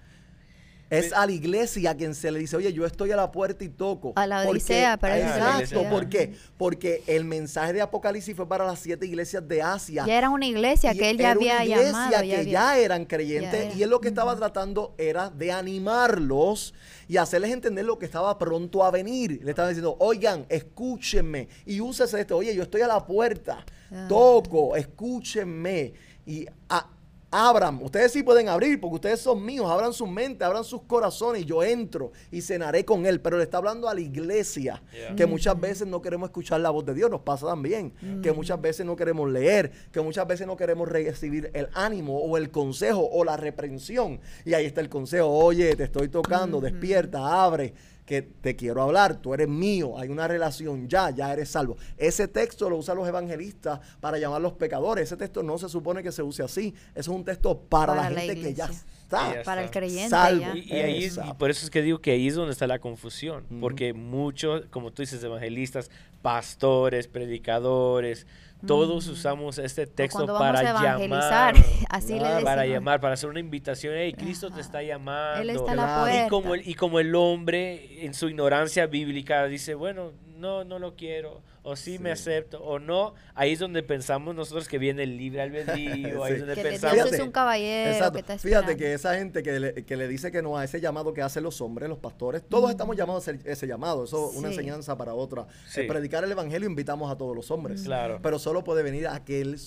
Es 0.92 1.14
a 1.14 1.26
la 1.26 1.32
iglesia 1.32 1.92
a 1.92 1.96
quien 1.96 2.14
se 2.14 2.30
le 2.32 2.40
dice, 2.40 2.58
oye, 2.58 2.74
yo 2.74 2.86
estoy 2.86 3.12
a 3.12 3.16
la 3.16 3.32
puerta 3.32 3.64
y 3.64 3.70
toco. 3.70 4.12
A 4.16 4.28
la 4.28 4.48
odisea, 4.48 4.98
para 4.98 5.18
Exacto, 5.18 5.90
¿por 5.90 6.10
qué? 6.10 6.34
Porque 6.58 7.02
el 7.08 7.24
mensaje 7.24 7.72
de 7.72 7.82
Apocalipsis 7.82 8.36
fue 8.36 8.48
para 8.48 8.66
las 8.66 8.80
siete 8.80 9.06
iglesias 9.06 9.48
de 9.48 9.62
Asia. 9.62 10.06
Ya 10.06 10.18
era 10.18 10.30
una 10.30 10.46
iglesia 10.46 10.94
que 10.94 11.10
él 11.10 11.18
ya 11.18 11.32
había 11.32 11.64
llamado. 11.64 12.22
que 12.22 12.46
ya, 12.46 12.78
eran 12.78 13.06
creyentes 13.06 13.76
y 13.76 13.84
él 13.84 13.90
lo 13.90 14.02
que 14.02 14.10
estaba 14.10 14.36
tratando 14.36 14.94
era 14.98 15.30
de 15.30 15.52
animarlos 15.52 16.74
y 17.08 17.18
hacerles 17.18 17.52
entender 17.52 17.86
lo 17.86 17.98
que 17.98 18.06
estaba 18.06 18.38
pronto 18.38 18.84
a 18.84 18.92
venir. 18.92 19.40
Le 19.44 19.52
estaba 19.52 19.70
diciendo, 19.70 19.96
oigan, 20.00 20.46
escúchenme 20.50 21.48
y 21.66 21.80
úsese 21.80 22.20
esto. 22.20 22.38
Oye, 22.38 22.54
yo 22.54 22.64
estoy 22.64 22.82
a 22.82 22.88
la 22.88 23.06
puerta, 23.06 23.66
ah. 23.92 24.06
toco, 24.10 24.76
escúchenme. 24.76 25.94
Y 26.26 26.46
a, 26.70 26.88
abran, 27.32 27.80
ustedes 27.82 28.12
sí 28.12 28.24
pueden 28.24 28.50
abrir 28.50 28.80
porque 28.80 28.96
ustedes 28.96 29.22
son 29.22 29.44
míos, 29.44 29.66
abran 29.70 29.94
su 29.94 30.06
mente, 30.06 30.44
abran 30.44 30.66
sus 30.66 30.82
corazones 30.84 31.44
y 31.44 31.46
yo 31.46 31.64
entro 31.64 32.12
y 32.30 32.42
cenaré 32.42 32.84
con 32.84 33.06
él. 33.06 33.22
Pero 33.22 33.38
le 33.38 33.44
está 33.44 33.58
hablando 33.58 33.88
a 33.88 33.94
la 33.94 34.02
iglesia, 34.02 34.84
que 35.16 35.26
muchas 35.26 35.60
veces 35.60 35.88
no 35.88 36.02
queremos 36.02 36.30
escuchar 36.30 36.60
la 36.60 36.70
voz 36.70 36.86
de 36.86 36.94
Dios, 36.94 37.10
nos 37.10 37.22
pasa 37.22 37.48
también, 37.48 37.94
que 38.22 38.32
muchas 38.34 38.62
veces 38.62 38.86
no 38.86 38.96
queremos 38.96 39.30
leer, 39.32 39.72
que 39.92 40.02
muchas 40.02 40.28
veces 40.28 40.46
no 40.46 40.58
queremos 40.58 40.90
recibir 40.90 41.50
el 41.54 41.70
ánimo 41.74 42.20
o 42.20 42.38
el 42.38 42.52
consejo 42.52 43.10
o 43.12 43.24
la 43.24 43.38
reprensión. 43.38 44.20
Y 44.46 44.54
ahí 44.54 44.66
está 44.66 44.82
el 44.82 44.90
consejo, 44.90 45.30
oye, 45.30 45.76
te 45.76 45.86
estoy 45.86 46.10
tocando, 46.10 46.60
despierta, 46.60 47.44
abre 47.44 47.74
que 48.12 48.22
te 48.24 48.58
quiero 48.58 48.82
hablar, 48.82 49.22
tú 49.22 49.34
eres 49.34 49.48
mío, 49.48 49.98
hay 49.98 50.10
una 50.10 50.28
relación 50.28 50.90
ya, 50.90 51.12
ya 51.12 51.32
eres 51.32 51.48
salvo. 51.48 51.78
Ese 51.96 52.28
texto 52.28 52.70
lo 52.70 52.76
usan 52.76 52.98
los 52.98 53.08
evangelistas 53.08 53.80
para 54.02 54.18
llamar 54.18 54.36
a 54.36 54.40
los 54.42 54.52
pecadores. 54.52 55.06
Ese 55.06 55.16
texto 55.16 55.44
no 55.44 55.58
se 55.58 55.70
supone 55.70 56.04
que 56.04 56.12
se 56.12 56.22
use 56.22 56.44
así. 56.44 56.76
Eso 56.94 57.12
es 57.12 57.18
un 57.18 57.24
texto 57.24 57.58
para, 57.58 57.96
la, 57.96 58.04
gente 58.04 58.42
que 58.42 58.54
ya 58.54 58.66
está. 58.66 59.42
para 59.46 59.64
el 59.64 59.72
creyente. 59.72 60.10
Salvo. 60.10 60.44
Y, 60.58 60.74
ahí, 60.74 61.10
por 61.38 61.52
eso 61.52 61.64
es 61.64 61.72
que 61.72 61.82
digo 61.82 62.00
que 62.00 62.12
ahí 62.12 62.28
es 62.28 62.36
donde 62.36 62.52
está 62.52 62.68
la 62.68 62.80
confusión. 62.80 63.46
Porque 63.62 63.94
muchos, 63.94 64.66
como 64.72 64.92
tú 64.92 65.04
dices, 65.04 65.24
evangelistas, 65.24 65.90
pastores, 66.22 67.08
predicadores, 67.08 68.28
todos 68.66 69.08
usamos 69.08 69.58
este 69.58 69.88
texto 69.88 70.26
para 70.26 70.62
llamar, 70.64 71.56
así 71.90 72.20
para 72.44 72.66
llamar, 72.66 73.02
para 73.02 73.14
hacer 73.14 73.30
una 73.30 73.40
invitación. 73.40 73.94
Hey, 73.98 74.14
Cristo 74.14 74.52
te 74.52 74.62
está 74.62 74.82
llamando. 74.84 75.42
Él 75.42 75.50
está 75.50 75.76
la 75.76 76.02
puerta. 76.02 76.26
Y 76.26 76.30
como, 76.30 76.56
el, 76.56 76.68
y 76.68 76.74
como 76.76 77.00
el 77.00 77.16
hombre 77.16 78.06
en 78.06 78.14
su 78.14 78.30
ignorancia 78.30 78.88
bíblica 78.88 79.46
dice, 79.46 79.76
bueno, 79.76 80.12
no, 80.42 80.66
no 80.66 80.80
lo 80.80 80.96
quiero, 80.96 81.42
o 81.64 81.76
sí, 81.76 82.00
me 82.00 82.12
acepto, 82.12 82.62
o 82.62 82.80
no, 82.80 83.14
ahí 83.36 83.54
es 83.54 83.60
donde 83.60 83.84
pensamos 83.84 84.36
nosotros 84.36 84.68
que 84.68 84.78
viene 84.78 85.04
el 85.04 85.16
libre 85.16 85.42
albedrío, 85.42 86.24
ahí 86.24 86.34
es 86.34 86.40
donde 86.40 86.62
pensamos... 86.62 86.96
Dios 86.96 87.14
es 87.14 87.20
un 87.20 87.32
caballero 87.32 88.12
Fíjate 88.40 88.76
que 88.76 88.94
esa 88.94 89.16
gente 89.16 89.44
que 89.44 89.60
le, 89.60 89.86
que 89.86 89.96
le, 89.96 90.08
dice 90.08 90.32
que 90.32 90.42
no 90.42 90.58
a 90.58 90.64
ese 90.64 90.82
llamado 90.82 91.14
que 91.14 91.22
hacen 91.22 91.44
los 91.44 91.62
hombres, 91.62 91.88
los 91.88 92.00
pastores, 92.00 92.42
todos 92.50 92.70
estamos 92.72 92.98
llamados 92.98 93.28
a 93.28 93.32
ese 93.46 93.68
llamado, 93.68 94.04
eso 94.04 94.32
es 94.32 94.38
una 94.38 94.50
enseñanza 94.50 94.98
para 94.98 95.14
otra. 95.14 95.48
predicar 95.88 96.24
el 96.24 96.32
evangelio 96.32 96.68
invitamos 96.68 97.12
a 97.12 97.16
todos 97.16 97.36
los 97.36 97.52
hombres, 97.52 97.84
claro. 97.84 98.20
pero 98.22 98.40
solo 98.40 98.64
puede 98.64 98.84
venir 98.84 99.08
aquel 99.08 99.58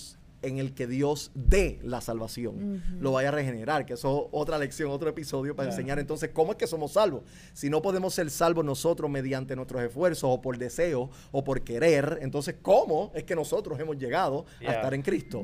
en 0.45 0.59
el 0.59 0.75
que 0.75 0.87
Dios 0.87 1.31
dé 1.35 1.79
la 1.83 2.01
salvación, 2.01 2.83
lo 3.01 3.13
vaya 3.13 3.29
a 3.29 3.33
regenerar, 3.33 3.87
que 3.87 3.95
eso 3.95 4.25
es 4.25 4.29
otra 4.33 4.59
lección, 4.59 4.91
otro 4.91 5.09
episodio 5.09 5.57
para 5.57 5.71
enseñar 5.71 5.99
entonces 5.99 6.31
cómo 6.33 6.53
es 6.53 6.59
que 6.59 6.67
somos 6.67 6.93
salvos. 6.93 7.23
Si 7.53 7.71
no 7.71 7.83
podemos 7.83 8.15
ser 8.15 8.31
salvos 8.31 8.65
nosotros 8.65 9.11
mediante 9.11 9.57
nuestros 9.57 9.83
esfuerzos 9.83 10.31
o 10.33 10.41
por 10.41 10.59
deseo 10.59 11.11
o 11.33 11.45
por 11.45 11.63
querer, 11.63 12.19
entonces 12.23 12.57
¿cómo 12.63 13.11
es 13.15 13.25
que 13.25 13.35
nosotros 13.35 13.79
hemos 13.81 13.97
llegado 13.99 14.47
a 14.67 14.73
estar 14.73 14.95
en 14.95 15.03
Cristo? 15.03 15.43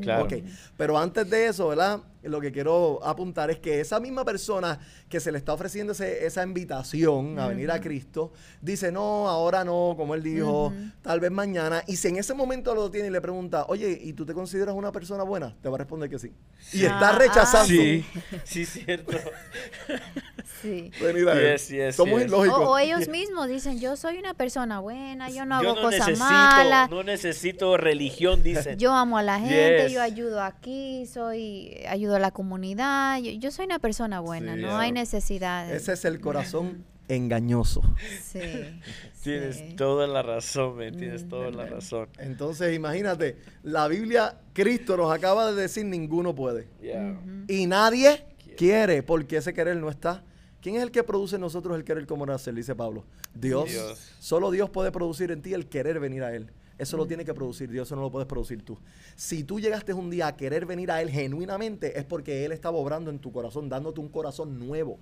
Pero 0.77 0.99
antes 0.99 1.29
de 1.29 1.47
eso, 1.47 1.69
¿verdad? 1.69 2.01
Lo 2.23 2.41
que 2.41 2.53
quiero 2.53 3.01
apuntar 3.03 3.51
es 3.51 3.59
que 3.59 3.81
esa 3.81 4.01
misma 4.01 4.25
persona 4.25 4.79
que 5.09 5.21
se 5.21 5.33
le 5.33 5.39
está 5.39 5.53
ofreciendo 5.53 5.93
esa 5.93 6.43
invitación 6.43 7.39
a 7.39 7.49
venir 7.49 7.71
a 7.71 7.81
Cristo, 7.81 8.33
dice, 8.61 8.93
no, 8.93 9.29
ahora 9.29 9.65
no, 9.65 9.95
como 9.97 10.15
él 10.15 10.23
dijo, 10.23 10.73
tal 11.03 11.21
vez 11.21 11.31
mañana. 11.31 11.83
Y 11.87 11.97
si 11.97 12.09
en 12.09 12.17
ese 12.17 12.35
momento 12.35 12.75
lo 12.75 12.91
tiene 12.91 13.09
y 13.09 13.11
le 13.11 13.21
pregunta, 13.21 13.65
oye, 13.69 13.99
¿y 14.03 14.13
tú 14.13 14.27
te 14.27 14.35
consideras 14.35 14.75
una 14.75 14.93
persona 14.93 15.23
buena? 15.23 15.57
Te 15.63 15.69
va 15.69 15.77
a 15.77 15.79
responder 15.79 16.11
que 16.11 16.19
sí. 16.19 16.33
Y 16.73 16.85
está 16.85 17.11
ah, 17.11 17.19
rechazando. 17.19 17.73
sí, 17.73 18.05
sí, 18.45 18.67
cierto. 18.67 19.19
sí. 20.63 20.91
Somos 21.93 22.23
ilógicos. 22.23 22.61
O, 22.61 22.79
ellos 22.79 23.09
mismos 23.09 23.49
dicen, 23.49 23.81
yo 23.81 23.97
soy 23.97 24.19
una 24.19 24.35
persona 24.35 24.81
buena, 24.81 25.31
yo 25.31 25.47
no 25.47 25.57
hago 25.57 25.81
cosas 25.81 26.19
malas. 26.19 26.91
No 26.91 27.03
necesito 27.03 27.77
religión, 27.77 28.43
dicen. 28.43 28.79
Yo 28.79 28.93
amo 28.93 29.19
a 29.19 29.23
la 29.23 29.41
gente, 29.41 29.91
yo 29.91 30.03
ayudo 30.03 30.43
aquí, 30.43 31.07
soy 31.07 31.83
ayudo 31.89 32.10
a 32.17 32.19
la 32.19 32.31
comunidad. 32.31 33.19
Yo, 33.21 33.51
soy 33.51 33.67
una 33.67 33.79
persona 33.79 34.21
buena, 34.21 34.57
no 34.57 34.79
hay 34.79 34.93
necesidad. 34.93 35.71
Ese 35.73 35.93
es 35.93 36.05
el 36.05 36.21
corazón 36.21 36.85
engañoso. 37.09 37.83
Sí. 38.23 38.41
tienes 39.23 39.77
toda 39.77 40.07
la 40.07 40.23
razón, 40.23 40.77
me 40.77 40.93
tienes 40.93 41.29
toda 41.29 41.51
la 41.51 41.67
razón. 41.67 42.09
Entonces, 42.19 42.75
imagínate, 42.75 43.37
la 43.63 43.89
Biblia, 43.89 44.39
Cristo 44.53 44.97
nos 44.97 45.13
acaba 45.13 45.53
de 45.53 45.61
decir, 45.61 45.85
ninguno 45.85 46.35
puede. 46.35 46.69
Y 47.49 47.67
nadie 47.67 48.25
quiere, 48.57 49.03
porque 49.03 49.37
ese 49.37 49.53
querer 49.53 49.77
no 49.77 49.91
está. 49.91 50.25
¿Quién 50.61 50.77
es 50.77 50.83
el 50.83 50.91
que 50.91 51.03
produce 51.03 51.37
en 51.37 51.41
nosotros 51.41 51.77
el 51.77 51.85
querer 51.85 52.07
como 52.07 52.27
nacer? 52.27 52.55
Dice 52.55 52.75
Pablo. 52.75 53.05
Dios. 53.35 53.71
Solo 54.19 54.51
Dios 54.51 54.69
puede 54.71 54.93
producir 54.93 55.31
en 55.31 55.41
ti 55.43 55.55
el 55.55 55.67
querer 55.67 56.01
venir 56.01 56.23
a 56.23 56.35
Él. 56.35 56.51
Eso 56.81 56.97
lo 56.97 57.07
tiene 57.07 57.27
que 57.27 57.35
producir 57.35 57.71
Dios, 57.71 57.87
eso 57.89 57.95
no 57.95 58.01
lo 58.01 58.11
puedes 58.11 58.27
producir 58.27 58.65
tú. 58.65 58.79
Si 59.15 59.45
tú 59.45 59.61
llegaste 59.61 59.93
un 59.93 60.09
día 60.09 60.29
a 60.29 60.37
querer 60.37 60.65
venir 60.65 60.91
a 60.91 61.03
Él 61.03 61.11
genuinamente, 61.11 61.99
es 61.99 62.07
porque 62.07 62.47
Él 62.47 62.53
estaba 62.53 62.79
obrando 62.79 63.11
en 63.11 63.19
tu 63.19 63.31
corazón, 63.33 63.69
dándote 63.69 64.01
un 64.01 64.09
corazón 64.09 64.59
nuevo. 64.59 64.99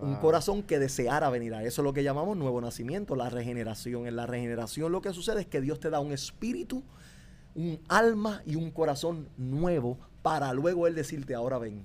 Un 0.00 0.16
corazón 0.16 0.64
que 0.64 0.80
deseara 0.80 1.30
venir 1.30 1.54
a 1.54 1.60
Él. 1.60 1.68
Eso 1.68 1.82
es 1.82 1.84
lo 1.84 1.92
que 1.92 2.02
llamamos 2.02 2.36
nuevo 2.36 2.60
nacimiento, 2.60 3.14
la 3.14 3.30
regeneración. 3.30 4.08
En 4.08 4.16
la 4.16 4.26
regeneración 4.26 4.90
lo 4.90 5.00
que 5.00 5.12
sucede 5.12 5.42
es 5.42 5.46
que 5.46 5.60
Dios 5.60 5.78
te 5.78 5.88
da 5.88 6.00
un 6.00 6.10
espíritu, 6.10 6.82
un 7.54 7.78
alma 7.88 8.42
y 8.44 8.56
un 8.56 8.72
corazón 8.72 9.28
nuevo 9.36 9.98
para 10.22 10.52
luego 10.52 10.88
Él 10.88 10.96
decirte, 10.96 11.36
ahora 11.36 11.58
ven. 11.58 11.84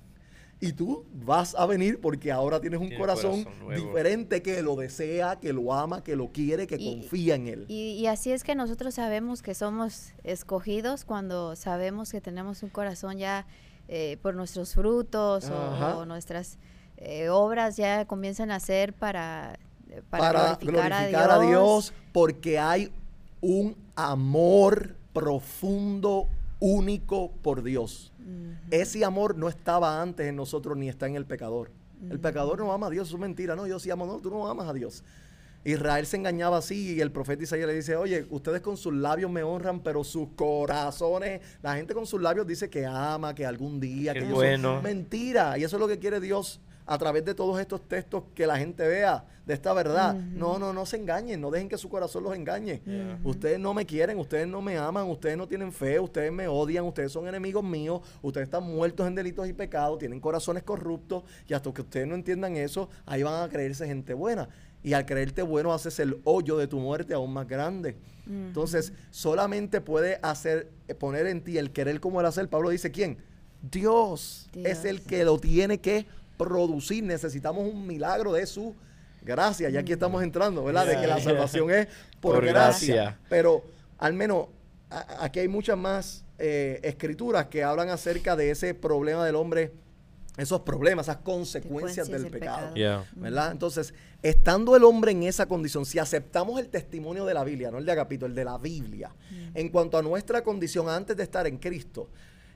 Y 0.63 0.71
tú 0.71 1.05
vas 1.13 1.55
a 1.55 1.65
venir 1.65 1.99
porque 1.99 2.31
ahora 2.31 2.61
tienes 2.61 2.79
un 2.79 2.89
corazón, 2.95 3.45
diferente 3.75 4.41
que 4.41 4.61
lo 4.61 4.77
desea, 4.77 5.37
que 5.37 5.51
lo 5.51 5.73
ama, 5.73 6.01
que 6.03 6.15
lo 6.15 6.31
quiere, 6.31 6.67
que 6.67 6.77
confía 6.77 7.35
en 7.35 7.47
él. 7.47 7.65
Y, 7.67 8.05
así 8.07 8.31
es 8.31 8.45
que 8.45 8.55
nosotros 8.55 8.93
sabemos 8.93 9.41
que 9.41 9.55
somos 9.55 10.13
escogidos 10.23 11.03
cuando 11.03 11.57
sabemos 11.57 12.11
que 12.11 12.21
tenemos 12.21 12.63
un 12.63 12.69
corazón 12.69 13.17
ya 13.17 13.45
eh, 13.89 14.17
por 14.21 14.35
nuestros 14.35 14.73
frutos 14.73 15.49
o, 15.49 16.05
nuestras 16.05 16.57
eh, 16.95 17.27
obras 17.27 17.75
ya 17.75 18.05
comienzan 18.05 18.49
a 18.49 18.61
ser 18.61 18.93
para, 18.93 19.59
eh, 19.89 20.01
para, 20.09 20.55
glorificar, 20.55 21.29
a, 21.29 21.39
Dios. 21.41 21.93
Porque 22.13 22.57
hay 22.57 22.89
un 23.41 23.75
amor 23.97 24.95
profundo, 25.11 26.29
único 26.63 27.33
por 27.41 27.61
Dios. 27.61 28.13
Ese 28.71 29.03
amor 29.03 29.37
no 29.37 29.49
estaba 29.49 30.01
antes 30.01 30.27
en 30.27 30.37
nosotros 30.37 30.77
ni 30.77 30.87
está 30.87 31.07
en 31.07 31.17
el 31.17 31.25
pecador. 31.25 31.71
El 32.09 32.21
pecador 32.21 32.57
no 32.59 32.71
ama 32.71 32.87
a 32.87 32.89
Dios, 32.89 33.11
es 33.11 33.19
mentira. 33.19 33.53
No, 33.55 33.67
yo 33.67 33.79
sí 33.79 33.91
amo, 33.91 34.05
no, 34.05 34.19
tú 34.19 34.29
no 34.29 34.47
amas 34.47 34.69
a 34.69 34.73
Dios. 34.73 35.03
Israel 35.65 36.05
se 36.05 36.17
engañaba 36.17 36.57
así 36.57 36.95
y 36.95 37.01
el 37.01 37.11
profeta 37.11 37.43
Isaías 37.43 37.67
le 37.67 37.73
dice, 37.73 37.97
oye, 37.97 38.25
ustedes 38.29 38.61
con 38.61 38.77
sus 38.77 38.93
labios 38.93 39.29
me 39.29 39.43
honran, 39.43 39.81
pero 39.81 40.05
sus 40.05 40.29
corazones, 40.35 41.41
la 41.61 41.75
gente 41.75 41.93
con 41.93 42.05
sus 42.05 42.21
labios 42.21 42.47
dice 42.47 42.69
que 42.69 42.85
ama, 42.85 43.35
que 43.35 43.45
algún 43.45 43.81
día, 43.81 44.13
que 44.13 44.23
bueno. 44.23 44.81
mentira. 44.81 45.57
Y 45.57 45.65
eso 45.65 45.75
es 45.75 45.79
lo 45.81 45.87
que 45.87 45.99
quiere 45.99 46.21
Dios 46.21 46.61
a 46.85 46.97
través 46.97 47.23
de 47.25 47.33
todos 47.33 47.59
estos 47.59 47.81
textos 47.87 48.23
que 48.35 48.45
la 48.45 48.57
gente 48.57 48.85
vea 48.87 49.25
de 49.45 49.53
esta 49.53 49.73
verdad. 49.73 50.13
No, 50.15 50.57
no, 50.59 50.73
no 50.73 50.85
se 50.85 50.97
engañen, 50.97 51.39
no 51.41 51.51
dejen 51.51 51.69
que 51.69 51.77
su 51.77 51.89
corazón 51.89 52.23
los 52.23 52.35
engañe. 52.35 52.81
Ustedes 53.23 53.59
no 53.59 53.73
me 53.73 53.85
quieren, 53.85 54.17
ustedes 54.19 54.47
no 54.47 54.61
me 54.61 54.77
aman, 54.77 55.09
ustedes 55.09 55.37
no 55.37 55.47
tienen 55.47 55.71
fe, 55.71 55.99
ustedes 55.99 56.31
me 56.31 56.47
odian, 56.47 56.85
ustedes 56.85 57.11
son 57.11 57.27
enemigos 57.27 57.63
míos, 57.63 58.01
ustedes 58.21 58.47
están 58.47 58.63
muertos 58.63 59.07
en 59.07 59.15
delitos 59.15 59.47
y 59.47 59.53
pecados, 59.53 59.99
tienen 59.99 60.19
corazones 60.19 60.63
corruptos 60.63 61.23
y 61.47 61.53
hasta 61.53 61.73
que 61.73 61.81
ustedes 61.81 62.07
no 62.07 62.15
entiendan 62.15 62.55
eso, 62.55 62.89
ahí 63.05 63.23
van 63.23 63.43
a 63.43 63.49
creerse 63.49 63.85
gente 63.87 64.13
buena. 64.13 64.49
Y 64.83 64.93
al 64.93 65.05
creerte 65.05 65.41
bueno 65.43 65.73
haces 65.73 65.97
el 65.99 66.19
hoyo 66.25 66.57
de 66.57 66.67
tu 66.67 66.77
muerte 66.79 67.13
aún 67.13 67.31
más 67.31 67.47
grande. 67.47 67.95
Entonces, 68.27 68.93
solamente 69.11 69.81
puede 69.81 70.19
hacer, 70.21 70.69
poner 70.97 71.27
en 71.27 71.41
ti 71.41 71.57
el 71.57 71.71
querer 71.71 71.99
como 71.99 72.19
el 72.21 72.25
hacer. 72.25 72.49
Pablo 72.49 72.69
dice, 72.69 72.91
¿quién? 72.91 73.17
Dios, 73.61 74.49
Dios. 74.53 74.65
es 74.65 74.85
el 74.85 75.01
que 75.01 75.23
lo 75.23 75.39
tiene 75.39 75.79
que 75.79 76.05
producir. 76.37 77.03
Necesitamos 77.03 77.71
un 77.71 77.85
milagro 77.85 78.33
de 78.33 78.45
su 78.45 78.75
gracia. 79.21 79.69
Y 79.69 79.77
aquí 79.77 79.93
estamos 79.93 80.23
entrando, 80.23 80.63
¿verdad? 80.63 80.85
de 80.85 80.99
que 80.99 81.07
la 81.07 81.19
salvación 81.19 81.69
es 81.71 81.87
por, 82.19 82.45
gracia. 82.45 83.19
Pero 83.29 83.63
al 83.97 84.13
menos 84.13 84.47
aquí 85.19 85.39
hay 85.39 85.47
muchas 85.47 85.77
más 85.77 86.23
eh, 86.37 86.79
escrituras 86.83 87.47
que 87.47 87.63
hablan 87.63 87.89
acerca 87.89 88.35
de 88.35 88.51
ese 88.51 88.73
problema 88.73 89.25
del 89.25 89.35
hombre 89.35 89.71
esos 90.37 90.61
problemas, 90.61 91.07
esas 91.07 91.17
consecuencias 91.17 92.07
del 92.07 92.27
pecado. 92.27 92.73
¿Verdad? 93.15 93.51
Entonces, 93.51 93.93
estando 94.21 94.75
el 94.75 94.83
hombre 94.83 95.11
en 95.11 95.23
esa 95.23 95.45
condición, 95.45 95.85
si 95.85 95.99
aceptamos 95.99 96.59
el 96.59 96.69
testimonio 96.69 97.25
de 97.25 97.33
la 97.33 97.43
Biblia, 97.43 97.69
no 97.69 97.77
el 97.77 97.85
de 97.85 97.91
Agapito, 97.91 98.25
el 98.25 98.33
de 98.33 98.45
la 98.45 98.57
Biblia, 98.57 99.11
en 99.53 99.69
cuanto 99.69 99.97
a 99.97 100.01
nuestra 100.01 100.43
condición 100.43 100.89
antes 100.89 101.15
de 101.15 101.23
estar 101.23 101.45
en 101.45 101.57
Cristo, 101.57 102.09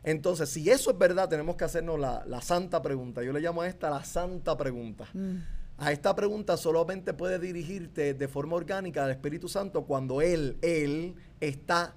entonces, 0.07 0.47
si 0.47 0.69
eso 0.69 0.91
es 0.91 0.97
verdad, 0.97 1.27
tenemos 1.27 1.57
que 1.57 1.65
hacernos 1.65 1.99
la, 1.99 2.41
santa 2.41 2.81
pregunta. 2.81 3.21
Yo 3.23 3.33
le 3.33 3.41
llamo 3.41 3.61
a 3.61 3.67
esta 3.67 3.89
la 3.89 4.05
santa 4.05 4.55
pregunta. 4.55 5.05
Mm. 5.13 5.35
A 5.79 5.91
esta 5.91 6.15
pregunta 6.15 6.55
solamente 6.55 7.13
puede 7.13 7.39
dirigirte 7.39 8.13
de 8.13 8.27
forma 8.29 8.55
orgánica 8.55 9.03
al 9.03 9.11
Espíritu 9.11 9.49
Santo 9.49 9.83
cuando 9.83 10.21
Él, 10.21 10.59
Él 10.61 11.15
está 11.41 11.93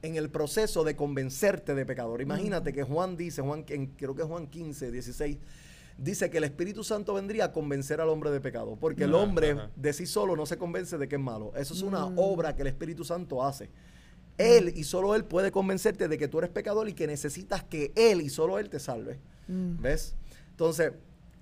en 0.00 0.16
el 0.16 0.30
proceso 0.30 0.82
de 0.82 0.96
convencerte 0.96 1.74
de 1.74 1.84
pecador. 1.84 2.22
Imagínate 2.22 2.72
que 2.72 2.84
Juan 2.84 3.18
dice, 3.18 3.42
Juan, 3.42 3.64
creo 3.64 4.14
que 4.14 4.22
es 4.22 4.28
Juan 4.28 4.46
15, 4.46 4.90
16, 4.90 5.36
dice 5.98 6.30
que 6.30 6.38
el 6.38 6.44
Espíritu 6.44 6.84
Santo 6.84 7.12
vendría 7.12 7.44
a 7.44 7.52
convencer 7.52 8.00
al 8.00 8.08
hombre 8.08 8.30
de 8.30 8.40
pecado, 8.40 8.78
porque 8.80 9.04
el 9.04 9.14
hombre 9.14 9.58
de 9.76 9.92
sí 9.92 10.06
solo 10.06 10.36
no 10.36 10.46
se 10.46 10.56
convence 10.56 10.96
de 10.96 11.06
que 11.06 11.16
es 11.16 11.22
malo. 11.22 11.52
Eso 11.54 11.74
es 11.74 11.82
una 11.82 12.06
mm. 12.06 12.18
obra 12.18 12.56
que 12.56 12.62
el 12.62 12.68
Espíritu 12.68 13.04
Santo 13.04 13.44
hace. 13.44 13.68
Él 14.38 14.72
y 14.76 14.84
solo 14.84 15.14
Él 15.14 15.24
puede 15.24 15.50
convencerte 15.50 16.08
de 16.08 16.18
que 16.18 16.28
tú 16.28 16.38
eres 16.38 16.50
pecador 16.50 16.88
y 16.88 16.92
que 16.92 17.06
necesitas 17.06 17.64
que 17.64 17.92
Él 17.96 18.20
y 18.20 18.28
solo 18.28 18.58
Él 18.58 18.68
te 18.68 18.78
salve. 18.78 19.18
Mm. 19.48 19.80
¿Ves? 19.80 20.14
Entonces, 20.50 20.92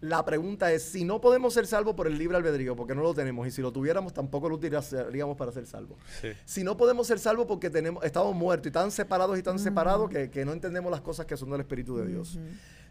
la 0.05 0.23
pregunta 0.23 0.71
es, 0.71 0.83
si 0.83 1.03
no 1.03 1.19
podemos 1.19 1.55
ser 1.55 1.67
salvos 1.67 1.95
por 1.95 2.07
el 2.07 2.19
libre 2.19 2.37
albedrío, 2.37 2.77
porque 2.77 2.95
no 2.95 3.03
lo 3.03 3.15
tenemos, 3.15 3.47
y 3.47 3.51
si 3.51 3.63
lo 3.63 3.73
tuviéramos 3.73 4.13
tampoco 4.13 4.51
lo 4.51 4.57
utilizaríamos 4.57 5.35
para 5.37 5.51
ser 5.51 5.67
salvos. 5.67 5.99
Si 6.45 6.63
no 6.63 6.77
podemos 6.77 7.07
ser 7.07 7.19
salvos 7.19 7.47
porque 7.47 7.71
tenemos, 7.71 8.05
estamos 8.05 8.35
muertos 8.35 8.69
y 8.69 8.71
tan 8.71 8.91
separados 8.91 9.39
y 9.39 9.43
tan 9.43 9.59
separados 9.59 10.11
que, 10.11 10.45
no 10.45 10.53
entendemos 10.53 10.91
las 10.91 11.01
cosas 11.01 11.25
que 11.25 11.39
son 11.39 11.51
del 11.51 11.61
Espíritu 11.61 11.97
de 11.97 12.07
Dios. 12.07 12.39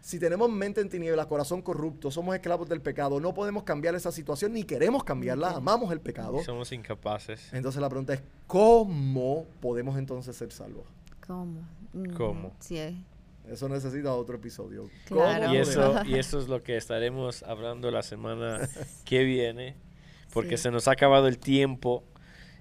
Si 0.00 0.18
tenemos 0.18 0.50
mente 0.50 0.80
en 0.80 0.88
tinieblas, 0.88 1.26
corazón 1.26 1.62
corrupto, 1.62 2.10
somos 2.10 2.34
esclavos 2.34 2.68
del 2.68 2.82
pecado, 2.82 3.20
no 3.20 3.32
podemos 3.32 3.62
cambiar 3.62 3.94
esa 3.94 4.10
situación 4.10 4.52
ni 4.52 4.64
queremos 4.64 5.04
cambiarla, 5.04 5.50
amamos 5.52 5.92
el 5.92 6.00
pecado. 6.00 6.42
Somos 6.42 6.72
incapaces. 6.72 7.52
Entonces 7.52 7.80
la 7.80 7.88
pregunta 7.88 8.12
es, 8.14 8.22
¿cómo 8.48 9.46
podemos 9.60 9.96
entonces 9.96 10.34
ser 10.36 10.50
salvos? 10.50 10.84
¿Cómo? 11.24 11.60
¿Cómo? 12.16 12.52
Sí. 12.58 13.04
Eso 13.48 13.68
necesita 13.68 14.14
otro 14.14 14.36
episodio. 14.36 14.88
Y, 15.10 15.56
eso, 15.56 16.02
y 16.06 16.14
eso 16.14 16.38
es 16.38 16.48
lo 16.48 16.62
que 16.62 16.76
estaremos 16.76 17.42
hablando 17.42 17.90
la 17.90 18.02
semana 18.02 18.68
que 19.04 19.24
viene, 19.24 19.76
porque 20.32 20.56
se 20.56 20.70
nos 20.70 20.88
ha 20.88 20.92
acabado 20.92 21.28
el 21.28 21.38
tiempo. 21.38 22.04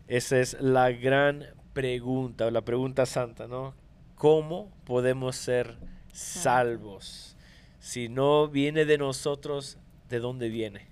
Esa 0.08 0.40
es 0.40 0.58
la 0.60 0.92
gran 0.92 1.46
pregunta, 1.74 2.48
o 2.48 2.52
la 2.52 2.62
pregunta 2.62 3.06
santa, 3.06 3.48
¿no? 3.48 3.74
¿Cómo 4.16 4.72
podemos 4.86 5.36
ser 5.38 5.78
salvos? 6.12 7.36
Si 7.80 8.10
no 8.10 8.48
viene 8.50 8.86
de 8.86 8.98
nosotros, 8.98 9.78
¿de 10.10 10.20
dónde 10.20 10.50
viene? 10.50 10.88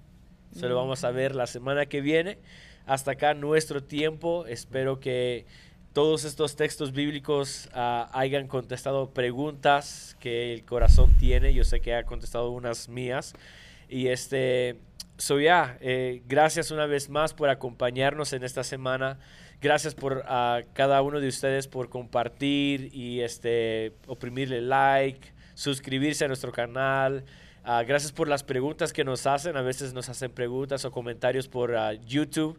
Eso 0.55 0.67
lo 0.67 0.75
vamos 0.75 1.03
a 1.03 1.11
ver 1.11 1.35
la 1.35 1.47
semana 1.47 1.85
que 1.85 2.01
viene. 2.01 2.37
Hasta 2.85 3.11
acá 3.11 3.33
nuestro 3.33 3.83
tiempo. 3.83 4.45
Espero 4.47 4.99
que 4.99 5.45
todos 5.93 6.23
estos 6.23 6.55
textos 6.55 6.93
bíblicos 6.93 7.69
uh, 7.75 8.07
hayan 8.13 8.47
contestado 8.47 9.09
preguntas 9.11 10.15
que 10.19 10.53
el 10.53 10.63
corazón 10.63 11.17
tiene. 11.19 11.53
Yo 11.53 11.63
sé 11.63 11.81
que 11.81 11.93
ha 11.93 12.03
contestado 12.03 12.51
unas 12.51 12.87
mías. 12.87 13.33
Y 13.89 14.07
este, 14.07 14.77
soy 15.17 15.45
ya, 15.45 15.77
eh, 15.81 16.21
gracias 16.27 16.71
una 16.71 16.85
vez 16.85 17.09
más 17.09 17.33
por 17.33 17.49
acompañarnos 17.49 18.31
en 18.31 18.43
esta 18.43 18.63
semana. 18.63 19.19
Gracias 19.59 19.93
por 19.93 20.23
a 20.27 20.63
cada 20.73 21.01
uno 21.01 21.19
de 21.19 21.27
ustedes 21.27 21.67
por 21.67 21.89
compartir 21.89 22.89
y 22.95 23.19
este, 23.19 23.93
oprimirle 24.07 24.61
like, 24.61 25.33
suscribirse 25.55 26.23
a 26.23 26.27
nuestro 26.29 26.53
canal. 26.53 27.25
Uh, 27.65 27.85
gracias 27.85 28.13
por 28.13 28.29
las 28.29 28.43
preguntas 28.43 28.93
que 28.93 29.03
nos 29.03 29.27
hacen. 29.27 29.57
A 29.57 29.61
veces 29.61 29.93
nos 29.93 30.07
hacen 30.07 30.31
preguntas 30.31 30.85
o 30.85 30.91
comentarios 30.91 31.49
por 31.49 31.75
YouTube. 32.05 32.57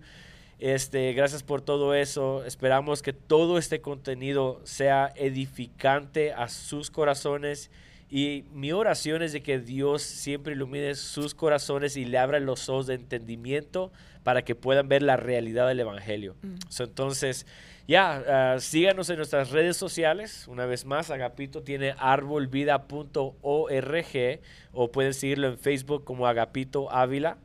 Este, 0.62 1.12
gracias 1.12 1.42
por 1.42 1.60
todo 1.60 1.92
eso. 1.92 2.44
Esperamos 2.44 3.02
que 3.02 3.12
todo 3.12 3.58
este 3.58 3.80
contenido 3.80 4.60
sea 4.62 5.12
edificante 5.16 6.32
a 6.32 6.48
sus 6.48 6.88
corazones. 6.88 7.68
Y 8.08 8.44
mi 8.52 8.70
oración 8.70 9.22
es 9.22 9.32
de 9.32 9.42
que 9.42 9.58
Dios 9.58 10.02
siempre 10.02 10.52
ilumine 10.52 10.94
sus 10.94 11.34
corazones 11.34 11.96
y 11.96 12.04
le 12.04 12.16
abra 12.16 12.38
los 12.38 12.68
ojos 12.68 12.86
de 12.86 12.94
entendimiento 12.94 13.90
para 14.22 14.42
que 14.42 14.54
puedan 14.54 14.88
ver 14.88 15.02
la 15.02 15.16
realidad 15.16 15.66
del 15.66 15.80
Evangelio. 15.80 16.36
Mm. 16.42 16.54
entonces, 16.78 17.44
ya, 17.88 18.52
ah, 18.54 18.60
síganos 18.60 19.10
en 19.10 19.16
nuestras 19.16 19.50
redes 19.50 19.76
sociales. 19.76 20.46
Una 20.46 20.64
vez 20.64 20.84
más, 20.84 21.10
Agapito 21.10 21.64
tiene 21.64 21.96
arbolvida.org 21.98 24.40
o 24.72 24.92
pueden 24.92 25.12
seguirlo 25.12 25.48
en 25.48 25.58
Facebook 25.58 26.04
como 26.04 26.28
Agapito 26.28 26.88
Ávila. 26.92 27.36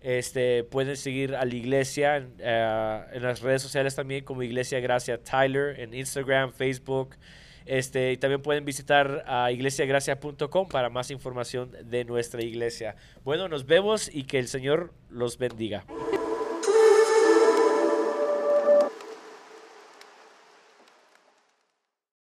Este, 0.00 0.62
pueden 0.64 0.96
seguir 0.96 1.34
a 1.34 1.44
la 1.44 1.54
iglesia 1.54 2.18
eh, 2.38 3.02
en, 3.12 3.22
las 3.22 3.40
redes 3.40 3.62
sociales 3.62 3.94
también 3.94 4.24
como 4.24 4.42
Iglesia 4.42 4.78
Gracia 4.80 5.18
Tyler 5.22 5.80
en 5.80 5.94
Instagram, 5.94 6.52
Facebook. 6.52 7.16
Este, 7.64 8.12
y 8.12 8.16
también 8.16 8.42
pueden 8.42 8.64
visitar 8.64 9.24
a 9.26 9.50
iglesiagracia.com 9.50 10.68
para 10.68 10.88
más 10.88 11.10
información 11.10 11.72
de 11.84 12.04
nuestra 12.04 12.42
iglesia. 12.42 12.94
Bueno, 13.24 13.48
nos 13.48 13.66
vemos 13.66 14.08
y 14.12 14.22
que 14.22 14.38
el 14.38 14.46
Señor 14.46 14.92
los 15.10 15.36
bendiga. 15.36 15.84